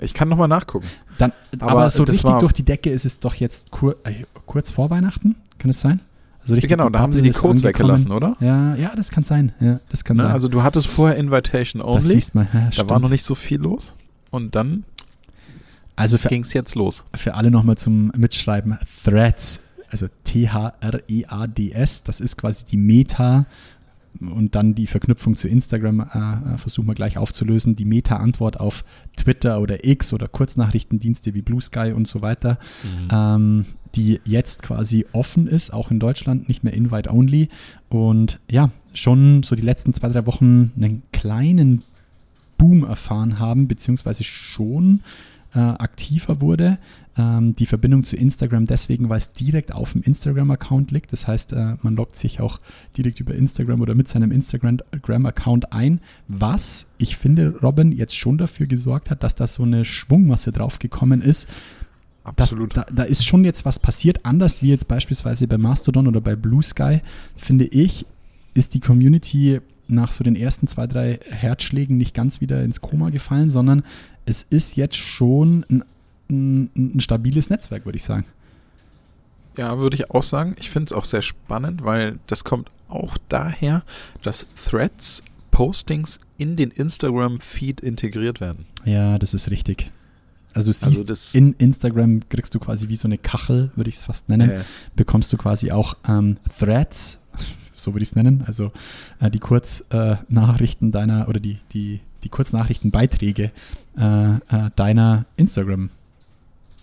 Ich 0.02 0.14
kann 0.14 0.30
nochmal 0.30 0.48
nachgucken. 0.48 0.88
Dann, 1.18 1.34
aber, 1.60 1.72
Aber 1.72 1.90
so 1.90 2.06
das 2.06 2.18
richtig 2.18 2.38
durch 2.40 2.54
die 2.54 2.64
Decke 2.64 2.90
ist 2.90 3.06
es 3.06 3.20
doch 3.20 3.36
jetzt 3.36 3.72
kur, 3.72 3.96
äh, 4.06 4.24
kurz 4.46 4.72
vor 4.72 4.90
Weihnachten, 4.90 5.36
kann 5.58 5.72
es 5.72 5.82
sein? 5.82 6.00
Also 6.42 6.54
richtig 6.54 6.70
genau, 6.70 6.90
da 6.90 7.00
haben 7.00 7.12
sie 7.12 7.22
die 7.22 7.32
Codes 7.32 7.64
weggelassen, 7.64 8.12
oder? 8.12 8.38
Ja, 8.40 8.76
ja, 8.76 8.96
das 8.96 9.10
kann 9.10 9.24
sein. 9.24 9.52
Ja, 9.60 9.80
das 9.90 10.04
kann 10.06 10.18
Ne? 10.18 10.24
sein. 10.24 10.32
Also 10.32 10.48
du 10.48 10.64
hattest 10.64 10.88
vorher 10.88 11.18
Invitation 11.18 11.82
das 11.82 12.06
Only. 12.06 12.16
siehst 12.16 12.34
man. 12.36 12.48
Ja, 12.54 12.62
Da 12.68 12.72
stimmt. 12.72 12.90
war 12.92 13.00
noch 13.00 13.10
nicht 13.10 13.24
so 13.24 13.36
viel 13.36 13.60
los. 13.60 13.96
Und 14.32 14.56
dann 14.56 14.86
also 15.96 16.18
ging 16.30 16.44
es 16.44 16.54
jetzt 16.54 16.76
los. 16.76 17.04
für 17.18 17.34
alle 17.34 17.52
nochmal 17.52 17.78
zum 17.78 18.12
Mitschreiben, 18.16 18.78
Threads, 19.04 19.60
also 19.90 20.08
T-H-R-E-A-D-S, 20.24 22.04
das 22.04 22.22
ist 22.22 22.38
quasi 22.38 22.64
die 22.66 22.78
Meta 22.78 23.46
und 24.20 24.56
dann 24.56 24.76
die 24.76 24.88
Verknüpfung 24.88 25.36
zu 25.36 25.48
Instagram, 25.48 26.00
äh, 26.00 26.54
äh, 26.56 26.58
versuchen 26.58 26.88
wir 26.88 26.96
gleich 26.96 27.18
aufzulösen, 27.18 27.76
die 27.76 27.86
Meta-Antwort 27.86 28.60
auf 28.60 28.84
Twitter 29.16 29.62
oder 29.62 29.86
X 29.86 30.14
oder 30.14 30.28
Kurznachrichtendienste 30.28 31.34
wie 31.34 31.42
Blue 31.42 31.62
Sky 31.62 31.94
und 31.94 32.08
so 32.08 32.22
weiter, 32.22 32.58
ähm, 33.12 33.66
die 33.96 34.20
jetzt 34.26 34.62
quasi 34.62 35.06
offen 35.14 35.48
ist, 35.48 35.74
auch 35.74 35.92
in 35.92 36.00
Deutschland, 36.00 36.48
nicht 36.48 36.64
mehr 36.64 36.74
Invite-Only 36.74 37.50
und 37.90 38.40
ja, 38.50 38.72
schon 38.94 39.44
so 39.44 39.56
die 39.56 39.64
letzten 39.64 39.94
zwei, 39.94 40.10
drei 40.10 40.26
Wochen 40.26 40.72
einen 40.76 41.04
kleinen 41.12 41.84
Boom 42.58 42.84
erfahren 42.84 43.40
haben, 43.40 43.68
beziehungsweise 43.68 44.24
schon 44.24 45.02
äh, 45.54 45.60
aktiver 45.60 46.42
wurde. 46.42 46.78
Ähm, 47.18 47.56
die 47.56 47.66
Verbindung 47.66 48.04
zu 48.04 48.16
Instagram 48.16 48.66
deswegen, 48.66 49.10
weil 49.10 49.18
es 49.18 49.32
direkt 49.32 49.74
auf 49.74 49.94
dem 49.94 50.04
Instagram-Account 50.04 50.92
liegt. 50.92 51.12
Das 51.12 51.28
heißt, 51.28 51.54
äh, 51.54 51.76
man 51.82 51.96
loggt 51.96 52.16
sich 52.16 52.40
auch 52.40 52.60
direkt 52.96 53.20
über 53.20 53.34
Instagram 53.34 53.82
oder 53.82 53.96
mit 53.96 54.08
seinem 54.08 54.32
Instagram-Account 54.32 55.74
ein, 55.74 56.02
was 56.28 56.86
ich 56.98 57.18
finde, 57.18 57.56
Robin, 57.62 57.92
jetzt 57.92 58.16
schon 58.16 58.38
dafür 58.38 58.68
gesorgt 58.68 59.10
hat, 59.10 59.24
dass 59.24 59.36
da 59.36 59.48
so 59.48 59.64
eine 59.64 59.86
Schwungmasse 59.86 60.52
draufgekommen 60.52 61.22
ist. 61.22 61.48
Das, 62.36 62.52
Absolut. 62.52 62.78
da, 62.78 62.86
da 62.94 63.04
ist 63.04 63.26
schon 63.26 63.44
jetzt 63.44 63.66
was 63.66 63.80
passiert, 63.80 64.26
anders 64.26 64.62
wie 64.62 64.70
jetzt 64.70 64.88
beispielsweise 64.88 65.48
bei 65.48 65.58
Mastodon 65.58 66.08
oder 66.08 66.22
bei 66.22 66.36
Blue 66.36 66.62
Sky, 66.62 67.02
finde 67.36 67.66
ich, 67.66 68.06
ist 68.54 68.74
die 68.74 68.80
Community 68.80 69.62
nach 69.90 70.12
so 70.12 70.24
den 70.24 70.36
ersten 70.36 70.68
zwei, 70.68 70.88
drei 70.88 71.20
Herzschlägen 71.30 71.98
nicht 71.98 72.14
ganz 72.14 72.42
wieder 72.42 72.62
ins 72.64 72.82
Koma 72.82 73.10
gefallen, 73.10 73.50
sondern 73.50 73.84
es 74.26 74.46
ist 74.50 74.76
jetzt 74.78 74.96
schon 74.98 75.66
ein, 75.70 75.84
ein, 76.30 76.70
ein 76.96 77.00
stabiles 77.00 77.50
Netzwerk, 77.50 77.86
würde 77.86 77.98
ich 77.98 78.04
sagen. 78.04 78.26
Ja, 79.58 79.78
würde 79.80 79.96
ich 79.96 80.12
auch 80.12 80.24
sagen. 80.24 80.56
Ich 80.60 80.70
finde 80.70 80.86
es 80.86 80.94
auch 80.94 81.06
sehr 81.06 81.22
spannend, 81.22 81.84
weil 81.84 82.20
das 82.28 82.44
kommt 82.44 82.70
auch 82.88 83.18
daher, 83.28 83.84
dass 84.24 84.46
Threads 84.56 85.24
Postings 85.52 86.20
in 86.38 86.56
den 86.56 86.72
Instagram-Feed 86.72 87.82
integriert 87.82 88.40
werden. 88.40 88.66
Ja, 88.86 89.18
das 89.20 89.34
ist 89.34 89.50
richtig. 89.50 89.92
Also, 90.54 90.72
siehst, 90.72 90.86
Also 90.86 91.04
das- 91.04 91.36
in 91.36 91.54
Instagram 91.54 92.22
kriegst 92.30 92.56
du 92.56 92.60
quasi 92.60 92.88
wie 92.88 92.96
so 92.96 93.08
eine 93.08 93.18
Kachel, 93.18 93.72
würde 93.76 93.90
ich 93.90 93.98
es 93.98 94.04
fast 94.04 94.30
nennen, 94.30 94.50
Äh, 94.50 94.64
bekommst 94.96 95.34
du 95.34 95.38
quasi 95.38 95.72
auch 95.72 95.96
ähm, 96.08 96.38
Threads, 96.58 97.18
so 97.80 97.94
würde 97.94 98.04
ich 98.04 98.10
es 98.10 98.16
nennen, 98.16 98.44
also 98.46 98.72
äh, 99.20 99.30
die 99.32 99.40
Kurznachrichten 99.40 100.92
deiner 100.92 101.28
oder 101.30 101.40
die, 101.40 101.58
die, 101.74 102.02
die 102.24 102.30
Kurznachrichtenbeiträge 102.30 103.52
äh, 103.98 104.34
äh, 104.36 104.70
deiner 104.76 105.26
Instagram 105.38 105.90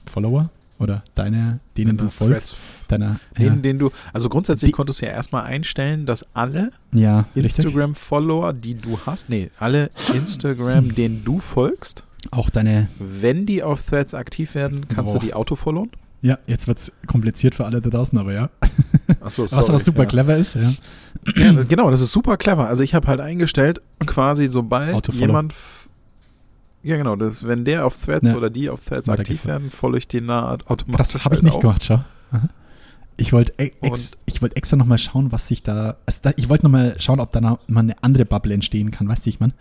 Follower 0.06 0.50
oder 0.78 1.02
deine, 1.14 1.60
denen 1.76 1.96
du 1.96 2.08
folgst, 2.08 2.50
Threads, 2.50 2.56
deiner, 2.88 3.20
denen, 3.38 3.56
ja, 3.56 3.62
denen 3.62 3.78
du, 3.78 3.90
also 4.12 4.28
grundsätzlich 4.28 4.70
Die- 4.70 4.74
konntest 4.74 5.00
du 5.00 5.06
ja 5.06 5.12
erstmal 5.12 5.44
einstellen, 5.44 6.04
dass 6.06 6.24
alle 6.34 6.70
ja. 6.92 7.24
Instagram-Follower, 7.34 8.52
die 8.52 8.74
du 8.74 8.98
hast, 9.06 9.28
nee, 9.28 9.50
alle 9.58 9.90
Instagram, 10.12 10.94
denen 10.94 11.24
du 11.24 11.40
folgst, 11.40 12.04
Auch 12.30 12.50
deine, 12.50 12.88
wenn 12.98 13.46
die 13.46 13.62
auf 13.62 13.84
Threads 13.86 14.12
aktiv 14.14 14.54
werden, 14.54 14.86
kannst 14.88 15.14
Boah. 15.14 15.20
du 15.20 15.26
die 15.26 15.34
autofollowen? 15.34 15.90
Ja, 16.26 16.38
jetzt 16.46 16.66
wird's 16.66 16.90
kompliziert 17.06 17.54
für 17.54 17.64
alle 17.64 17.80
da 17.80 17.88
draußen, 17.90 18.18
aber 18.18 18.32
ja. 18.32 18.50
Achso, 19.20 19.44
Was 19.50 19.70
auch 19.70 19.78
super 19.80 20.06
clever 20.06 20.36
ist, 20.36 20.54
ja. 20.56 20.72
Ja, 21.36 21.52
das, 21.52 21.68
genau, 21.68 21.90
das 21.90 22.00
ist 22.00 22.10
super 22.12 22.36
clever. 22.36 22.66
Also 22.66 22.82
ich 22.82 22.94
habe 22.94 23.06
halt 23.06 23.20
eingestellt, 23.20 23.80
quasi 24.06 24.48
sobald 24.48 25.06
jemand, 25.14 25.54
ja 26.82 26.96
genau, 26.96 27.16
das, 27.16 27.46
wenn 27.46 27.64
der 27.64 27.86
auf 27.86 27.96
Threads 27.96 28.30
Ja. 28.30 28.36
oder 28.36 28.50
die 28.50 28.68
auf 28.70 28.84
Threads 28.84 29.08
aktiv 29.08 29.44
werden, 29.46 29.70
folge 29.70 29.98
ich 29.98 30.08
den 30.08 30.28
automatisch. 30.30 31.12
Krass, 31.12 31.24
habe 31.24 31.36
ich 31.36 31.42
halt 31.42 31.42
nicht 31.44 31.54
auch. 31.54 31.60
gemacht, 31.60 31.84
schau. 31.84 32.04
Ich 33.16 33.32
wollte 33.32 33.54
e 33.58 33.70
ex 33.80 34.12
ich 34.26 34.42
wollte 34.42 34.56
extra 34.56 34.76
nochmal 34.76 34.98
schauen, 34.98 35.32
was 35.32 35.48
sich 35.48 35.62
da, 35.62 35.96
also 36.04 36.18
da 36.22 36.32
ich 36.36 36.48
wollte 36.48 36.64
nochmal 36.64 36.96
schauen, 36.98 37.18
ob 37.20 37.32
da 37.32 37.40
mal 37.40 37.58
eine 37.68 37.94
andere 38.02 38.24
Bubble 38.24 38.52
entstehen 38.52 38.90
kann, 38.90 39.08
weißt 39.08 39.24
du, 39.24 39.30
ich 39.30 39.40
meine? 39.40 39.54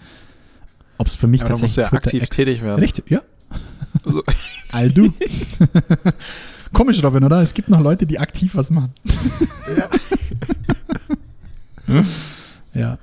Ob 0.97 1.07
es 1.07 1.15
für 1.15 1.27
mich 1.27 1.41
Ja, 1.41 1.49
musst 1.49 1.61
tatsächlich 1.61 1.87
du 1.87 1.95
ja 1.95 1.97
aktiv 1.97 2.23
Ex- 2.23 2.35
tätig 2.35 2.61
werden. 2.61 2.79
Richtig, 2.79 3.09
ja. 3.09 3.21
Also, 4.05 4.23
All 4.71 4.91
du. 4.91 5.13
Komisch, 6.75 7.01
Robin, 7.01 7.23
oder? 7.23 7.41
Es 7.41 7.53
gibt 7.53 7.69
noch 7.69 7.79
Leute, 7.79 8.05
die 8.05 8.19
aktiv 8.19 8.53
was 8.53 8.69
machen. 8.69 8.91
ja. 12.73 12.97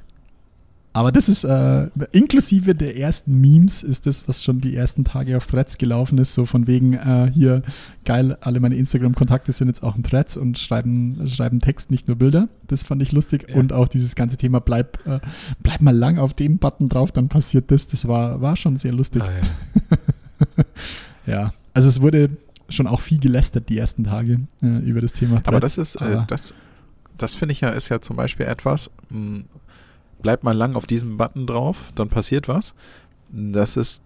Aber 0.93 1.11
das 1.11 1.31
ist, 1.31 1.45
äh, 1.45 1.89
inklusive 2.13 2.75
der 2.75 2.99
ersten 2.99 3.41
Memes, 3.41 3.83
ist 3.83 4.05
das, 4.05 4.29
was 4.29 4.45
schon 4.45 4.61
die 4.61 4.77
ersten 4.77 5.05
Tage 5.05 5.39
auf 5.39 5.47
Threads 5.47 5.79
gelaufen 5.79 6.19
ist. 6.19 6.35
So 6.35 6.45
von 6.45 6.67
wegen, 6.67 6.93
äh, 6.93 7.31
hier, 7.33 7.63
geil, 8.05 8.37
alle 8.43 8.61
meine 8.61 8.77
Instagram-Kontakte 8.77 9.53
sind 9.53 9.69
jetzt 9.69 9.83
auch 9.83 9.97
in 9.97 10.03
Threads 10.03 10.37
und 10.37 10.59
schreiben, 10.59 11.27
schreiben 11.27 11.61
Text, 11.61 11.91
nicht 11.91 12.09
nur 12.09 12.19
Bilder. 12.19 12.51
Das 12.67 12.83
fand 12.83 13.01
ich 13.01 13.13
lustig. 13.13 13.47
Ja. 13.49 13.57
Und 13.57 13.73
auch 13.73 13.89
dieses 13.89 14.15
ganze 14.15 14.37
Thema, 14.37 14.61
bleib, 14.61 14.99
äh, 15.07 15.19
bleib 15.63 15.81
mal 15.81 15.97
lang 15.97 16.19
auf 16.19 16.35
den 16.35 16.59
Button 16.59 16.91
drauf, 16.91 17.11
dann 17.11 17.31
passiert 17.31 17.71
das. 17.71 17.87
Das 17.87 18.07
war, 18.07 18.43
war 18.43 18.55
schon 18.57 18.77
sehr 18.77 18.93
lustig. 18.93 19.23
ah, 19.23 19.31
ja. 19.31 19.99
Ja, 21.25 21.53
also 21.73 21.89
es 21.89 22.01
wurde 22.01 22.31
schon 22.73 22.87
auch 22.87 23.01
viel 23.01 23.21
gelästert 23.21 23.69
die 23.69 23.79
ersten 23.79 24.05
Tage 24.05 24.41
äh, 24.63 24.79
über 24.79 25.01
das 25.01 25.13
Thema 25.13 25.37
Threads. 25.37 25.49
Aber 25.49 25.61
das 25.61 25.79
ist, 25.79 25.97
äh, 25.97 26.23
das, 26.27 26.55
das 27.17 27.35
finde 27.35 27.53
ich 27.53 27.61
ja, 27.61 27.71
ist 27.71 27.89
ja 27.89 28.01
zum 28.01 28.17
Beispiel 28.17 28.47
etwas, 28.47 28.91
mh, 29.11 29.45
bleib 30.23 30.43
mal 30.43 30.57
lang 30.57 30.75
auf 30.75 30.87
diesem 30.87 31.17
Button 31.17 31.47
drauf, 31.47 31.93
dann 31.95 32.09
passiert 32.09 32.49
was. 32.49 32.75
Das 33.31 33.77
ist, 33.77 34.03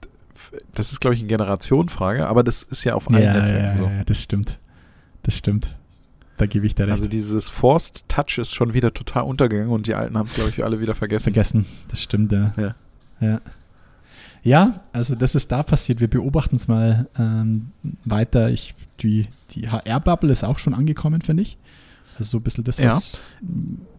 das 0.74 0.92
ist, 0.92 1.00
glaube 1.00 1.14
ich, 1.14 1.20
eine 1.20 1.28
Generationenfrage, 1.28 2.26
aber 2.26 2.42
das 2.42 2.62
ist 2.62 2.84
ja 2.84 2.94
auf 2.94 3.10
allen 3.10 3.22
ja, 3.22 3.32
Netzwerken 3.34 3.64
ja, 3.64 3.76
so. 3.76 3.84
ja, 3.84 4.04
das 4.04 4.18
stimmt. 4.18 4.58
Das 5.22 5.34
stimmt. 5.34 5.76
Da 6.36 6.46
gebe 6.46 6.66
ich 6.66 6.74
dir 6.74 6.84
recht. 6.84 6.92
Also 6.92 7.08
dieses 7.08 7.48
Forced 7.48 8.08
Touch 8.08 8.38
ist 8.38 8.54
schon 8.54 8.74
wieder 8.74 8.92
total 8.92 9.24
untergegangen 9.24 9.72
und 9.72 9.86
die 9.86 9.94
Alten 9.94 10.18
haben 10.18 10.26
es, 10.26 10.34
glaube 10.34 10.50
ich, 10.50 10.64
alle 10.64 10.80
wieder 10.80 10.94
vergessen. 10.94 11.32
Vergessen, 11.32 11.66
das 11.88 12.02
stimmt, 12.02 12.32
ja. 12.32 12.52
Ja. 12.56 12.74
Ja, 13.20 13.40
ja 14.46 14.80
also 14.92 15.14
das 15.14 15.34
ist 15.34 15.52
da 15.52 15.62
passiert. 15.62 16.00
Wir 16.00 16.08
beobachten 16.08 16.56
es 16.56 16.68
mal 16.68 17.06
ähm, 17.18 17.68
weiter. 18.04 18.50
Ich, 18.50 18.74
die 19.00 19.26
die 19.52 19.68
HR-Bubble 19.68 20.32
ist 20.32 20.44
auch 20.44 20.58
schon 20.58 20.74
angekommen, 20.74 21.20
finde 21.22 21.42
ich. 21.42 21.56
Also 22.18 22.30
so 22.30 22.36
ein 22.38 22.42
bisschen 22.42 22.64
das, 22.64 22.78
Ja. 22.78 22.96
was. 22.96 23.20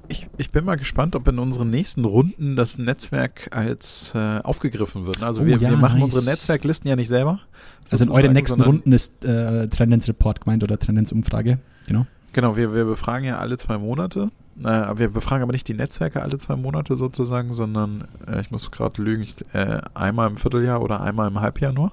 Ich, 0.10 0.28
ich 0.38 0.52
bin 0.52 0.64
mal 0.66 0.76
gespannt, 0.78 1.16
ob 1.16 1.28
in 1.28 1.38
unseren 1.38 1.70
nächsten 1.70 2.06
Runden 2.06 2.56
das 2.56 2.78
Netzwerk 2.78 3.50
als 3.52 4.12
äh, 4.16 4.40
aufgegriffen 4.40 5.06
wird. 5.06 5.22
Also 5.22 5.42
Oh, 5.42 5.46
wir, 5.46 5.58
ja, 5.58 5.70
wir 5.70 5.78
machen 5.78 6.00
nice. 6.00 6.06
unsere 6.14 6.24
Netzwerklisten 6.26 6.90
ja 6.90 6.96
nicht 6.96 7.10
selber. 7.10 7.42
Also 7.90 8.06
in 8.06 8.12
euren 8.12 8.34
nächsten 8.34 8.62
Runden 8.62 8.92
ist 8.94 9.26
äh, 9.26 9.68
Trendens-Report 9.68 10.42
gemeint 10.42 10.64
oder 10.64 10.80
Trendens-Umfrage. 10.80 11.60
Genau. 11.88 12.06
Genau, 12.38 12.56
wir, 12.56 12.76
wir 12.76 12.86
befragen 12.86 13.26
ja 13.26 13.40
alle 13.40 13.58
zwei 13.58 13.80
Monate. 13.80 14.30
Äh, 14.64 14.64
wir 15.00 15.10
befragen 15.10 15.42
aber 15.42 15.54
nicht 15.54 15.68
die 15.68 15.74
Netzwerke 15.74 16.22
alle 16.22 16.38
zwei 16.38 16.56
Monate 16.56 16.96
sozusagen, 16.96 17.56
sondern 17.56 18.08
äh, 18.28 18.42
ich 18.42 18.52
muss 18.52 18.70
gerade 18.70 19.02
lügen, 19.02 19.24
ich, 19.24 19.34
äh, 19.54 19.82
einmal 19.96 20.30
im 20.30 20.38
Vierteljahr 20.38 20.84
oder 20.84 21.02
einmal 21.02 21.30
im 21.30 21.42
Halbjahr 21.42 21.72
nur. 21.74 21.92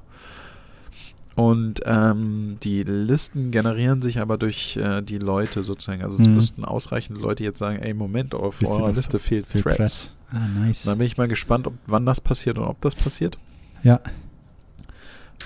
Und 1.35 1.81
ähm, 1.87 2.59
die 2.63 2.83
Listen 2.83 3.53
generieren 3.53 4.03
sich 4.03 4.21
aber 4.21 4.37
durch 4.37 4.77
äh, 4.77 5.01
die 5.01 5.17
Leute 5.17 5.65
sozusagen. 5.65 6.03
Also 6.03 6.19
es 6.19 6.29
Mhm. 6.29 6.35
müssten 6.35 6.65
ausreichend 6.67 7.19
Leute 7.19 7.43
jetzt 7.43 7.59
sagen, 7.59 7.79
ey, 7.79 7.95
Moment, 7.95 8.35
auf 8.35 8.59
Bisschen 8.59 8.83
eurer 8.83 8.93
Liste 8.93 9.19
fehlt 9.19 9.47
Für 9.47 9.63
Threads. 9.63 9.77
Threads. 9.79 10.17
Ah, 10.31 10.47
nice. 10.61 10.83
Dann 10.83 10.99
bin 10.99 11.07
ich 11.07 11.17
mal 11.17 11.27
gespannt, 11.27 11.67
ob, 11.67 11.73
wann 11.87 12.05
das 12.05 12.21
passiert 12.21 12.59
und 12.59 12.65
ob 12.65 12.79
das 12.83 12.95
passiert. 12.95 13.39
Ja. 13.83 13.99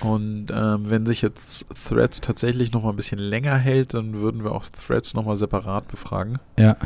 Und 0.01 0.47
ähm, 0.53 0.91
wenn 0.91 1.07
sich 1.07 1.23
jetzt 1.23 1.67
Threads 1.89 2.21
tatsächlich 2.21 2.73
noch 2.73 2.83
mal 2.85 2.91
ein 2.91 2.97
bisschen 2.97 3.19
länger 3.19 3.57
hält, 3.57 3.95
dann 3.95 4.15
würden 4.15 4.45
wir 4.45 4.53
auch 4.53 4.65
Threads 4.69 5.15
noch 5.15 5.25
mal 5.25 5.37
separat 5.37 5.89
befragen. 5.89 6.39
Ja. 6.59 6.77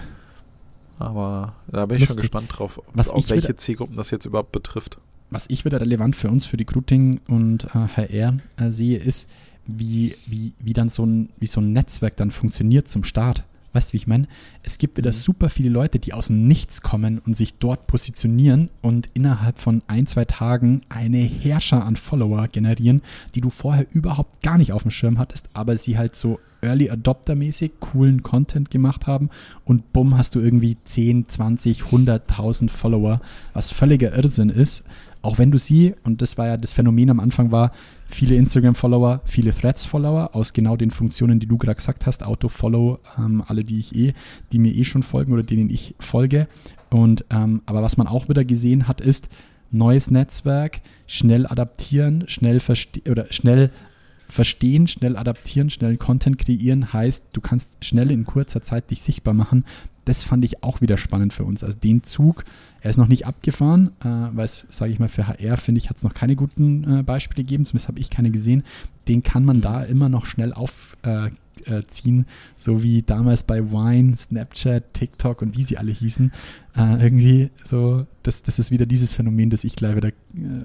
Aber 0.99 1.55
da 1.69 1.87
bin 1.87 1.99
ich 1.99 2.05
schon 2.07 2.17
Lustig. 2.17 2.31
gespannt 2.31 2.49
drauf, 2.57 2.81
Was 2.95 3.09
auf 3.09 3.29
welche 3.31 3.49
wieder- 3.49 3.59
Zielgruppen 3.59 3.97
das 3.97 4.11
jetzt 4.11 4.25
überhaupt 4.25 4.53
betrifft. 4.53 4.99
Was 5.31 5.47
ich 5.49 5.65
wieder 5.65 5.81
relevant 5.81 6.15
für 6.15 6.29
uns, 6.29 6.45
für 6.45 6.59
Recruiting 6.59 7.21
und 7.29 7.65
äh, 7.65 7.69
HR 7.97 8.37
äh, 8.59 8.71
sehe, 8.71 8.99
ist, 8.99 9.29
wie, 9.67 10.15
wie, 10.27 10.53
wie 10.59 10.73
dann 10.75 10.89
so 10.89 11.05
ein, 11.05 11.31
wie 11.39 11.47
so 11.47 11.61
ein 11.61 11.73
Netzwerk 11.73 12.17
dann 12.17 12.31
funktioniert 12.31 12.89
zum 12.89 13.03
Start. 13.05 13.45
Weißt 13.73 13.89
du, 13.89 13.93
wie 13.95 13.97
ich 13.99 14.07
meine? 14.07 14.27
Es 14.63 14.79
gibt 14.79 14.97
wieder 14.99 15.11
Mhm. 15.11 15.15
super 15.17 15.49
viele 15.49 15.71
Leute, 15.71 15.99
die 15.99 16.13
aus 16.13 16.27
dem 16.27 16.47
Nichts 16.47 16.83
kommen 16.83 17.19
und 17.19 17.35
sich 17.37 17.55
dort 17.55 17.87
positionieren 17.87 18.69
und 18.83 19.09
innerhalb 19.15 19.59
von 19.59 19.83
ein, 19.87 20.07
zwei 20.07 20.25
Tagen 20.25 20.83
eine 20.89 21.19
Herrscher 21.19 21.85
an 21.85 21.97
Follower 21.97 22.49
generieren, 22.49 23.03
die 23.35 23.41
du 23.41 23.51
vorher 23.51 23.87
überhaupt 23.93 24.43
gar 24.43 24.59
nicht 24.59 24.73
auf 24.73 24.83
dem 24.83 24.91
Schirm 24.91 25.19
hattest, 25.19 25.49
aber 25.55 25.77
sie 25.77 25.97
halt 25.97 26.17
so 26.17 26.39
Early 26.61 26.91
Adopter-mäßig 26.91 27.73
coolen 27.81 28.23
Content 28.23 28.71
gemacht 28.71 29.09
haben 29.09 29.31
und 29.65 29.93
bumm, 29.93 30.17
hast 30.17 30.37
du 30.37 30.41
irgendwie 30.41 30.77
10, 30.85 31.29
20, 31.29 31.83
100.000 31.91 32.71
Follower, 32.71 33.21
was 33.53 33.73
völliger 33.73 34.17
Irrsinn 34.17 34.49
ist. 34.49 34.85
Auch 35.23 35.39
wenn 35.39 35.51
du 35.51 35.59
sie, 35.59 35.95
und 36.03 36.21
das 36.21 36.37
war 36.37 36.49
ja 36.49 36.57
das 36.57 36.73
Phänomen 36.73 37.09
am 37.09 37.21
Anfang 37.21 37.53
war, 37.53 37.73
viele 38.07 38.35
Instagram-Follower, 38.35 39.23
viele 39.25 39.53
Threads-Follower 39.53 40.35
aus 40.35 40.53
genau 40.53 40.77
den 40.77 40.91
Funktionen, 40.91 41.39
die 41.39 41.47
du 41.47 41.59
gerade 41.59 41.77
gesagt 41.77 42.07
hast, 42.07 42.25
Auto-Follow, 42.25 42.99
ähm, 43.19 43.43
alle, 43.47 43.65
die 43.65 43.79
ich 43.79 43.95
eh, 43.95 44.15
die 44.51 44.59
mir 44.59 44.75
eh 44.75 44.85
schon 44.85 45.05
folgen 45.05 45.33
oder 45.33 45.45
denen 45.45 45.71
ich 45.71 45.95
folge. 46.01 46.49
Und 46.91 47.25
ähm, 47.31 47.63
aber 47.67 47.83
was 47.83 47.97
man 47.97 48.09
auch 48.09 48.29
wieder 48.29 48.45
gesehen 48.45 48.89
hat, 48.89 49.01
ist 49.01 49.29
neues 49.71 50.11
Netzwerk, 50.11 50.81
schnell 51.07 51.47
adaptieren, 51.47 52.25
schnell 52.27 52.61
verstehen 52.61 53.11
oder 53.11 53.33
schnell 53.33 53.71
verstehen, 54.29 54.87
schnell 54.87 55.17
adaptieren, 55.17 55.71
schnell 55.71 55.97
Content 55.99 56.39
kreieren, 56.39 56.93
heißt, 56.93 57.27
du 57.33 57.41
kannst 57.41 57.85
schnell 57.85 58.11
in 58.11 58.25
kurzer 58.25 58.63
Zeit 58.63 58.91
dich 58.91 59.03
sichtbar 59.03 59.35
machen. 59.35 59.65
Das 60.05 60.25
fand 60.25 60.45
ich 60.45 60.65
auch 60.65 60.81
wieder 60.81 60.97
spannend 60.97 61.33
für 61.33 61.45
uns. 61.45 61.63
Also 61.63 61.79
den 61.79 62.03
Zug, 62.03 62.45
er 62.81 62.91
ist 62.91 62.97
noch 62.97 63.09
nicht 63.09 63.27
abgefahren, 63.27 63.93
äh, 64.01 64.09
weil 64.37 64.45
es, 64.45 64.67
sage 64.69 64.93
ich 64.93 64.99
mal, 64.99 65.09
für 65.09 65.29
HR, 65.29 65.57
finde 65.57 65.79
ich, 65.79 65.89
hat 65.89 65.97
es 65.97 66.03
noch 66.03 66.15
keine 66.15 66.35
guten 66.35 66.99
äh, 66.99 67.03
Beispiele 67.03 67.45
gegeben, 67.45 67.65
zumindest 67.65 67.89
habe 67.89 68.01
ich 68.01 68.11
keine 68.11 68.31
gesehen. 68.31 68.65
Den 69.09 69.23
kann 69.23 69.45
man 69.45 69.61
da 69.61 69.83
immer 69.85 70.09
noch 70.09 70.27
schnell 70.27 70.53
aufziehen, 70.53 71.37
äh, 71.67 71.79
äh, 71.79 72.25
so 72.57 72.83
wie 72.83 73.03
damals 73.03 73.45
bei 73.45 73.71
Wine, 73.71 74.17
Snapchat, 74.17 74.95
TikTok 74.95 75.43
und 75.43 75.57
wie 75.57 75.63
sie 75.63 75.79
alle 75.79 75.93
hießen. 75.93 76.33
Äh, 76.77 77.03
irgendwie 77.03 77.51
so, 77.65 78.07
das, 78.23 78.43
das 78.43 78.59
ist 78.59 78.71
wieder 78.71 78.87
dieses 78.87 79.13
Phänomen, 79.13 79.51
das 79.51 79.65
ich 79.65 79.77
gleich 79.77 79.95
wieder 79.95 80.11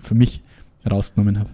für 0.02 0.16
mich 0.16 0.42
rausgenommen 0.90 1.40
habe. 1.40 1.50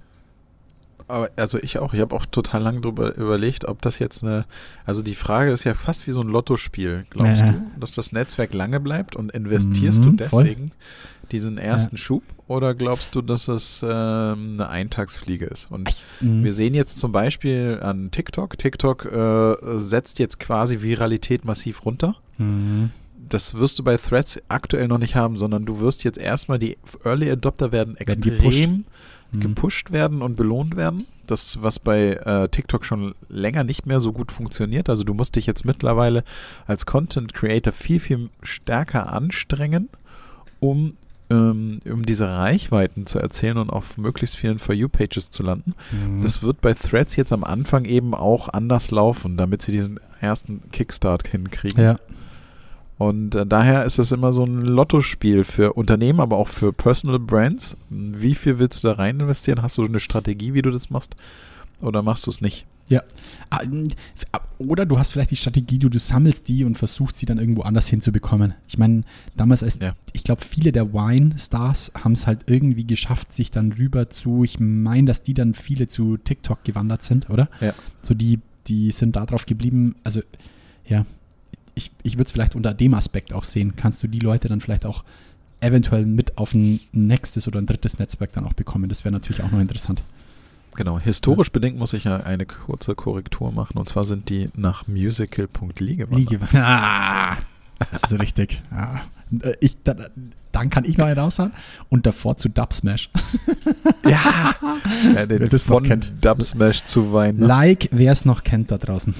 Aber 1.08 1.30
also 1.36 1.58
ich 1.60 1.78
auch, 1.80 1.94
ich 1.94 2.00
habe 2.02 2.16
auch 2.16 2.26
total 2.26 2.62
lange 2.62 2.82
drüber 2.82 3.16
überlegt, 3.16 3.66
ob 3.66 3.82
das 3.82 4.00
jetzt 4.00 4.24
eine, 4.24 4.46
also 4.86 5.02
die 5.04 5.16
Frage 5.16 5.52
ist 5.52 5.64
ja 5.64 5.74
fast 5.74 6.08
wie 6.08 6.12
so 6.12 6.22
ein 6.22 6.28
Lottospiel. 6.28 7.06
Glaubst 7.10 7.42
Ja. 7.42 7.52
du, 7.52 7.62
dass 7.80 7.92
das 7.92 8.12
Netzwerk 8.12 8.54
lange 8.54 8.80
bleibt 8.80 9.16
und 9.16 9.32
investierst 9.32 10.04
Mhm, 10.06 10.18
du 10.18 10.26
voll. 10.28 10.44
deswegen 10.46 10.72
diesen 11.32 11.58
ersten 11.58 11.98
Schub 11.98 12.22
oder 12.48 12.76
glaubst 12.76 13.16
du, 13.16 13.22
dass 13.22 13.46
das 13.46 13.82
ähm, 13.84 14.54
eine 14.56 14.70
Eintagsfliege 14.70 15.46
ist? 15.46 15.72
Und 15.72 15.90
Mhm. 16.22 16.44
wir 16.44 16.54
sehen 16.54 16.74
jetzt 16.76 17.00
zum 17.00 17.12
Beispiel 17.12 17.80
an 17.82 18.12
TikTok, 18.12 18.58
TikTok 18.58 19.06
äh, 19.06 19.56
setzt 19.80 20.20
jetzt 20.20 20.40
quasi 20.40 20.82
Viralität 20.82 21.44
massiv 21.46 21.86
runter. 21.86 22.16
Mhm. 22.38 22.92
Das 23.30 23.54
wirst 23.56 23.80
du 23.80 23.84
bei 23.84 23.98
Threads 23.98 24.40
aktuell 24.50 24.88
noch 24.88 24.98
nicht 25.00 25.16
haben, 25.16 25.38
sondern 25.38 25.66
du 25.66 25.80
wirst 25.80 26.04
jetzt 26.04 26.20
erstmal 26.20 26.60
die 26.60 26.78
Early 27.04 27.32
Adopter 27.32 27.72
werden 27.72 27.96
extrem 27.98 28.84
Mhm. 29.34 29.40
gepusht 29.40 29.92
werden 29.92 30.22
und 30.22 30.36
belohnt 30.36 30.76
werden. 30.76 31.06
Das, 31.28 31.62
was 31.62 31.80
bei 31.80 32.14
äh, 32.14 32.50
TikTok 32.50 32.84
schon 32.86 33.16
länger 33.30 33.64
nicht 33.64 33.86
mehr 33.86 34.00
so 34.00 34.12
gut 34.12 34.32
funktioniert. 34.32 34.90
Also 34.90 35.04
du 35.04 35.14
musst 35.14 35.36
dich 35.36 35.46
jetzt 35.46 35.66
mittlerweile 35.66 36.24
als 36.68 36.86
Content 36.86 37.34
Creator 37.34 37.72
viel, 37.74 38.00
viel 38.00 38.30
stärker 38.42 39.12
anstrengen, 39.12 39.90
um, 40.60 40.98
ähm, 41.30 41.80
um 41.90 42.04
diese 42.04 42.28
Reichweiten 42.28 43.06
zu 43.06 43.20
erzählen 43.20 43.58
und 43.58 43.70
auf 43.70 43.98
möglichst 43.98 44.36
vielen 44.36 44.60
For 44.60 44.76
You-Pages 44.76 45.32
zu 45.32 45.44
landen. 45.44 45.76
Mhm. 45.92 46.22
Das 46.22 46.44
wird 46.44 46.60
bei 46.60 46.74
Threads 46.74 47.16
jetzt 47.16 47.32
am 47.32 47.46
Anfang 47.46 47.86
eben 47.86 48.14
auch 48.14 48.50
anders 48.50 48.92
laufen, 48.92 49.38
damit 49.38 49.62
sie 49.62 49.72
diesen 49.72 50.00
ersten 50.20 50.70
Kickstart 50.72 51.28
hinkriegen. 51.28 51.82
ja. 51.82 52.00
Und 52.98 53.36
äh, 53.36 53.46
daher 53.46 53.86
ist 53.86 53.98
es 54.00 54.12
immer 54.12 54.34
so 54.34 54.44
ein 54.46 54.62
Lottospiel 54.66 55.44
für 55.44 55.74
Unternehmen, 55.74 56.20
aber 56.20 56.38
auch 56.38 56.48
für 56.48 56.72
Personal 56.74 57.20
Brands. 57.20 57.76
Wie 57.90 58.36
viel 58.36 58.60
willst 58.60 58.84
du 58.84 58.88
da 58.90 58.94
rein 58.94 59.20
investieren? 59.20 59.62
Hast 59.62 59.78
du 59.78 59.84
eine 59.84 60.00
Strategie, 60.00 60.54
wie 60.54 60.62
du 60.62 60.72
das 60.72 60.90
machst? 60.90 61.16
Oder 61.82 62.02
machst 62.02 62.26
du 62.28 62.30
es 62.32 62.40
nicht? 62.40 62.66
Ja. 62.90 63.02
Ah, 63.50 63.62
ah, 64.34 64.40
Oder 64.58 64.86
du 64.86 65.00
hast 65.00 65.14
vielleicht 65.14 65.32
die 65.32 65.36
Strategie, 65.38 65.80
du, 65.80 65.90
du 65.90 66.00
sammelst 66.00 66.48
die 66.48 66.64
und 66.66 66.76
versuchst 66.78 67.18
sie 67.18 67.26
dann 67.26 67.40
irgendwo 67.40 67.62
anders 67.62 67.88
hinzubekommen. 67.88 68.54
Ich 68.68 68.78
meine, 68.78 69.04
damals 69.36 69.64
als, 69.64 69.80
Ja. 69.82 69.96
ich 70.12 70.24
glaube, 70.24 70.42
viele 70.44 70.72
der 70.72 70.94
Wine-Stars 70.94 71.94
haben 72.04 72.12
es 72.12 72.28
halt 72.28 72.42
irgendwie 72.48 72.86
geschafft, 72.86 73.32
sich 73.32 73.52
dann 73.52 73.72
rüber 73.72 74.10
zu, 74.10 74.44
ich 74.44 74.60
meine, 74.60 75.08
dass 75.08 75.24
die 75.24 75.34
dann 75.34 75.54
viele 75.54 75.88
zu 75.88 76.18
TikTok 76.18 76.64
gewandert 76.64 77.04
sind, 77.04 77.30
oder? 77.30 77.50
Ja. 77.62 77.74
So 78.02 78.14
die, 78.14 78.40
die 78.68 78.92
sind 78.92 79.16
da 79.16 79.26
drauf 79.26 79.46
geblieben. 79.46 79.96
Also, 80.04 80.22
ja, 80.86 81.06
ich, 81.76 81.92
ich 82.04 82.16
würde 82.16 82.26
es 82.26 82.32
vielleicht 82.32 82.56
unter 82.56 82.74
dem 82.74 82.94
Aspekt 82.94 83.34
auch 83.34 83.44
sehen. 83.44 83.76
Kannst 83.76 84.04
du 84.04 84.08
die 84.08 84.20
Leute 84.20 84.48
dann 84.48 84.62
vielleicht 84.62 84.86
auch 84.86 85.04
eventuell 85.60 86.06
mit 86.06 86.38
auf 86.38 86.54
ein 86.54 86.80
nächstes 86.92 87.48
oder 87.48 87.60
ein 87.60 87.66
drittes 87.66 88.00
Netzwerk 88.00 88.34
dann 88.34 88.46
auch 88.46 88.54
bekommen? 88.54 88.90
Das 88.90 89.04
wäre 89.04 89.12
natürlich 89.14 89.42
auch 89.44 89.52
noch 89.52 89.60
interessant. 89.60 90.04
Genau, 90.76 91.00
historisch 91.00 91.52
bedingt 91.52 91.78
muss 91.78 91.94
ich 91.94 92.06
ja 92.06 92.18
eine 92.18 92.46
kurze 92.48 92.96
Korrektur 92.96 93.52
machen 93.52 93.78
und 93.78 93.88
zwar 93.88 94.04
sind 94.06 94.30
die 94.30 94.50
nach 94.56 94.88
musical.ly 94.88 95.96
gewandert. 95.96 96.20
Liege. 96.20 96.40
Ah, 96.60 97.38
das 97.92 98.12
ist 98.12 98.20
richtig. 98.20 98.62
Ah. 98.72 99.02
Äh, 99.42 99.54
Ich, 99.60 99.78
dann, 99.84 100.08
dann 100.52 100.70
kann 100.72 100.86
ich 100.86 100.98
noch 100.98 101.06
einen 101.06 101.20
raushauen 101.20 101.52
und 101.90 102.06
davor 102.06 102.38
zu 102.38 102.50
Dub 102.50 102.74
Smash. 102.74 103.10
Ja, 104.06 104.54
ja 105.16 105.26
den 105.26 105.40
Wer 105.40 105.48
das 105.48 105.68
noch 105.68 105.76
von 105.78 105.84
kennt. 105.84 106.12
Dub 106.22 106.42
Smash 106.42 106.84
zu 106.84 107.14
Wein. 107.14 107.38
Like, 107.38 107.88
wer 107.92 108.12
es 108.12 108.26
noch 108.26 108.44
kennt 108.44 108.70
da 108.70 108.78
draußen. 108.78 109.14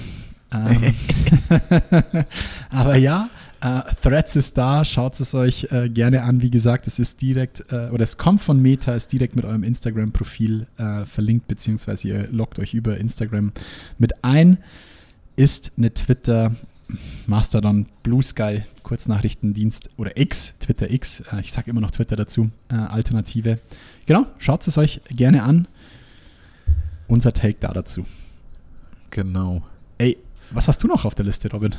Ähm, 0.52 0.94
aber 2.70 2.96
ja, 2.96 3.28
äh, 3.64 3.80
Threads 4.02 4.36
ist 4.36 4.58
da, 4.58 4.84
schaut 4.84 5.18
es 5.18 5.34
euch 5.34 5.68
äh, 5.70 5.88
gerne 5.88 6.22
an. 6.22 6.42
Wie 6.42 6.50
gesagt, 6.50 6.86
es 6.86 6.98
ist 6.98 7.22
direkt, 7.22 7.64
äh, 7.72 7.88
oder 7.90 8.04
es 8.04 8.18
kommt 8.18 8.42
von 8.42 8.60
Meta, 8.60 8.94
ist 8.94 9.10
direkt 9.10 9.36
mit 9.36 9.46
eurem 9.46 9.62
Instagram-Profil 9.62 10.66
äh, 10.76 11.04
verlinkt, 11.06 11.48
beziehungsweise 11.48 12.08
ihr 12.08 12.28
loggt 12.30 12.58
euch 12.58 12.74
über 12.74 12.98
Instagram 12.98 13.52
mit 13.98 14.22
ein. 14.22 14.58
Ist 15.36 15.72
eine 15.78 15.94
Twitter, 15.94 16.52
Mastodon, 17.26 17.86
Blue 18.02 18.22
Sky, 18.22 18.62
Kurznachrichtendienst 18.82 19.88
oder 19.96 20.16
X, 20.18 20.54
Twitter 20.58 20.90
X, 20.90 21.22
äh, 21.32 21.40
ich 21.40 21.52
sage 21.52 21.70
immer 21.70 21.80
noch 21.80 21.90
Twitter 21.90 22.16
dazu, 22.16 22.50
äh, 22.68 22.74
Alternative. 22.74 23.58
Genau, 24.04 24.26
schaut 24.36 24.66
es 24.68 24.76
euch 24.76 25.00
gerne 25.08 25.42
an. 25.42 25.66
Unser 27.08 27.32
Take 27.32 27.56
da 27.60 27.72
dazu. 27.72 28.04
Genau. 29.08 29.62
Was 30.52 30.68
hast 30.68 30.82
du 30.82 30.86
noch 30.88 31.04
auf 31.04 31.14
der 31.14 31.24
Liste, 31.24 31.50
Robin? 31.50 31.74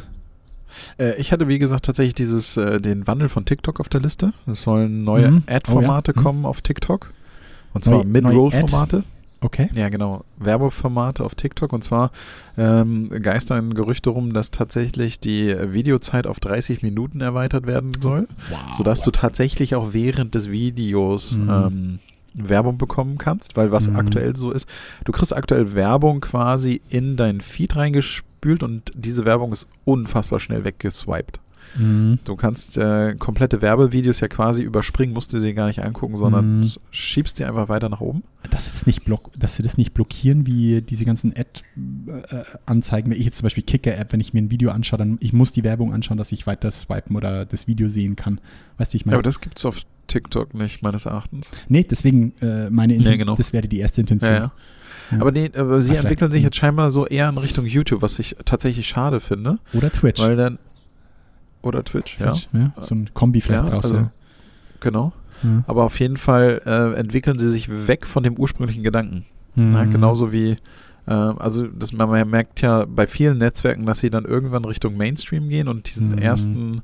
Äh, 0.98 1.16
ich 1.20 1.32
hatte, 1.32 1.48
wie 1.48 1.60
gesagt, 1.60 1.86
tatsächlich 1.86 2.16
dieses, 2.16 2.58
äh, 2.58 2.82
den 2.82 3.08
Wandel 3.08 3.30
von 3.30 3.46
TikTok 3.46 3.80
auf 3.80 3.90
der 3.90 4.02
Liste. 4.02 4.34
Es 4.48 4.64
sollen 4.64 5.04
neue 5.04 5.32
Mhm. 5.32 5.44
Ad-Formate 5.48 6.12
Oh 6.12 6.16
ja. 6.16 6.20
Mhm. 6.22 6.24
kommen 6.24 6.46
auf 6.46 6.62
TikTok. 6.62 7.12
Und 7.74 7.84
zwar 7.84 8.04
Mid-Roll-Formate. 8.04 9.04
Okay. 9.42 9.70
Ja, 9.76 9.90
genau. 9.90 10.24
Werbeformate 10.38 11.24
auf 11.24 11.36
TikTok. 11.36 11.72
Und 11.74 11.84
zwar 11.84 12.12
ähm, 12.58 13.10
geistern 13.22 13.74
Gerüchte 13.76 14.10
rum, 14.10 14.34
dass 14.34 14.50
tatsächlich 14.50 15.20
die 15.20 15.54
Videozeit 15.72 16.26
auf 16.26 16.40
30 16.40 16.82
Minuten 16.82 17.22
erweitert 17.22 17.68
werden 17.68 17.92
soll. 18.02 18.28
Wow. 18.50 18.76
sodass 18.76 19.02
du 19.04 19.12
tatsächlich 19.12 19.76
auch 19.76 19.94
während 19.94 20.34
des 20.36 20.50
Videos 20.50 21.36
Mhm. 21.38 21.50
ähm, 21.50 22.00
Werbung 22.34 22.78
bekommen 22.78 23.18
kannst, 23.18 23.56
weil 23.56 23.72
was 23.72 23.88
Mhm. 23.90 23.96
aktuell 23.98 24.36
so 24.36 24.52
ist, 24.52 24.68
du 25.06 25.12
kriegst 25.12 25.34
aktuell 25.36 25.74
Werbung 25.74 26.22
quasi 26.22 26.82
in 26.90 27.16
dein 27.16 27.40
Feed 27.42 27.76
reingespült 28.46 28.64
und 28.64 28.92
diese 28.96 29.26
Werbung 29.26 29.52
ist 29.52 29.68
unfassbar 29.86 30.40
schnell 30.40 30.64
weggeswiped. 30.64 31.40
Mhm. 31.78 32.20
Du 32.26 32.36
kannst 32.36 32.78
äh, 32.78 33.16
komplette 33.18 33.62
Werbevideos 33.62 34.20
ja 34.20 34.28
quasi 34.28 34.62
überspringen, 34.62 35.14
musst 35.14 35.34
du 35.34 35.40
sie 35.40 35.54
gar 35.56 35.66
nicht 35.68 35.84
angucken, 35.84 36.16
sondern 36.16 36.60
Mhm. 36.60 36.68
schiebst 36.92 37.38
sie 37.38 37.44
einfach 37.46 37.70
weiter 37.70 37.90
nach 37.90 38.02
oben. 38.02 38.24
Dass 38.52 38.68
sie, 38.68 38.72
das 38.72 38.86
nicht 38.86 39.04
block, 39.04 39.32
dass 39.38 39.56
sie 39.56 39.64
das 39.64 39.76
nicht 39.76 39.94
blockieren, 39.96 40.46
wie 40.46 40.82
diese 40.84 41.06
ganzen 41.06 41.34
Ad-Anzeigen. 41.36 43.12
Wenn 43.12 43.18
ich 43.18 43.26
jetzt 43.26 43.38
zum 43.38 43.46
Beispiel 43.46 43.64
Kicker-App, 43.64 44.14
wenn 44.14 44.20
ich 44.20 44.34
mir 44.34 44.42
ein 44.44 44.52
Video 44.52 44.70
anschaue, 44.70 45.00
dann 45.00 45.18
ich 45.22 45.34
muss 45.34 45.52
die 45.52 45.64
Werbung 45.64 45.92
anschauen, 45.92 46.18
dass 46.18 46.32
ich 46.32 46.46
weiter 46.46 46.70
swipen 46.72 47.16
oder 47.16 47.46
das 47.46 47.68
Video 47.68 47.88
sehen 47.88 48.16
kann. 48.16 48.40
Weißt 48.78 48.92
du, 48.92 48.94
wie 48.94 48.98
ich 48.98 49.02
Ja, 49.02 49.08
meine? 49.08 49.16
aber 49.18 49.24
das 49.24 49.42
gibt's 49.42 49.66
auf 49.66 49.80
TikTok 50.08 50.54
nicht, 50.54 50.84
meines 50.84 51.08
Erachtens. 51.08 51.50
nee, 51.68 51.84
deswegen 51.84 52.34
äh, 52.42 52.70
meine 52.70 52.94
Intention, 52.94 53.18
genau. 53.20 53.36
das 53.36 53.54
wäre 53.54 53.68
die 53.68 53.80
erste 53.80 54.02
Intention. 54.02 54.32
Ja, 54.32 54.38
ja. 54.38 54.52
Ja. 55.12 55.20
Aber, 55.22 55.32
nee, 55.32 55.52
aber 55.56 55.82
sie 55.82 55.90
vielleicht- 55.90 56.04
entwickeln 56.06 56.32
sich 56.32 56.44
jetzt 56.44 56.56
scheinbar 56.56 56.92
so 56.92 57.06
eher 57.06 57.30
in 57.30 57.38
Richtung 57.38 57.66
YouTube, 57.66 58.02
was 58.02 58.18
ich 58.20 58.36
tatsächlich 58.46 58.88
schade 58.88 59.20
finde. 59.20 59.60
Oder 59.74 59.92
Twitch. 59.92 60.22
Weil 60.22 60.36
dann. 60.36 60.60
Oder 61.62 61.84
Twitch, 61.84 62.18
ja. 62.20 62.32
Twitch 62.34 62.48
ja. 62.54 62.74
So 62.82 62.96
ein 62.96 63.10
Kombi 63.14 63.42
vielleicht 63.42 63.64
Ja, 63.66 63.70
draus. 63.70 63.86
also- 63.86 63.96
ja. 63.98 64.12
Genau. 64.80 65.14
Ja. 65.44 65.64
Aber 65.68 65.84
auf 65.84 66.00
jeden 66.00 66.18
Fall 66.18 66.62
äh, 66.66 66.94
entwickeln 67.00 67.38
sie 67.40 67.50
sich 67.50 67.70
weg 67.88 68.06
von 68.08 68.24
dem 68.24 68.38
ursprünglichen 68.38 68.84
Gedanken. 68.84 69.26
Na, 69.56 69.86
Mhm. 69.86 69.92
genauso 69.92 70.32
wie, 70.32 70.58
äh, 71.08 71.12
also 71.12 71.68
das, 71.68 71.92
man, 71.94 72.10
man 72.10 72.30
merkt 72.30 72.62
ja 72.62 72.86
bei 72.86 73.08
vielen 73.08 73.38
Netzwerken, 73.38 73.86
dass 73.86 74.00
sie 74.00 74.10
dann 74.10 74.26
irgendwann 74.26 74.66
Richtung 74.66 74.98
Mainstream 74.98 75.50
gehen 75.50 75.68
und 75.68 75.88
diesen 75.90 76.12
Mhm. 76.12 76.18
ersten, 76.18 76.82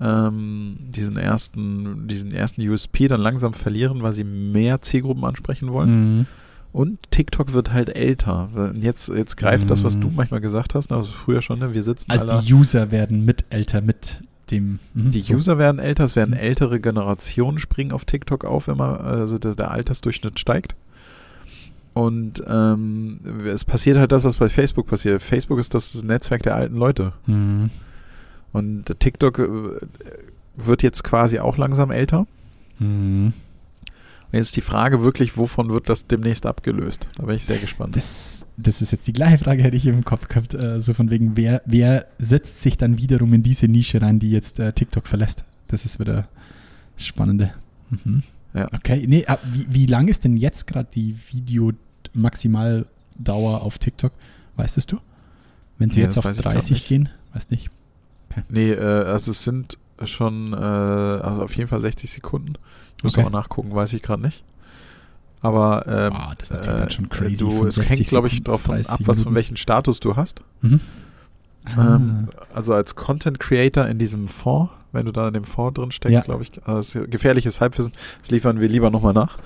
ähm, 0.00 0.76
diesen 0.80 1.16
ersten, 1.18 2.08
diesen 2.08 2.32
ersten 2.32 2.62
USP 2.66 3.06
dann 3.08 3.20
langsam 3.20 3.52
verlieren, 3.54 4.02
weil 4.02 4.12
sie 4.12 4.24
mehr 4.24 4.80
Zielgruppen 4.80 5.24
ansprechen 5.24 5.70
wollen. 5.72 6.18
Mhm. 6.20 6.26
Und 6.72 6.98
TikTok 7.10 7.52
wird 7.52 7.72
halt 7.72 7.94
älter. 7.96 8.48
Und 8.54 8.82
Jetzt, 8.82 9.08
jetzt 9.08 9.36
greift 9.36 9.70
das, 9.70 9.82
was 9.82 9.98
du 9.98 10.08
Mhm. 10.08 10.14
manchmal 10.16 10.40
gesagt 10.40 10.74
hast, 10.74 10.92
also 10.92 11.10
früher 11.10 11.42
schon, 11.42 11.58
ne? 11.58 11.74
wir 11.74 11.82
sitzen 11.82 12.10
Also 12.10 12.26
alle. 12.28 12.42
die 12.42 12.54
User 12.54 12.90
werden 12.92 13.24
mit 13.24 13.44
älter, 13.50 13.80
mit 13.80 14.20
dem. 14.52 14.78
mhm, 14.94 15.10
Die 15.10 15.20
so. 15.20 15.34
User 15.34 15.58
werden 15.58 15.80
älter, 15.80 16.04
es 16.04 16.14
werden 16.14 16.30
Mhm. 16.30 16.36
ältere 16.40 16.78
Generationen 16.80 17.58
springen 17.58 17.90
auf 17.92 18.04
TikTok 18.04 18.44
auf 18.44 18.68
immer, 18.68 19.00
also 19.00 19.38
der, 19.38 19.54
der 19.56 19.70
Altersdurchschnitt 19.72 20.38
steigt. 20.38 20.74
Und 21.92 22.42
ähm, 22.46 23.18
es 23.52 23.64
passiert 23.64 23.98
halt 23.98 24.12
das, 24.12 24.22
was 24.22 24.36
bei 24.36 24.48
Facebook 24.48 24.86
passiert. 24.86 25.20
Facebook 25.22 25.58
ist 25.58 25.74
das 25.74 26.00
Netzwerk 26.04 26.44
der 26.44 26.54
alten 26.54 26.76
Leute. 26.76 27.12
Mhm. 27.26 27.70
Und 28.52 28.94
TikTok 29.00 29.38
äh, 29.40 29.48
wird 30.56 30.82
jetzt 30.84 31.02
quasi 31.02 31.40
auch 31.40 31.56
langsam 31.56 31.90
älter. 31.90 32.26
Mhm. 32.78 33.32
Und 34.32 34.36
jetzt 34.36 34.46
ist 34.46 34.56
die 34.56 34.60
Frage 34.60 35.02
wirklich, 35.02 35.36
wovon 35.36 35.70
wird 35.70 35.88
das 35.88 36.06
demnächst 36.06 36.46
abgelöst? 36.46 37.08
Da 37.16 37.26
bin 37.26 37.34
ich 37.36 37.44
sehr 37.44 37.58
gespannt. 37.58 37.96
Das, 37.96 38.46
das 38.56 38.80
ist 38.80 38.92
jetzt 38.92 39.06
die 39.06 39.12
gleiche 39.12 39.38
Frage, 39.38 39.62
hätte 39.62 39.76
ich 39.76 39.86
im 39.86 40.04
Kopf 40.04 40.28
gehabt. 40.28 40.54
Äh, 40.54 40.80
so 40.80 40.94
von 40.94 41.10
wegen, 41.10 41.36
wer, 41.36 41.62
wer 41.66 42.06
setzt 42.18 42.62
sich 42.62 42.76
dann 42.76 42.98
wiederum 42.98 43.32
in 43.34 43.42
diese 43.42 43.66
Nische 43.66 44.00
rein, 44.00 44.20
die 44.20 44.30
jetzt 44.30 44.60
äh, 44.60 44.72
TikTok 44.72 45.08
verlässt? 45.08 45.44
Das 45.68 45.84
ist 45.84 45.98
wieder 45.98 46.28
das 46.96 47.06
Spannende. 47.06 47.52
Mhm. 47.90 48.22
Ja. 48.54 48.68
Okay, 48.72 49.04
nee, 49.08 49.24
wie, 49.52 49.66
wie 49.68 49.86
lang 49.86 50.08
ist 50.08 50.24
denn 50.24 50.36
jetzt 50.36 50.66
gerade 50.66 50.88
die 50.94 51.16
Video-Maximaldauer 51.32 53.62
auf 53.62 53.78
TikTok? 53.78 54.12
Weißt 54.56 54.78
es 54.78 54.86
du? 54.86 54.98
Wenn 55.78 55.90
sie 55.90 56.00
Nee, 56.00 56.06
jetzt 56.06 56.18
auf 56.18 56.24
weiß 56.24 56.36
ich 56.36 56.42
grad 56.42 56.54
30 56.54 56.70
nicht. 56.72 56.88
gehen? 56.88 57.08
Weiß 57.32 57.50
nicht. 57.50 57.70
Nee, 58.48 58.72
äh, 58.72 58.78
also 58.80 59.32
es 59.32 59.42
sind 59.42 59.76
schon, 60.04 60.52
äh, 60.52 60.56
also 60.56 61.42
auf 61.42 61.56
jeden 61.56 61.68
Fall 61.68 61.80
60 61.80 62.10
Sekunden. 62.10 62.54
Muss 63.02 63.14
Okay. 63.14 63.26
aber 63.26 63.30
nachgucken, 63.36 63.74
weiß 63.74 63.92
ich 63.94 64.02
gerade 64.02 64.22
nicht. 64.22 64.44
Aber 65.42 65.86
ähm, 65.86 66.12
Wow, 66.12 66.34
das 66.36 66.50
ist 66.50 66.54
natürlich 66.56 66.80
dann 66.80 66.90
schon 66.90 67.04
äh, 67.06 67.08
crazy, 67.08 67.36
Du, 67.36 67.66
es 67.66 67.78
hängt, 67.78 67.88
60 67.88 68.08
glaube 68.08 68.28
ich, 68.28 68.42
davon 68.42 68.54
auf 68.54 68.62
30 68.66 68.90
ab, 68.92 69.00
was 69.04 69.22
von 69.22 69.34
welchen 69.34 69.56
Status 69.56 69.98
du 70.00 70.16
hast. 70.16 70.42
Mhm. 70.60 70.80
Ah. 71.64 71.96
Ähm, 71.96 72.28
also 72.54 72.74
als 72.74 72.94
Content 72.94 73.38
Creator 73.38 73.86
in 73.86 73.98
diesem 73.98 74.28
Fonds, 74.28 74.70
wenn 74.92 75.06
du 75.06 75.12
da 75.12 75.28
in 75.28 75.34
dem 75.34 75.44
Fonds 75.44 75.74
drin 75.78 75.92
steckst, 75.92 76.14
Ja. 76.14 76.20
glaube 76.22 76.42
ich, 76.42 76.52
also 76.66 77.04
gefährliches 77.08 77.60
Halbwissen, 77.60 77.92
das 78.20 78.30
liefern 78.30 78.60
wir 78.60 78.68
lieber 78.68 78.90
nochmal 78.90 79.14
nach. 79.14 79.36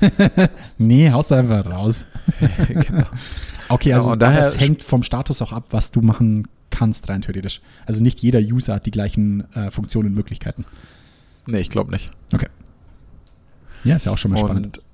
nee, 0.78 1.10
haust 1.10 1.32
einfach 1.32 1.66
raus. 1.70 2.04
genau. 2.68 3.06
Okay, 3.68 3.90
Ja, 3.90 3.96
also 3.96 4.10
und 4.12 4.18
daher 4.20 4.40
das 4.42 4.58
hängt 4.60 4.82
vom 4.82 5.02
Status 5.02 5.42
auch 5.42 5.52
ab, 5.52 5.64
was 5.70 5.90
du 5.90 6.00
machen 6.00 6.46
kannst, 6.70 7.08
rein 7.08 7.22
theoretisch. 7.22 7.60
Also 7.86 8.02
nicht 8.02 8.20
jeder 8.20 8.40
User 8.40 8.74
hat 8.74 8.86
die 8.86 8.90
gleichen 8.90 9.52
äh, 9.54 9.70
Funktionen 9.70 10.08
und 10.10 10.14
Möglichkeiten. 10.14 10.64
Nee, 11.46 11.58
ich 11.60 11.70
glaube 11.70 11.90
nicht. 11.90 12.10
Ja, 13.84 13.96
ist 13.96 14.06
ja 14.06 14.12
auch 14.12 14.18
schon 14.18 14.30
mal 14.32 14.38
spannend. 14.38 14.78
Und 14.78 14.84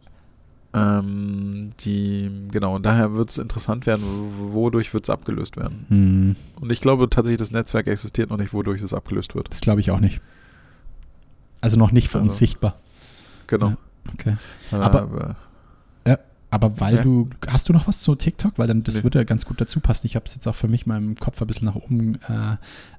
ähm, 0.74 1.72
die, 1.80 2.30
genau, 2.50 2.76
und 2.76 2.84
daher 2.84 3.14
wird 3.14 3.30
es 3.30 3.38
interessant 3.38 3.86
werden, 3.86 4.04
wodurch 4.52 4.92
wird 4.92 5.04
es 5.04 5.10
abgelöst 5.10 5.56
werden. 5.56 5.86
Hm, 5.88 6.36
Und 6.60 6.70
ich 6.70 6.80
glaube 6.80 7.08
tatsächlich, 7.08 7.38
das 7.38 7.50
Netzwerk 7.50 7.86
existiert 7.86 8.28
noch 8.30 8.36
nicht, 8.36 8.52
wodurch 8.52 8.82
es 8.82 8.92
abgelöst 8.92 9.34
wird. 9.34 9.50
das 9.50 9.60
glaube 9.60 9.80
ich 9.80 9.90
auch 9.90 10.00
nicht. 10.00 10.20
Also 11.62 11.78
noch 11.78 11.92
nicht 11.92 12.08
für 12.08 12.18
uns 12.18 12.34
Also, 12.34 12.38
sichtbar. 12.38 12.76
Genau. 13.46 13.70
Ja. 13.70 13.76
Okay. 14.12 14.36
Äh, 14.72 14.76
Aber- 14.76 15.36
Aber 16.48 16.78
weil 16.80 16.94
Ja. 16.96 17.02
du, 17.02 17.28
hast 17.48 17.68
du 17.68 17.72
noch 17.72 17.88
was 17.88 17.98
zu 18.00 18.14
TikTok? 18.14 18.52
Weil 18.56 18.68
dann 18.68 18.84
das 18.84 18.94
Nee. 18.96 19.02
würde 19.02 19.18
ja 19.18 19.24
ganz 19.24 19.44
gut 19.44 19.60
dazu 19.60 19.80
passen. 19.80 20.06
Ich 20.06 20.14
habe 20.14 20.26
es 20.26 20.34
jetzt 20.34 20.46
auch 20.46 20.54
für 20.54 20.68
mich 20.68 20.86
im 20.86 21.16
Kopf 21.16 21.40
ein 21.40 21.46
bisschen 21.48 21.66
nach 21.66 21.74
oben 21.74 22.18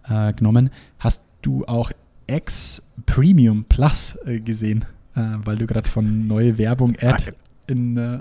äh, 0.10 0.30
äh, 0.30 0.34
genommen. 0.34 0.70
Hast 1.00 1.22
du 1.42 1.66
auch 1.66 1.92
X 2.28 2.84
Premium 3.06 3.64
Plus 3.64 4.18
äh, 4.26 4.42
gesehen? 4.42 4.84
Äh, 5.18 5.46
weil 5.46 5.58
du 5.58 5.66
gerade 5.66 5.90
von 5.90 6.28
neue 6.28 6.60
Werbung 6.60 6.96
Ad 7.02 7.34
in, 7.66 7.98
äh, 7.98 8.20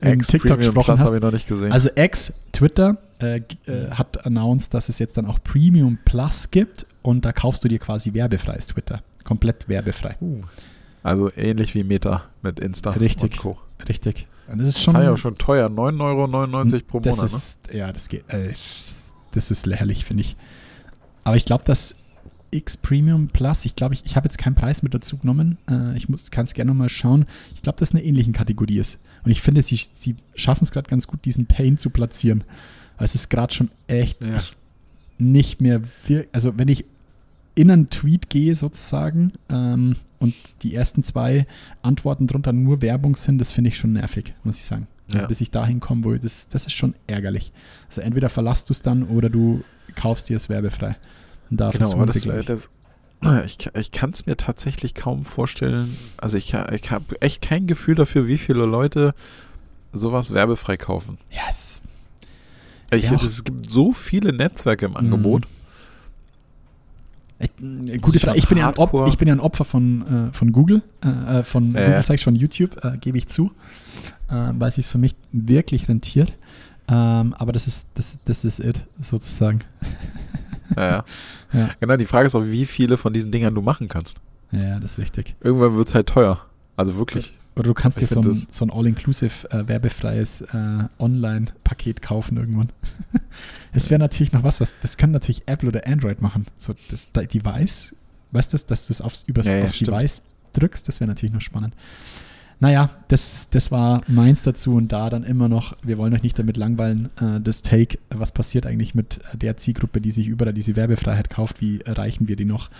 in 0.02 0.18
TikTok 0.20 0.58
gesprochen 0.58 0.98
hast. 0.98 1.12
ich 1.12 1.20
noch 1.20 1.32
nicht 1.32 1.48
gesehen. 1.48 1.72
Also 1.72 1.88
X, 1.96 2.34
Twitter, 2.52 2.98
äh, 3.20 3.38
äh, 3.66 3.90
hat 3.90 4.26
announced, 4.26 4.74
dass 4.74 4.90
es 4.90 4.98
jetzt 4.98 5.16
dann 5.16 5.24
auch 5.24 5.38
Premium 5.42 5.98
Plus 6.04 6.50
gibt 6.50 6.86
und 7.00 7.24
da 7.24 7.32
kaufst 7.32 7.64
du 7.64 7.68
dir 7.68 7.78
quasi 7.78 8.12
werbefreies 8.12 8.66
Twitter. 8.66 9.02
Komplett 9.24 9.66
werbefrei. 9.68 10.16
Uh. 10.20 10.42
Also 11.02 11.30
ähnlich 11.36 11.74
wie 11.74 11.84
Meta 11.84 12.24
mit 12.42 12.60
Insta 12.60 12.90
Richtig. 12.90 13.32
und 13.32 13.38
Co. 13.38 13.58
Richtig. 13.88 14.26
Und 14.48 14.60
das 14.60 14.68
ist 14.68 14.82
schon. 14.82 14.94
War 14.94 15.04
ja 15.04 15.12
auch 15.12 15.18
schon 15.18 15.36
teuer. 15.36 15.68
9,99 15.68 16.72
Euro 16.74 16.80
pro 16.86 17.00
das 17.00 17.16
Monat. 17.16 17.30
ne? 17.30 17.36
ist, 17.36 17.58
Ja, 17.72 17.92
das 17.92 18.08
geht. 18.08 18.28
Äh, 18.28 18.52
das 19.32 19.50
ist 19.50 19.64
lächerlich, 19.66 20.04
finde 20.04 20.20
ich. 20.20 20.36
Aber 21.24 21.36
ich 21.36 21.44
glaube, 21.44 21.64
dass 21.64 21.96
X 22.52 22.76
Premium 22.76 23.28
Plus, 23.28 23.64
ich 23.64 23.74
glaube, 23.74 23.94
ich, 23.94 24.04
ich 24.04 24.14
habe 24.14 24.26
jetzt 24.26 24.38
keinen 24.38 24.54
Preis 24.54 24.82
mit 24.82 24.94
dazu 24.94 25.16
genommen. 25.16 25.58
Äh, 25.68 25.96
ich 25.96 26.06
kann 26.30 26.44
es 26.44 26.54
gerne 26.54 26.70
nochmal 26.70 26.88
schauen. 26.88 27.26
Ich 27.54 27.62
glaube, 27.62 27.78
dass 27.78 27.90
es 27.90 27.94
eine 27.94 28.04
ähnliche 28.04 28.30
Kategorie 28.32 28.78
ist. 28.78 28.98
Und 29.24 29.30
ich 29.30 29.40
finde, 29.40 29.62
sie, 29.62 29.80
sie 29.92 30.16
schaffen 30.34 30.64
es 30.64 30.70
gerade 30.70 30.88
ganz 30.88 31.06
gut, 31.06 31.24
diesen 31.24 31.46
Pain 31.46 31.78
zu 31.78 31.90
platzieren. 31.90 32.44
Es 32.98 33.14
ist 33.14 33.30
gerade 33.30 33.52
schon 33.52 33.70
echt 33.88 34.24
Ja. 34.24 34.36
ich, 34.36 34.56
nicht 35.18 35.60
mehr 35.60 35.80
wir 36.06 36.26
Also, 36.32 36.56
wenn 36.58 36.68
ich 36.68 36.84
in 37.54 37.70
einen 37.70 37.90
Tweet 37.90 38.30
gehe 38.30 38.54
sozusagen 38.54 39.32
ähm, 39.50 39.96
und 40.20 40.34
die 40.62 40.74
ersten 40.74 41.02
zwei 41.02 41.46
Antworten 41.82 42.26
drunter 42.26 42.52
nur 42.52 42.80
Werbung 42.80 43.16
sind, 43.16 43.38
das 43.38 43.52
finde 43.52 43.68
ich 43.68 43.78
schon 43.78 43.92
nervig, 43.92 44.34
muss 44.44 44.56
ich 44.56 44.64
sagen. 44.64 44.86
Ja. 45.12 45.26
Bis 45.26 45.40
ich 45.40 45.50
dahin 45.50 45.80
komme, 45.80 46.04
wo 46.04 46.14
das, 46.14 46.48
das 46.48 46.66
ist 46.66 46.72
schon 46.72 46.94
ärgerlich. 47.06 47.52
Also 47.88 48.00
entweder 48.00 48.30
verlasst 48.30 48.68
du 48.68 48.72
es 48.72 48.82
dann 48.82 49.02
oder 49.04 49.28
du 49.28 49.62
kaufst 49.94 50.28
dir 50.28 50.36
es 50.36 50.48
werbefrei. 50.48 50.96
Und 51.52 51.58
da 51.58 51.70
Genau, 51.70 51.92
aber 51.92 52.06
das, 52.06 52.24
äh, 52.24 52.40
ich. 52.40 52.46
das, 52.46 52.70
ich, 53.44 53.58
ich 53.76 53.92
kann 53.92 54.08
es 54.10 54.24
mir 54.24 54.38
tatsächlich 54.38 54.94
kaum 54.94 55.26
vorstellen. 55.26 55.98
Also 56.16 56.38
ich, 56.38 56.54
ich 56.54 56.90
habe 56.90 57.20
echt 57.20 57.42
kein 57.42 57.66
Gefühl 57.66 57.94
dafür, 57.94 58.26
wie 58.26 58.38
viele 58.38 58.64
Leute 58.64 59.14
sowas 59.92 60.32
werbefrei 60.32 60.78
kaufen. 60.78 61.18
Yes. 61.30 61.82
Ich, 62.90 63.04
Ja. 63.04 63.16
Es 63.16 63.44
gibt 63.44 63.68
so 63.68 63.92
viele 63.92 64.32
Netzwerke 64.32 64.86
im 64.86 64.96
Angebot. 64.96 65.46
Ich, 67.38 67.50
äh, 67.60 67.98
gute 67.98 68.18
schon 68.18 68.28
Frage. 68.28 68.38
Ich 68.38 68.48
bin, 68.48 68.56
ja 68.56 68.68
ein 68.68 68.74
Op 68.78 68.78
hardcore. 68.78 69.10
ich 69.10 69.18
bin 69.18 69.28
ja 69.28 69.34
ein 69.34 69.40
Opfer 69.40 69.66
von, 69.66 70.30
äh, 70.30 70.32
von 70.32 70.52
Google, 70.52 70.80
äh, 71.04 71.40
äh, 71.40 71.42
von 71.42 71.74
Ja, 71.74 72.00
Google 72.00 72.14
ich 72.14 72.24
von 72.24 72.34
YouTube, 72.34 72.82
äh, 72.82 72.96
gebe 72.96 73.18
ich 73.18 73.26
zu, 73.26 73.50
äh, 74.30 74.52
weil 74.54 74.68
es 74.68 74.76
sich 74.76 74.86
für 74.86 74.96
mich 74.96 75.14
wirklich 75.32 75.86
rentiert. 75.86 76.32
Ähm, 76.88 77.34
aber 77.34 77.52
das 77.52 77.66
ist, 77.66 77.86
das, 77.94 78.18
das 78.24 78.46
ist 78.46 78.58
it, 78.58 78.80
sozusagen. 78.98 79.60
Ja, 80.76 81.04
ja. 81.52 81.70
Genau, 81.80 81.96
die 81.96 82.04
Frage 82.06 82.26
ist 82.26 82.34
auch, 82.34 82.44
wie 82.44 82.66
viele 82.66 82.96
von 82.96 83.12
diesen 83.12 83.30
Dingern 83.32 83.54
du 83.54 83.62
machen 83.62 83.88
kannst. 83.88 84.16
Ja, 84.50 84.78
das 84.80 84.92
ist 84.92 84.98
richtig. 84.98 85.34
Irgendwann 85.40 85.76
wird 85.76 85.88
es 85.88 85.94
halt 85.94 86.08
teuer. 86.08 86.44
Also 86.76 86.96
wirklich. 86.96 87.32
Oder 87.54 87.64
du 87.64 87.74
kannst 87.74 88.00
Ich 88.00 88.08
dir 88.08 88.14
so 88.14 88.20
ein, 88.22 88.46
so 88.48 88.64
ein 88.64 88.70
all-inclusive 88.70 89.50
äh, 89.50 89.68
werbefreies 89.68 90.40
äh, 90.40 90.84
Online-Paket 90.98 92.00
kaufen 92.02 92.36
irgendwann. 92.36 92.68
Es 93.74 93.88
wäre 93.88 93.98
natürlich 93.98 94.32
noch 94.32 94.42
was, 94.42 94.60
was 94.60 94.74
das 94.82 94.98
kann 94.98 95.12
natürlich 95.12 95.42
Apple 95.46 95.68
oder 95.70 95.86
Android 95.86 96.20
machen. 96.20 96.44
So 96.58 96.74
das 96.90 97.08
da- 97.12 97.22
Device, 97.22 97.94
weißt 98.32 98.52
du, 98.52 98.58
dass 98.66 98.86
du 98.86 98.92
es 98.92 99.00
aufs, 99.00 99.24
übers, 99.26 99.46
Ja, 99.46 99.56
ja, 99.56 99.64
aufs 99.64 99.76
stimmt. 99.76 99.92
Device 99.92 100.20
drückst, 100.52 100.86
das 100.88 101.00
wäre 101.00 101.08
natürlich 101.08 101.32
noch 101.32 101.40
spannend. 101.40 101.74
Naja, 102.62 102.88
das, 103.08 103.48
das 103.50 103.72
war 103.72 104.02
meins 104.06 104.44
dazu 104.44 104.76
und 104.76 104.92
da 104.92 105.10
dann 105.10 105.24
immer 105.24 105.48
noch, 105.48 105.76
wir 105.82 105.98
wollen 105.98 106.14
euch 106.14 106.22
nicht 106.22 106.38
damit 106.38 106.56
langweilen, 106.56 107.06
äh, 107.20 107.40
das 107.40 107.62
Take, 107.62 107.98
was 108.08 108.30
passiert 108.30 108.66
eigentlich 108.66 108.94
mit 108.94 109.18
der 109.32 109.56
Zielgruppe, 109.56 110.00
die 110.00 110.12
sich 110.12 110.28
überall 110.28 110.52
diese 110.52 110.76
Werbefreiheit 110.76 111.28
kauft, 111.28 111.60
wie 111.60 111.80
erreichen 111.80 112.28
wir 112.28 112.36
die 112.36 112.44
noch? 112.44 112.70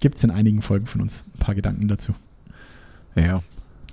Gibt 0.00 0.16
es 0.16 0.24
in 0.24 0.32
einigen 0.32 0.60
Folgen 0.60 0.86
von 0.86 1.02
uns 1.02 1.24
ein 1.36 1.38
paar 1.38 1.54
Gedanken 1.54 1.86
dazu. 1.86 2.14
Ja. 3.14 3.44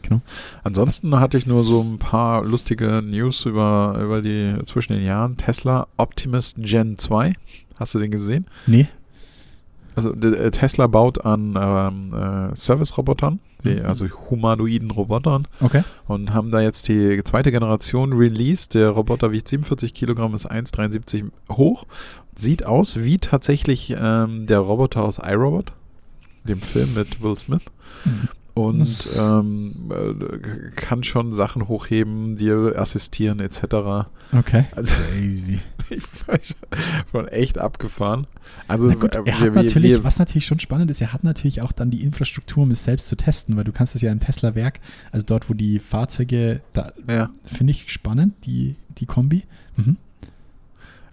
Genau. 0.02 0.22
Ansonsten 0.64 1.20
hatte 1.20 1.38
ich 1.38 1.46
nur 1.46 1.64
so 1.64 1.80
ein 1.80 2.00
paar 2.00 2.44
lustige 2.44 3.04
News 3.04 3.46
über, 3.46 4.00
über 4.04 4.24
die 4.24 4.56
zwischen 4.66 4.94
den 4.94 5.06
Jahren. 5.06 5.38
Tesla 5.38 5.86
Optimus 5.98 6.56
Gen 6.58 6.98
2. 6.98 7.36
Hast 7.76 7.94
du 7.94 8.00
den 8.00 8.10
gesehen? 8.10 8.48
Nee? 8.66 8.88
Also 9.94 10.12
äh, 10.12 10.50
Tesla 10.50 10.88
baut 10.88 11.24
an 11.24 11.56
ähm, 11.56 12.14
äh, 12.14 12.56
Service-Robotern. 12.56 13.40
Also 13.84 14.06
humanoiden 14.30 14.92
Robotern, 14.92 15.48
Okay. 15.62 15.84
und 16.08 16.34
haben 16.34 16.52
da 16.52 16.62
jetzt 16.62 16.88
die 16.88 17.22
zweite 17.24 17.52
Generation 17.52 18.14
released. 18.14 18.74
Der 18.74 18.90
Roboter 18.90 19.32
wiegt 19.32 19.48
47 19.48 19.94
Kilogramm, 19.94 20.34
ist 20.34 20.50
1,73 20.50 21.26
hoch. 21.52 21.86
Sieht 22.36 22.66
aus 22.66 22.98
wie 23.04 23.18
tatsächlich 23.18 23.96
ähm, 23.98 24.46
der 24.46 24.60
Roboter 24.60 25.04
aus 25.04 25.20
iRobot, 25.20 25.74
dem 26.44 26.60
Film 26.60 26.94
mit 26.96 27.22
Will 27.24 27.38
Smith. 27.38 27.62
Mhm. 28.06 28.30
Und 28.56 29.08
ähm, 29.18 29.92
äh, 29.92 30.70
kann 30.76 31.04
schon 31.04 31.32
Sachen 31.34 31.68
hochheben, 31.68 32.38
dir 32.38 32.74
assistieren 32.78 33.40
etc. 33.40 34.08
Okay. 34.32 34.66
Also 34.76 34.94
Crazy. 34.96 35.60
ich 35.90 36.04
war 36.26 36.40
schon 37.12 37.28
echt 37.28 37.58
abgefahren. 37.58 38.28
Also 38.68 38.90
gut, 38.92 39.16
äh, 39.16 39.22
er 39.26 39.40
hat 39.40 39.44
wir- 39.44 39.52
natürlich, 39.64 39.92
wir- 39.92 40.04
was 40.06 40.18
natürlich 40.20 40.46
schon 40.46 40.60
spannend 40.60 40.90
ist, 40.90 41.02
er 41.02 41.12
hat 41.14 41.24
natürlich 41.26 41.62
auch 41.62 41.74
dann 41.74 41.92
die 41.92 42.02
Infrastruktur, 42.02 42.64
um 42.64 42.72
es 42.72 42.84
selbst 42.86 43.08
zu 43.10 43.18
testen, 43.18 43.58
weil 43.58 43.66
du 43.66 43.72
kannst 43.74 43.94
es 43.96 44.02
ja 44.02 44.12
im 44.12 44.20
Tesla-Werk, 44.22 44.80
also 45.12 45.26
dort, 45.26 45.50
wo 45.50 45.54
die 45.54 45.80
Fahrzeuge, 45.80 46.62
da 46.74 46.94
ja. 47.08 47.30
finde 47.44 47.72
ich 47.72 47.92
spannend, 47.92 48.34
die, 48.46 48.76
die 48.98 49.06
Kombi. 49.06 49.44
Mhm. 49.76 49.98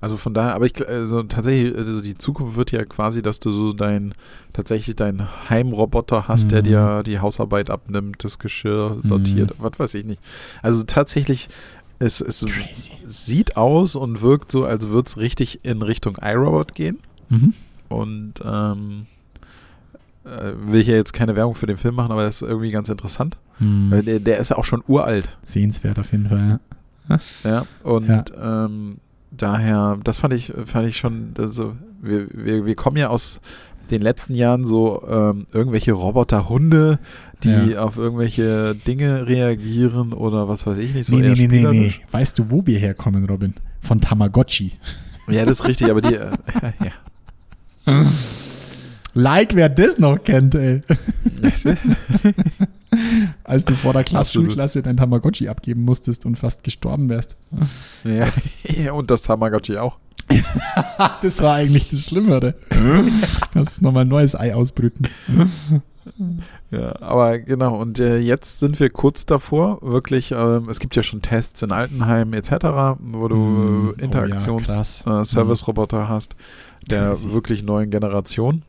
Also 0.03 0.17
von 0.19 0.35
daher, 0.35 0.55
aber 0.55 0.67
ich 0.67 0.87
also 0.87 1.23
tatsächlich, 1.23 1.75
also 1.77 2.01
die 2.03 2.19
Zukunft 2.19 2.57
wird 2.57 2.73
ja 2.73 2.85
quasi, 2.85 3.23
dass 3.23 3.39
du 3.41 3.53
so 3.53 3.73
dein 3.73 4.15
tatsächlich 4.53 4.97
deinen 4.97 5.29
Heimroboter 5.49 6.27
hast, 6.29 6.51
der 6.51 6.61
Mhm. 6.61 6.65
dir 6.65 7.03
die 7.07 7.21
Hausarbeit 7.21 7.71
abnimmt, 7.71 8.23
das 8.25 8.39
Geschirr 8.41 8.99
sortiert, 9.05 9.55
was 9.59 9.79
weiß 9.79 9.95
ich 9.95 10.05
nicht. 10.05 10.21
Also 10.61 10.83
tatsächlich, 10.83 11.49
es, 12.01 12.21
es 12.21 12.45
Crazy. 12.45 12.91
sieht 13.07 13.57
aus 13.57 13.95
und 13.95 14.21
wirkt 14.23 14.51
so, 14.51 14.65
als 14.65 14.89
würde 14.89 15.07
es 15.07 15.17
richtig 15.19 15.61
in 15.65 15.83
Richtung 15.83 16.19
iRobot 16.21 16.75
gehen. 16.75 16.99
Mhm. 17.29 17.55
Und 17.89 18.35
ähm, 18.45 19.07
äh, 20.25 20.53
will 20.67 20.83
hier 20.83 20.97
jetzt 20.97 21.13
keine 21.13 21.37
Werbung 21.37 21.55
für 21.55 21.67
den 21.67 21.77
Film 21.77 21.95
machen, 21.95 22.11
aber 22.11 22.25
das 22.25 22.43
ist 22.43 22.49
irgendwie 22.49 22.71
ganz 22.73 22.89
interessant. 22.89 23.37
Mhm. 23.61 23.91
Weil 23.93 24.03
der, 24.03 24.19
der 24.19 24.39
ist 24.39 24.49
ja 24.51 24.59
auch 24.59 24.65
schon 24.65 24.83
uralt. 24.89 25.37
Sehenswert 25.43 25.99
auf 26.01 26.11
jeden 26.11 26.29
Fall, 26.29 26.59
ja. 27.09 27.19
Ja, 27.45 27.67
und 27.85 28.09
Ja. 28.09 28.25
Ähm, 28.65 28.99
daher, 29.37 29.99
das 30.05 30.18
fand 30.18 30.35
ich, 30.35 30.53
fand 30.64 30.87
ich 30.89 30.97
schon, 30.97 31.35
also 31.39 31.74
wir, 32.01 32.26
wir, 32.33 32.66
wir 32.66 32.74
kommen 32.74 32.97
ja 32.97 33.09
aus 33.09 33.41
den 33.91 34.01
letzten 34.03 34.35
Jahren 34.35 34.64
so 34.64 35.03
ähm, 35.09 35.47
irgendwelche 35.53 35.93
Roboterhunde, 35.93 36.99
die 37.43 37.51
Ja. 37.72 37.83
auf 37.85 37.97
irgendwelche 37.99 38.74
Dinge 38.74 39.26
reagieren 39.26 40.12
oder 40.12 40.49
was 40.49 40.66
weiß 40.66 40.78
ich 40.78 40.95
nicht, 40.95 41.07
so 41.07 41.16
nee, 41.16 41.35
nee, 41.35 41.47
nee, 41.49 41.66
nee. 41.66 41.93
Weißt 42.11 42.39
du, 42.39 42.51
wo 42.51 42.64
wir 42.66 42.78
herkommen, 42.78 43.24
Robin? 43.26 43.55
Von 43.80 44.01
Tamagotchi. 44.01 44.72
Ja, 45.28 45.45
das 45.45 45.61
ist 45.61 45.68
richtig, 45.68 45.91
aber 45.91 46.01
die, 46.01 46.14
äh, 46.14 46.30
ja. 47.87 48.07
Like, 49.14 49.55
wer 49.57 49.68
das 49.68 49.99
noch 49.99 50.22
kennt, 50.22 50.55
ey. 50.55 50.83
Als 53.45 53.64
du 53.64 53.74
vor 53.74 53.93
der 53.93 54.05
Klasse. 54.05 54.32
Schulklasse 54.32 54.82
dein 54.82 54.97
Tamagotchi 54.97 55.49
abgeben 55.49 55.84
musstest 55.84 56.26
und 56.26 56.38
fast 56.38 56.64
gestorben 56.64 57.09
wärst. 57.09 57.36
ja. 58.05 58.28
ja, 58.64 58.93
und 58.93 59.11
das 59.11 59.22
Tamagotchi 59.22 59.78
auch. 59.78 59.99
Das 61.22 61.40
war 61.40 61.55
eigentlich 61.55 61.88
das 61.88 62.01
Schlimmere. 62.01 62.55
Das 63.55 63.72
ist 63.74 63.82
nochmal 63.82 64.05
ein 64.05 64.09
neues 64.09 64.34
Ei 64.34 64.55
ausbrüten. 64.55 65.09
Ja, 66.70 67.01
aber 67.01 67.38
genau, 67.38 67.80
und 67.80 68.01
äh, 68.01 68.18
jetzt 68.18 68.59
sind 68.59 68.80
wir 68.80 68.90
kurz 68.90 69.24
davor, 69.24 69.78
wirklich, 69.82 70.32
ähm, 70.32 70.68
es 70.68 70.80
gibt 70.80 70.97
ja 70.97 71.03
schon 71.03 71.22
Tests 71.22 71.62
in 71.62 71.70
Altenheim 71.70 72.32
etc., 72.32 72.53
wo 72.99 73.28
du 73.28 73.36
Mm, 73.36 73.95
äh, 74.01 74.09
oh 74.09 74.59
ja, 74.59 75.20
äh, 75.20 75.24
Service-Roboter 75.24 76.09
hast, 76.09 76.34
der 76.88 77.09
Crazy. 77.11 77.32
wirklich 77.32 77.62
neuen 77.62 77.90
Generation. 77.90 78.62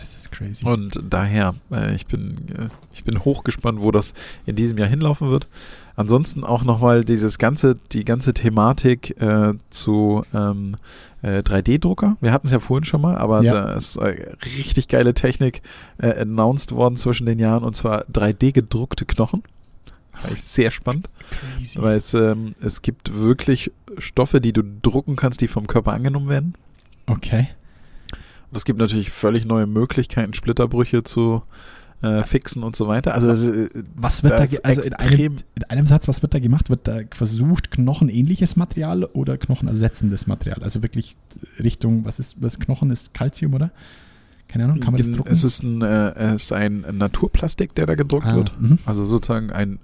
Das 0.00 0.16
ist 0.16 0.32
crazy. 0.32 0.64
Und 0.64 0.98
daher, 1.08 1.54
äh, 1.70 1.94
ich 1.94 2.06
bin, 2.06 2.36
äh, 2.58 2.68
ich 2.92 3.04
bin 3.04 3.22
hochgespannt, 3.24 3.80
wo 3.80 3.90
das 3.90 4.14
in 4.46 4.56
diesem 4.56 4.78
Jahr 4.78 4.88
hinlaufen 4.88 5.30
wird. 5.30 5.46
Ansonsten 5.94 6.42
auch 6.42 6.64
nochmal 6.64 7.04
dieses 7.04 7.36
ganze, 7.38 7.76
die 7.92 8.04
ganze 8.06 8.32
Thematik 8.32 9.20
äh, 9.20 9.52
zu 9.68 10.24
ähm, 10.32 10.76
äh, 11.20 11.40
3D-Drucker. 11.42 12.16
Wir 12.22 12.32
hatten 12.32 12.46
es 12.46 12.52
ja 12.52 12.60
vorhin 12.60 12.84
schon 12.84 13.02
mal, 13.02 13.16
aber 13.18 13.42
Ja. 13.42 13.52
da 13.52 13.72
ist 13.74 13.96
äh, 13.96 14.32
richtig 14.56 14.88
geile 14.88 15.12
Technik 15.12 15.60
äh, 15.98 16.22
announced 16.22 16.72
worden 16.72 16.96
zwischen 16.96 17.26
den 17.26 17.38
Jahren 17.38 17.62
und 17.62 17.76
zwar 17.76 18.04
3D-gedruckte 18.06 19.04
Knochen. 19.04 19.42
War 20.22 20.32
ich 20.32 20.42
sehr 20.42 20.70
spannend, 20.70 21.08
crazy. 21.58 21.80
weil 21.80 21.96
es, 21.96 22.14
ähm, 22.14 22.54
es 22.62 22.82
gibt 22.82 23.14
wirklich 23.18 23.70
Stoffe, 23.98 24.40
die 24.40 24.52
du 24.52 24.62
drucken 24.82 25.16
kannst, 25.16 25.40
die 25.42 25.48
vom 25.48 25.66
Körper 25.66 25.92
angenommen 25.92 26.28
werden. 26.28 26.54
Okay. 27.06 27.48
Es 28.52 28.64
gibt 28.64 28.78
natürlich 28.78 29.10
völlig 29.10 29.44
neue 29.44 29.66
Möglichkeiten, 29.66 30.34
Splitterbrüche 30.34 31.02
zu 31.04 31.42
äh, 32.02 32.22
fixen 32.22 32.62
und 32.62 32.74
so 32.76 32.88
weiter. 32.88 33.14
Also 33.14 33.28
äh, 33.30 33.68
Was 33.94 34.22
wird 34.22 34.32
Da 34.32 34.46
also 34.62 34.80
in 34.82 34.94
einem, 34.94 35.36
in 35.54 35.64
einem 35.68 35.86
Satz, 35.86 36.08
was 36.08 36.22
wird 36.22 36.32
da 36.34 36.38
gemacht? 36.38 36.70
Wird 36.70 36.88
da 36.88 37.00
versucht, 37.10 37.70
knochenähnliches 37.70 38.56
Material 38.56 39.04
oder 39.04 39.36
knochenersetzendes 39.36 40.26
Material? 40.26 40.62
Also 40.62 40.82
wirklich 40.82 41.16
Richtung, 41.62 42.04
was 42.04 42.18
ist, 42.18 42.36
was 42.40 42.58
Knochen 42.58 42.90
ist 42.90 43.12
Calcium, 43.14 43.54
oder? 43.54 43.70
Keine 44.48 44.64
Ahnung, 44.64 44.80
kann 44.80 44.92
man 44.94 45.00
das 45.02 45.10
drucken? 45.12 45.30
es 45.30 45.44
ist 45.44 45.62
ein, 45.62 45.82
äh, 45.82 46.10
es 46.34 46.44
ist 46.44 46.52
ein 46.52 46.84
Naturplastik, 46.92 47.74
der 47.74 47.86
da 47.86 47.94
gedruckt 47.94 48.26
Ah, 48.26 48.34
wird. 48.36 48.60
mhm. 48.60 48.78
Also 48.84 49.04
sozusagen 49.06 49.50
ein 49.50 49.78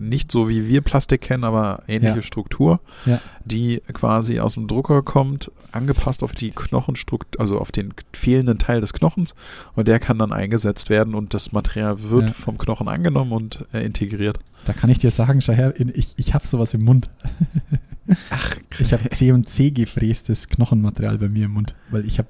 nicht 0.00 0.30
so 0.32 0.48
wie 0.48 0.68
wir 0.68 0.80
Plastik 0.80 1.20
kennen, 1.20 1.44
aber 1.44 1.82
ähnliche 1.88 2.16
Ja. 2.16 2.22
Struktur, 2.22 2.80
Ja. 3.06 3.20
die 3.44 3.82
quasi 3.92 4.40
aus 4.40 4.54
dem 4.54 4.66
Drucker 4.68 5.02
kommt, 5.02 5.50
angepasst 5.72 6.22
auf 6.22 6.32
die 6.32 6.50
Knochenstruktur, 6.50 7.40
also 7.40 7.58
auf 7.58 7.72
den 7.72 7.92
fehlenden 8.12 8.58
Teil 8.58 8.80
des 8.80 8.92
Knochens 8.92 9.34
und 9.74 9.88
der 9.88 9.98
kann 9.98 10.18
dann 10.18 10.32
eingesetzt 10.32 10.90
werden 10.90 11.14
und 11.14 11.34
das 11.34 11.52
Material 11.52 12.02
wird 12.10 12.28
Ja. 12.28 12.32
vom 12.34 12.58
Knochen 12.58 12.88
angenommen 12.88 13.32
und 13.32 13.64
äh, 13.72 13.84
integriert. 13.84 14.38
Da 14.64 14.72
kann 14.72 14.88
ich 14.90 14.98
dir 14.98 15.10
sagen, 15.10 15.40
schau 15.40 15.52
her, 15.52 15.74
in- 15.78 15.92
ich, 15.94 16.14
ich 16.16 16.32
habe 16.34 16.46
sowas 16.46 16.72
im 16.74 16.84
Mund. 16.84 17.10
Ach, 18.30 18.54
Ich 18.78 18.92
habe 18.92 19.08
C 19.10 19.32
und 19.32 19.48
C 19.48 19.70
gefrästes 19.70 20.48
Knochenmaterial 20.48 21.18
bei 21.18 21.28
mir 21.28 21.46
im 21.46 21.52
Mund, 21.52 21.74
weil 21.90 22.04
ich 22.04 22.18
habe 22.18 22.28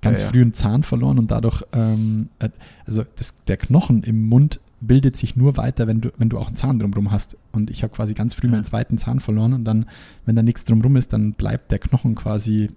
ganz 0.00 0.20
ja, 0.20 0.26
ja. 0.26 0.32
früh 0.32 0.40
einen 0.42 0.54
Zahn 0.54 0.82
verloren 0.82 1.18
und 1.18 1.30
dadurch, 1.30 1.62
ähm, 1.72 2.28
äh, 2.40 2.48
also 2.86 3.04
das, 3.16 3.34
der 3.48 3.56
Knochen 3.56 4.02
im 4.02 4.28
Mund 4.28 4.60
bildet 4.86 5.16
sich 5.16 5.36
nur 5.36 5.56
weiter, 5.56 5.86
wenn 5.86 6.00
du, 6.00 6.10
wenn 6.18 6.28
du 6.28 6.38
auch 6.38 6.48
einen 6.48 6.56
Zahn 6.56 6.78
drumrum 6.78 7.10
hast. 7.10 7.36
Und 7.52 7.70
ich 7.70 7.82
habe 7.82 7.92
quasi 7.94 8.14
ganz 8.14 8.34
früh 8.34 8.46
Ja. 8.48 8.52
meinen 8.52 8.64
zweiten 8.64 8.98
Zahn 8.98 9.20
verloren 9.20 9.52
und 9.54 9.64
dann, 9.64 9.86
wenn 10.26 10.36
da 10.36 10.42
nichts 10.42 10.64
drumrum 10.64 10.96
ist, 10.96 11.12
dann 11.12 11.32
bleibt 11.32 11.70
der 11.70 11.78
Knochen 11.78 12.14
quasi 12.14 12.70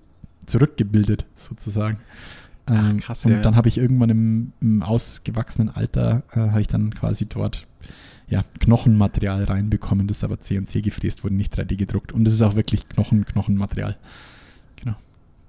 zurückgebildet, 0.45 1.26
sozusagen. 1.36 1.99
Ach, 2.68 2.89
Ähm, 2.91 2.97
krass, 2.99 3.26
und 3.26 3.32
ja, 3.32 3.38
ja. 3.38 3.43
dann 3.43 3.56
habe 3.56 3.68
ich 3.68 3.78
irgendwann 3.78 4.10
im, 4.10 4.51
im 4.62 4.82
ausgewachsenen 4.84 5.70
Alter, 5.70 6.24
äh, 6.32 6.39
habe 6.39 6.62
ich 6.62 6.68
dann 6.68 6.93
quasi 6.93 7.26
dort 7.28 7.68
ja, 8.28 8.41
Knochenmaterial 8.60 9.43
reinbekommen, 9.43 10.08
das 10.08 10.24
aber 10.24 10.39
CNC 10.39 10.82
gefräst 10.82 11.24
wurde, 11.24 11.36
nicht 11.36 11.56
3D 11.56 11.76
gedruckt. 11.76 12.12
Und 12.12 12.24
das 12.26 12.34
ist 12.34 12.41
auch 12.41 12.56
wirklich 12.56 12.89
Knochen, 12.89 13.24
Knochenmaterial. 13.26 13.97
Genau. 14.78 14.95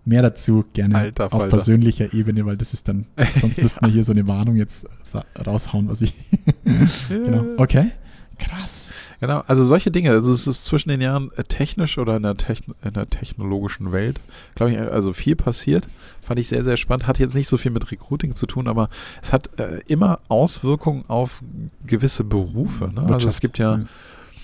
Mehr 0.07 0.23
dazu 0.23 0.65
gerne 0.73 0.97
Alter 0.97 1.33
auf 1.33 1.49
persönlicher 1.49 2.15
Ebene, 2.15 2.47
weil 2.47 2.57
das 2.57 2.73
ist 2.73 2.87
dann, 2.89 3.07
sonst 3.41 3.61
müssten 3.61 3.85
wir 3.85 3.93
hier 3.93 4.05
so 4.05 4.13
eine 4.13 4.27
Warnung 4.27 4.57
jetzt 4.57 4.87
raushauen, 5.45 5.89
was 5.89 6.01
ich. 6.01 6.15
genau. 7.09 7.45
Okay. 7.59 7.91
Krass. 8.39 8.93
Genau, 9.19 9.43
also 9.47 9.65
solche 9.65 9.91
Dinge, 9.91 10.11
also 10.11 10.31
es 10.31 10.47
ist 10.47 10.65
zwischen 10.67 10.91
den 10.91 11.01
Jahren 11.01 11.31
äh, 11.37 11.45
technisch 11.45 11.97
oder 11.97 12.17
in 12.17 12.23
der, 12.23 12.37
Techn 12.37 12.75
in 12.85 12.93
der 12.93 13.09
technologischen 13.09 13.91
Welt, 13.93 14.21
glaube 14.55 14.73
ich, 14.73 14.79
also 14.79 15.13
viel 15.15 15.37
passiert. 15.37 15.87
Fand 16.21 16.39
ich 16.39 16.49
sehr, 16.49 16.63
sehr 16.63 16.77
spannend. 16.77 17.07
Hat 17.07 17.19
jetzt 17.19 17.35
nicht 17.35 17.49
so 17.49 17.57
viel 17.57 17.71
mit 17.71 17.91
Recruiting 17.91 18.35
zu 18.35 18.47
tun, 18.47 18.69
aber 18.69 18.91
es 19.23 19.33
hat 19.33 19.59
äh, 19.59 19.81
immer 19.87 20.21
Auswirkungen 20.29 21.05
auf 21.09 21.43
gewisse 21.87 22.25
Berufe. 22.25 22.93
Ne? 22.95 23.07
Also 23.11 23.29
es 23.29 23.41
gibt 23.41 23.59
ja, 23.59 23.79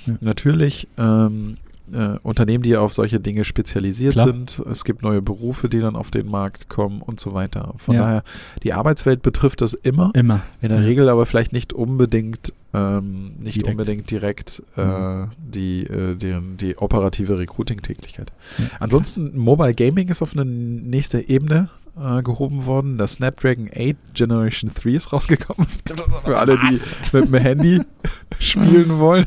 Ja. 0.07 0.15
natürlich 0.21 0.89
ähm, 0.97 1.59
äh, 1.93 2.19
Unternehmen, 2.23 2.63
die 2.63 2.77
auf 2.77 2.93
solche 2.93 3.19
Dinge 3.21 3.45
spezialisiert 3.45 4.15
Klar. 4.15 4.27
sind. 4.27 4.63
Es 4.71 4.85
gibt 4.85 5.03
neue 5.03 5.23
Berufe, 5.23 5.69
die 5.69 5.81
dann 5.81 5.97
auf 5.97 6.11
den 6.11 6.27
Markt 6.29 6.69
kommen 6.69 7.03
und 7.03 7.19
so 7.21 7.35
weiter. 7.35 7.75
Von 7.79 7.95
Ja. 7.97 8.03
daher, 8.03 8.25
die 8.63 8.73
Arbeitswelt 8.73 9.23
betrifft 9.23 9.61
das 9.61 9.75
immer. 9.75 10.11
Immer. 10.15 10.43
In 10.61 10.69
der 10.69 10.79
Ja. 10.79 10.85
Regel 10.85 11.09
aber 11.09 11.27
vielleicht 11.27 11.53
nicht 11.53 11.73
unbedingt, 11.73 12.53
ähm, 12.75 13.33
nicht 13.41 13.63
Direkt. 13.63 13.71
unbedingt 13.73 14.11
direkt 14.11 14.63
äh, 14.77 14.85
Mhm. 14.85 15.31
die, 15.39 15.83
äh, 15.87 16.15
deren, 16.15 16.57
die 16.57 16.79
operative 16.79 17.39
Recruiting-Tätigkeit. 17.39 18.33
Ja. 18.59 18.65
Ansonsten, 18.81 19.37
Mobile 19.37 19.75
Gaming 19.75 20.09
ist 20.09 20.23
auf 20.23 20.35
eine 20.37 20.45
nächste 20.45 21.29
Ebene 21.29 21.69
äh, 22.03 22.23
gehoben 22.23 22.65
worden. 22.65 22.97
Das 22.97 23.15
Snapdragon 23.15 23.69
8 23.69 23.97
Generation 24.15 24.71
3 24.75 24.91
ist 24.91 25.13
rausgekommen. 25.13 25.67
Für 26.25 26.39
alle, 26.39 26.59
die 26.59 26.81
mit 27.13 27.27
dem 27.27 27.35
Handy 27.35 27.81
spielen 28.39 28.99
wollen. 28.99 29.27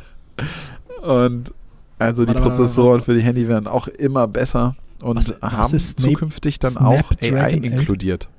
Und 1.03 1.53
also 1.99 2.23
die 2.25 2.29
Warte, 2.29 2.41
warte, 2.41 2.57
Prozessoren 2.57 2.91
warte. 2.99 3.05
für 3.05 3.13
die 3.15 3.21
Handy 3.21 3.47
werden 3.47 3.67
auch 3.67 3.87
immer 3.87 4.27
besser 4.27 4.75
und 5.01 5.17
Was- 5.17 5.33
was 5.41 5.51
haben 5.51 5.79
Snap- 5.79 5.99
zukünftig 6.11 6.59
dann 6.59 6.77
auch 6.77 7.11
AI 7.11 7.17
Snapdragon 7.29 7.59
8? 7.59 7.79
inkludiert. 7.79 8.29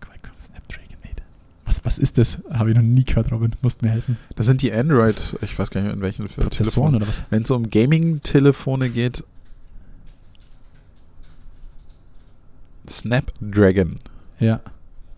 Qualcomm 0.00 0.32
Snapdragon 0.38 0.96
8. 1.04 1.22
Was, 1.66 1.84
was 1.84 1.98
ist 1.98 2.18
das? 2.18 2.38
Habe 2.50 2.70
ich 2.70 2.76
noch 2.76 2.82
nie 2.82 3.04
gehört, 3.04 3.30
Robin. 3.32 3.52
Musst 3.62 3.82
mir 3.82 3.90
helfen. 3.90 4.16
Das 4.36 4.46
sind 4.46 4.62
die 4.62 4.72
Android, 4.72 5.36
ich 5.40 5.58
weiß 5.58 5.70
gar 5.70 5.82
nicht, 5.82 5.92
in 5.92 6.00
welchen 6.00 6.28
für 6.28 6.42
Prozessoren 6.42 6.92
Telefonen. 6.92 6.96
oder 6.96 7.08
was? 7.08 7.22
Wenn 7.30 7.42
es 7.42 7.50
um 7.50 7.70
Gaming-Telefone 7.70 8.90
geht, 8.90 9.24
Snapdragon. 12.88 13.98
Ja. 14.40 14.60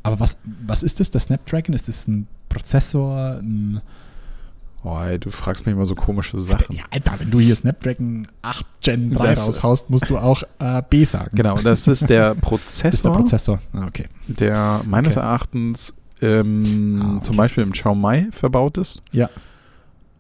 Aber 0.03 0.21
was, 0.21 0.37
was 0.67 0.83
ist 0.83 1.01
das, 1.01 1.11
der 1.11 1.21
Snapdragon? 1.21 1.75
Ist 1.75 1.89
das 1.89 2.07
ein 2.07 2.29
Prozessor? 2.49 3.39
Ein 3.43 3.81
Oh, 4.89 5.01
ey, 5.03 5.19
du 5.19 5.31
fragst 5.33 5.67
mich 5.67 5.75
immer 5.75 5.85
so 5.85 5.97
komische 5.97 6.39
Sachen. 6.39 6.77
ja, 6.77 6.85
Alter, 6.91 7.15
wenn 7.19 7.31
du 7.31 7.41
hier 7.41 7.57
Snapdragon 7.57 8.29
8 8.43 8.65
Gen 8.83 9.11
3 9.13 9.31
Das- 9.31 9.49
raushaust, 9.49 9.91
musst 9.91 10.09
du 10.09 10.17
auch 10.17 10.45
äh, 10.61 10.81
B 10.89 11.03
sagen. 11.05 11.31
Genau, 11.35 11.57
das 11.57 11.89
ist 11.89 12.09
der 12.09 12.35
Das 12.35 12.37
ist 12.39 12.41
der 12.41 12.41
Prozessor, 12.41 13.13
Prozessor. 13.17 13.59
Ah, 13.73 13.87
okay. 13.89 14.05
der 14.29 14.83
meines 14.87 15.17
Okay. 15.17 15.27
Erachtens 15.27 15.93
ähm, 16.23 17.01
Ah, 17.03 17.13
okay. 17.17 17.23
zum 17.25 17.37
Beispiel 17.37 17.65
im 17.65 17.73
Xiaomi 17.73 18.29
verbaut 18.31 18.79
ist. 18.79 19.03
Ja. 19.11 19.29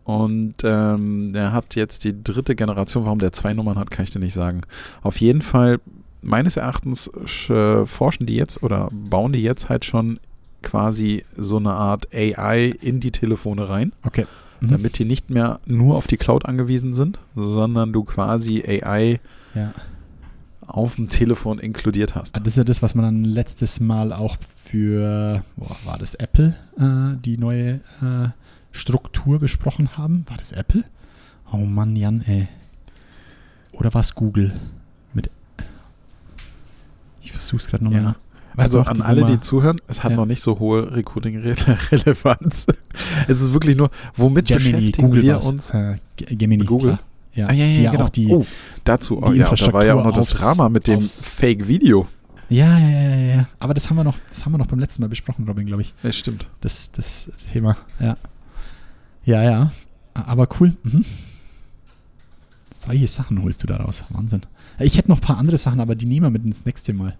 Und 0.04 0.54
ähm, 0.64 1.32
der 1.32 1.52
hat 1.52 1.74
jetzt 1.76 2.04
die 2.04 2.22
dritte 2.22 2.54
Generation. 2.54 3.04
Warum 3.04 3.18
der 3.18 3.32
zwei 3.32 3.54
Nummern 3.54 3.76
hat, 3.78 3.90
kann 3.90 4.04
ich 4.04 4.10
dir 4.10 4.18
nicht 4.20 4.34
sagen. 4.34 4.62
Auf 5.02 5.20
jeden 5.20 5.42
Fall, 5.42 5.78
meines 6.22 6.56
Erachtens 6.56 7.08
äh, 7.48 7.86
forschen 7.86 8.26
die 8.26 8.34
jetzt 8.36 8.62
oder 8.62 8.88
bauen 8.92 9.32
die 9.32 9.42
jetzt 9.42 9.68
halt 9.68 9.84
schon 9.84 10.18
quasi 10.62 11.24
so 11.36 11.56
eine 11.58 11.72
Art 11.72 12.08
AI 12.12 12.74
in 12.80 12.98
die 13.00 13.10
Telefone 13.12 13.68
rein, 13.68 13.92
Okay. 14.04 14.26
Mhm. 14.60 14.68
damit 14.70 14.98
die 14.98 15.04
nicht 15.04 15.30
mehr 15.30 15.60
nur 15.66 15.96
auf 15.96 16.06
die 16.06 16.16
Cloud 16.16 16.44
angewiesen 16.46 16.94
sind, 16.94 17.18
sondern 17.34 17.92
du 17.92 18.04
quasi 18.04 18.62
AI 18.66 19.20
Ja. 19.54 19.72
auf 20.66 20.96
dem 20.96 21.08
Telefon 21.08 21.58
inkludiert 21.58 22.14
hast. 22.14 22.36
Das 22.36 22.46
ist 22.46 22.56
ja 22.58 22.64
das, 22.64 22.82
was 22.82 22.94
man 22.94 23.04
dann 23.04 23.24
letztes 23.24 23.80
Mal 23.80 24.12
auch 24.12 24.36
für, 24.64 25.42
boah, 25.56 25.76
war 25.84 25.98
das 25.98 26.14
Apple, 26.14 26.54
äh, 26.78 27.16
die 27.24 27.38
neue 27.38 27.74
äh, 28.02 28.28
Struktur 28.72 29.38
besprochen 29.38 29.96
haben? 29.96 30.24
War 30.28 30.36
das 30.36 30.52
Apple? 30.52 30.84
Oh 31.52 31.58
Mann, 31.58 31.94
Jan, 31.96 32.22
ey. 32.22 32.48
Oder 33.72 33.92
war 33.94 34.00
es 34.00 34.14
Google? 34.14 34.52
Mit 35.14 35.30
ich 37.22 37.32
versuch's 37.32 37.66
gerade 37.68 37.84
nochmal. 37.84 38.02
Ja. 38.02 38.16
Also 38.56 38.80
an 38.80 39.02
alle, 39.02 39.22
Nummer? 39.22 39.34
die 39.34 39.40
zuhören, 39.40 39.80
es 39.86 40.02
hat 40.02 40.12
Ja. 40.12 40.16
noch 40.16 40.26
nicht 40.26 40.42
so 40.42 40.58
hohe 40.58 40.94
Recruiting-Relevanz. 40.94 42.66
es 43.28 43.42
ist 43.42 43.52
wirklich 43.52 43.76
nur, 43.76 43.90
womit 44.16 44.46
Gemini, 44.46 44.72
beschäftigen 44.72 45.08
Google 45.08 45.22
wir 45.22 45.44
uns? 45.44 45.70
Äh, 45.70 45.96
Gemini, 46.16 46.64
Google? 46.64 46.94
klar. 46.94 47.00
Ja, 47.34 47.48
ah, 47.48 47.52
ja, 47.52 47.66
ja, 47.66 47.80
ja 47.82 47.90
genau. 47.90 48.08
die, 48.08 48.28
oh, 48.28 48.46
dazu, 48.84 49.22
oh, 49.22 49.30
die 49.30 49.38
ja, 49.38 49.54
da 49.54 49.72
war 49.72 49.84
ja 49.84 49.94
auch 49.94 50.04
noch 50.04 50.14
das 50.14 50.30
Drama 50.30 50.70
mit 50.70 50.86
dem 50.86 51.02
Fake-Video. 51.02 52.08
ja, 52.48 52.78
ja, 52.78 52.88
ja, 52.88 53.16
ja. 53.16 53.48
Aber 53.58 53.74
das 53.74 53.90
haben 53.90 53.96
wir 53.96 54.04
noch, 54.04 54.18
das 54.28 54.44
haben 54.46 54.52
wir 54.52 54.58
noch 54.58 54.68
beim 54.68 54.78
letzten 54.78 55.02
Mal 55.02 55.08
besprochen, 55.08 55.46
Robin, 55.46 55.66
glaube 55.66 55.82
ich. 55.82 55.92
Ja, 56.02 56.12
stimmt. 56.12 56.48
Das, 56.62 56.90
das 56.92 57.30
Thema, 57.52 57.76
ja. 58.00 58.16
Ja, 59.26 59.42
ja. 59.42 59.70
Aber 60.14 60.48
cool. 60.60 60.72
Mhm. 60.82 61.04
Solche 62.86 63.08
Sachen 63.08 63.42
holst 63.42 63.62
du 63.62 63.66
da 63.66 63.76
raus. 63.76 64.04
Wahnsinn. 64.10 64.42
Ich 64.78 64.96
hätte 64.96 65.10
noch 65.10 65.18
ein 65.18 65.22
paar 65.22 65.38
andere 65.38 65.58
Sachen, 65.58 65.80
aber 65.80 65.94
die 65.94 66.06
nehmen 66.06 66.26
wir 66.26 66.30
mit 66.30 66.44
ins 66.44 66.64
nächste 66.64 66.92
Mal. 66.94 67.18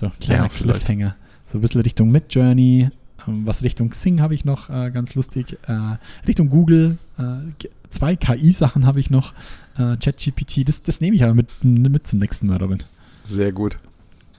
So, 0.00 0.10
kleiner 0.18 0.44
Ja. 0.44 0.48
Cliffhanger. 0.48 1.14
So 1.44 1.58
ein 1.58 1.60
bisschen 1.60 1.82
Richtung 1.82 2.10
Midjourney. 2.10 2.88
Ähm, 3.28 3.44
was 3.44 3.62
Richtung 3.62 3.90
Xing 3.90 4.22
habe 4.22 4.32
ich 4.32 4.46
noch, 4.46 4.70
äh, 4.70 4.90
ganz 4.90 5.14
lustig. 5.14 5.58
Äh, 5.66 5.98
Richtung 6.26 6.48
Google. 6.48 6.96
Äh, 7.18 7.68
zwei 7.90 8.16
KI-Sachen 8.16 8.86
habe 8.86 8.98
ich 8.98 9.10
noch. 9.10 9.34
Äh, 9.76 9.98
ChatGPT. 9.98 10.66
Das, 10.66 10.82
das 10.82 11.02
nehme 11.02 11.16
ich 11.16 11.22
aber 11.22 11.34
mit, 11.34 11.48
mit 11.62 12.06
zum 12.06 12.18
nächsten 12.18 12.46
Mal, 12.46 12.56
Robin. 12.56 12.82
Sehr 13.24 13.52
gut. 13.52 13.76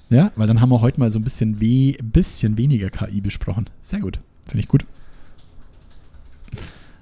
Ja, 0.09 0.32
weil 0.36 0.47
dann 0.47 0.62
haben 0.62 0.70
wir 0.70 0.82
heute 0.82 0.99
mal 0.99 1.12
so 1.12 1.20
ein 1.20 1.24
bisschen, 1.24 1.62
we 1.62 1.95
bisschen 2.01 2.57
weniger 2.57 2.89
KI 2.89 3.22
besprochen. 3.22 3.70
Sehr 3.82 3.99
gut. 3.99 4.20
Finde 4.47 4.62
ich 4.62 4.68
gut. 4.68 4.84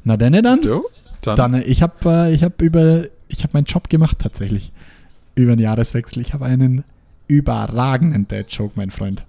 Na 0.04 0.18
dann, 0.18 0.34
dann. 0.34 0.62
Jo, 0.64 0.84
dann, 1.22 1.38
Dann, 1.38 1.54
ich 1.56 1.82
habe 1.82 1.94
äh, 2.06 2.34
ich 2.34 2.44
hab 2.44 2.62
über, 2.62 3.06
ich 3.30 3.44
habe 3.44 3.52
meinen 3.54 3.66
Job 3.66 3.90
gemacht 3.90 4.20
tatsächlich. 4.20 4.74
Über 5.36 5.56
den 5.56 5.64
Jahreswechsel. 5.64 6.22
Ich 6.22 6.34
habe 6.34 6.46
einen 6.46 6.84
überragenden 7.30 8.28
Dad-Joke, 8.28 8.74
mein 8.76 8.92
Freund. 8.92 9.24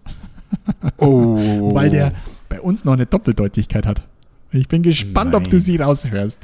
oh. 0.96 1.70
Weil 1.74 1.90
der 1.90 2.12
bei 2.48 2.60
uns 2.60 2.84
noch 2.84 2.94
eine 2.94 3.06
Doppeldeutigkeit 3.06 3.86
hat. 3.86 4.02
Ich 4.50 4.66
bin 4.66 4.82
gespannt, 4.82 5.32
ob 5.36 5.42
Nein. 5.42 5.50
du 5.52 5.60
sie 5.60 5.76
raushörst. 5.76 6.38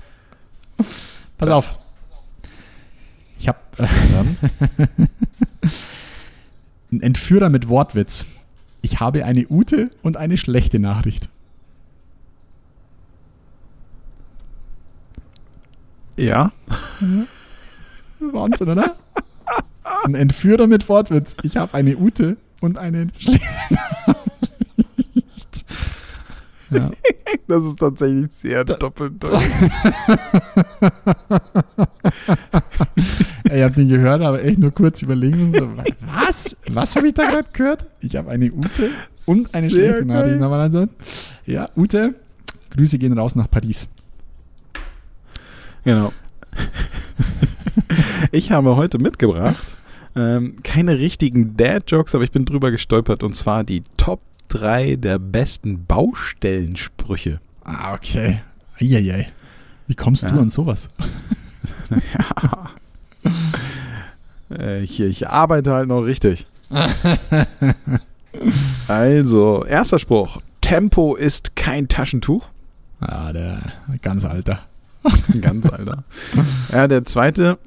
Pass 1.37 1.51
auf. 1.51 1.77
Ich 3.41 3.49
habe 3.49 3.59
äh, 3.79 3.89
einen 6.93 7.03
Entführer 7.03 7.49
mit 7.49 7.69
Wortwitz. 7.69 8.25
Ich 8.83 9.01
habe 9.01 9.25
eine 9.25 9.45
gute 9.45 9.91
und 10.03 10.17
eine 10.17 10.37
schlechte 10.37 10.79
Nachricht. 10.79 11.29
ja, 16.17 16.51
Wahnsinn, 18.21 18.71
oder? 18.71 18.97
Ein 20.05 20.15
Entführer 20.15 20.67
mit 20.67 20.89
Wortwitz. 20.89 21.37
Ich 21.43 21.57
habe 21.57 21.75
eine 21.75 21.97
Ute 21.97 22.37
und 22.61 22.79
eine 22.79 23.07
Nachricht. 23.71 25.65
Ja. 26.71 26.91
das 27.49 27.65
ist 27.65 27.79
tatsächlich 27.79 28.33
sehr 28.33 28.65
doppeldeutig. 28.65 29.39
Ey, 33.45 33.59
Ich 33.59 33.63
habe 33.63 33.75
den 33.75 33.89
gehört, 33.89 34.23
aber 34.23 34.43
echt 34.43 34.59
nur 34.59 34.73
kurz 34.73 35.03
überlegen 35.03 35.45
und 35.45 35.53
so, 35.53 35.71
was? 36.01 36.57
Was 36.71 36.97
habe 36.97 37.09
ich 37.09 37.15
da 37.15 37.25
gerade 37.25 37.49
gehört? 37.53 37.87
Ich 38.01 38.17
habe 38.17 38.31
eine 38.31 38.51
Ute 38.53 38.91
und 39.27 39.55
eine 39.55 39.71
Sehr 39.71 39.95
schlechte 39.95 40.07
Nachricht. 40.07 40.41
Ja, 41.47 41.69
Ute, 41.77 42.15
Grüße 42.71 42.99
gehen 42.99 43.17
raus 43.17 43.35
nach 43.37 43.51
Paris. 43.51 43.89
Genau. 45.85 46.13
ich 48.33 48.51
habe 48.51 48.75
heute 48.75 48.99
mitgebracht 48.99 49.76
ähm, 50.17 50.57
keine 50.63 50.99
richtigen 50.99 51.57
Dad-Jokes, 51.57 52.15
aber 52.15 52.25
ich 52.25 52.33
bin 52.33 52.45
drüber 52.45 52.71
gestolpert 52.71 53.23
und 53.23 53.35
zwar 53.37 53.63
die 53.65 53.83
Top 53.97 54.21
3 54.49 54.97
der 54.97 55.19
besten 55.19 55.85
Baustellensprüche. 55.87 57.41
Ah, 57.65 57.95
okay. 57.95 58.41
Eieiei. 58.81 59.29
Wie 59.87 59.95
kommst 59.95 60.23
Ja. 60.25 60.31
du 60.31 60.41
an 60.41 60.49
sowas? 60.51 60.89
Äh, 64.49 64.85
ich, 64.85 65.01
ich 65.01 65.29
arbeite 65.29 65.73
halt 65.73 65.89
noch 65.89 66.03
richtig. 66.03 66.47
also, 68.89 69.65
erster 69.65 69.99
Spruch. 69.99 70.41
Tempo 70.61 71.17
ist 71.17 71.57
kein 71.57 71.89
Taschentuch. 71.89 72.47
Ah, 73.01 73.33
der 73.33 73.61
ganz 74.03 74.25
alter. 74.25 74.61
Ganz 75.41 75.67
alter. 75.67 76.05
ja, 76.73 76.87
der 76.89 77.05
zweite. 77.05 77.59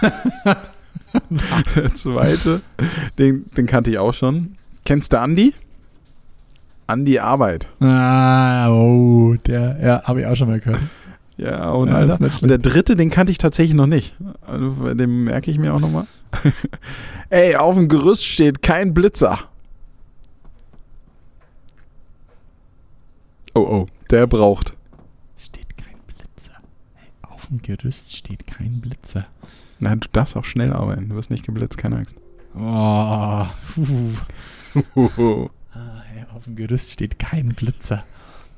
der 1.76 1.94
zweite, 1.94 2.62
den, 3.18 3.46
den 3.56 3.66
kannte 3.66 3.90
ich 3.90 3.98
auch 3.98 4.14
schon. 4.14 4.56
Kennst 4.84 5.12
du 5.12 5.20
Andi? 5.20 5.54
Andi 6.86 7.18
Arbeit. 7.18 7.68
Ah, 7.80 8.70
oh, 8.70 9.34
der, 9.46 9.78
ja, 9.82 10.02
habe 10.04 10.20
ich 10.20 10.26
auch 10.26 10.34
schon 10.34 10.48
mal 10.48 10.60
gehört. 10.60 10.80
Ja, 11.36 11.70
und, 11.70 11.88
Ja, 11.88 12.16
und 12.16 12.48
der 12.48 12.58
dritte, 12.58 12.96
den 12.96 13.10
kannte 13.10 13.32
ich 13.32 13.38
tatsächlich 13.38 13.74
noch 13.74 13.86
nicht. 13.86 14.14
Also, 14.46 14.94
den 14.94 15.24
merke 15.24 15.50
ich 15.50 15.58
mir 15.58 15.74
auch 15.74 15.80
nochmal. 15.80 16.06
Ey, 17.30 17.56
auf 17.56 17.74
dem 17.74 17.88
Gerüst 17.88 18.26
steht 18.26 18.62
kein 18.62 18.94
Blitzer. 18.94 19.38
Oh, 23.54 23.60
oh, 23.60 23.86
der 24.10 24.26
braucht. 24.26 24.74
Dem 27.52 27.60
Gerüst 27.60 28.16
steht 28.16 28.46
kein 28.46 28.80
Blitzer. 28.80 29.26
Na, 29.78 29.94
du 29.94 30.08
darfst 30.10 30.36
auch 30.36 30.46
schnell 30.46 30.72
arbeiten. 30.72 31.10
Du 31.10 31.16
wirst 31.16 31.30
nicht 31.30 31.44
geblitzt, 31.44 31.76
keine 31.76 31.96
Angst. 31.96 32.16
Oh. 32.56 33.46
Hoho. 34.94 35.50
Ah, 35.74 36.02
hey, 36.04 36.24
auf 36.34 36.44
dem 36.44 36.54
Gerüst 36.54 36.92
steht 36.92 37.18
kein 37.18 37.54
Blitzer. 37.54 38.04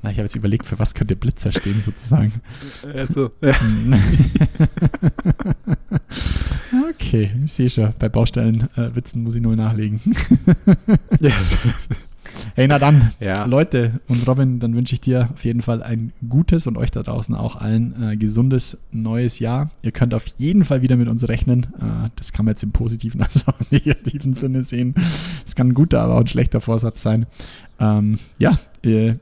Na, 0.02 0.10
ich 0.10 0.16
habe 0.16 0.24
jetzt 0.24 0.34
überlegt, 0.34 0.66
für 0.66 0.80
was 0.80 0.94
könnte 0.94 1.14
Blitzer 1.14 1.52
stehen, 1.52 1.80
sozusagen. 1.80 2.32
Also, 2.92 3.30
ja. 3.40 3.54
okay, 6.90 7.30
ich 7.44 7.52
sehe 7.52 7.70
schon. 7.70 7.94
Bei 8.00 8.08
Baustellenwitzen 8.08 8.84
äh, 8.84 8.96
Witzen 8.96 9.22
muss 9.22 9.36
ich 9.36 9.42
nur 9.42 9.54
nachlegen. 9.54 10.00
ja. 11.20 11.30
Hey, 12.56 12.68
na 12.68 12.78
dann, 12.78 13.10
Ja. 13.18 13.46
Leute 13.46 14.00
und 14.06 14.28
Robin, 14.28 14.60
dann 14.60 14.76
wünsche 14.76 14.94
ich 14.94 15.00
dir 15.00 15.28
auf 15.34 15.44
jeden 15.44 15.60
Fall 15.60 15.82
ein 15.82 16.12
gutes 16.28 16.68
und 16.68 16.76
euch 16.76 16.92
da 16.92 17.02
draußen 17.02 17.34
auch 17.34 17.56
allen 17.56 18.00
äh, 18.00 18.16
gesundes 18.16 18.78
neues 18.92 19.40
Jahr. 19.40 19.72
Ihr 19.82 19.90
könnt 19.90 20.14
auf 20.14 20.24
jeden 20.36 20.64
Fall 20.64 20.80
wieder 20.80 20.94
mit 20.94 21.08
uns 21.08 21.26
rechnen. 21.26 21.64
Äh, 21.80 22.10
das 22.14 22.32
kann 22.32 22.44
man 22.44 22.52
jetzt 22.52 22.62
im 22.62 22.70
positiven 22.70 23.20
als 23.24 23.48
auch 23.48 23.58
im 23.58 23.66
negativen 23.72 24.34
Sinne 24.34 24.62
sehen. 24.62 24.94
Es 25.44 25.56
kann 25.56 25.70
ein 25.70 25.74
guter, 25.74 26.00
aber 26.02 26.14
auch 26.14 26.20
ein 26.20 26.28
schlechter 26.28 26.60
Vorsatz 26.60 27.02
sein. 27.02 27.26
Ähm, 27.80 28.20
ja, 28.38 28.56
ihr 28.82 29.18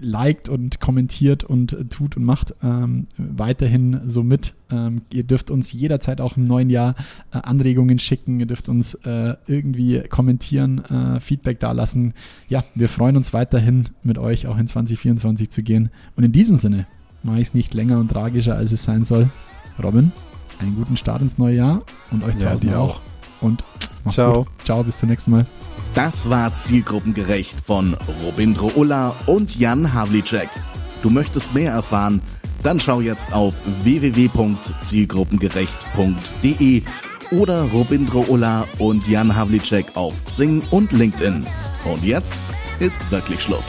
liked 0.00 0.48
und 0.48 0.80
kommentiert 0.80 1.44
und 1.44 1.72
äh, 1.72 1.84
tut 1.84 2.16
und 2.16 2.24
macht 2.24 2.54
ähm, 2.62 3.06
weiterhin 3.16 4.00
so 4.06 4.22
mit. 4.22 4.54
Ähm, 4.70 5.02
ihr 5.12 5.24
dürft 5.24 5.50
uns 5.50 5.72
jederzeit 5.72 6.20
auch 6.20 6.36
im 6.36 6.44
neuen 6.44 6.70
Jahr 6.70 6.94
äh, 7.32 7.38
Anregungen 7.38 7.98
schicken. 7.98 8.40
Ihr 8.40 8.46
dürft 8.46 8.68
uns 8.68 8.94
äh, 8.94 9.34
irgendwie 9.46 10.00
kommentieren, 10.08 10.84
äh, 10.84 11.20
Feedback 11.20 11.60
dalassen. 11.60 12.14
Ja, 12.48 12.62
wir 12.74 12.88
freuen 12.88 13.16
uns 13.16 13.32
weiterhin 13.32 13.88
mit 14.02 14.18
euch 14.18 14.46
auch 14.46 14.58
in 14.58 14.66
2024 14.66 15.50
zu 15.50 15.62
gehen. 15.62 15.90
Und 16.16 16.24
in 16.24 16.32
diesem 16.32 16.56
Sinne 16.56 16.86
mache 17.22 17.40
ich 17.40 17.48
es 17.48 17.54
nicht 17.54 17.74
länger 17.74 17.98
und 17.98 18.10
tragischer, 18.10 18.56
als 18.56 18.72
es 18.72 18.84
sein 18.84 19.04
soll. 19.04 19.28
Robin, 19.82 20.12
einen 20.60 20.74
guten 20.74 20.96
Start 20.96 21.22
ins 21.22 21.38
neue 21.38 21.56
Jahr 21.56 21.82
und 22.10 22.24
euch 22.24 22.36
draußen 22.36 22.72
auch. 22.74 22.96
auch. 22.96 23.00
Und 23.40 23.64
mach's 24.06 24.14
Ciao. 24.16 24.44
gut. 24.44 24.48
Ciao, 24.64 24.82
bis 24.82 24.98
zum 24.98 25.10
nächsten 25.10 25.30
Mal. 25.32 25.44
Das 25.94 26.28
war 26.30 26.54
Zielgruppengerecht 26.54 27.54
von 27.64 27.96
Robindro 28.24 28.70
Ulla 28.74 29.14
und 29.26 29.58
Jan 29.58 29.92
Havlicek. 29.94 30.48
Du 31.02 31.10
möchtest 31.10 31.52
mehr 31.54 31.72
erfahren? 31.72 32.20
Dann 32.62 32.80
schau 32.80 33.00
jetzt 33.00 33.32
auf 33.32 33.54
www.zielgruppengerecht.de 33.82 36.82
oder 37.32 37.62
Robindro 37.62 38.24
Ulla 38.28 38.66
und 38.78 39.08
Jan 39.08 39.34
Havlicek 39.34 39.86
auf 39.94 40.14
Sing 40.28 40.62
und 40.70 40.92
LinkedIn. 40.92 41.44
Und 41.84 42.04
jetzt 42.04 42.36
ist 42.78 43.00
wirklich 43.10 43.42
Schluss. 43.42 43.66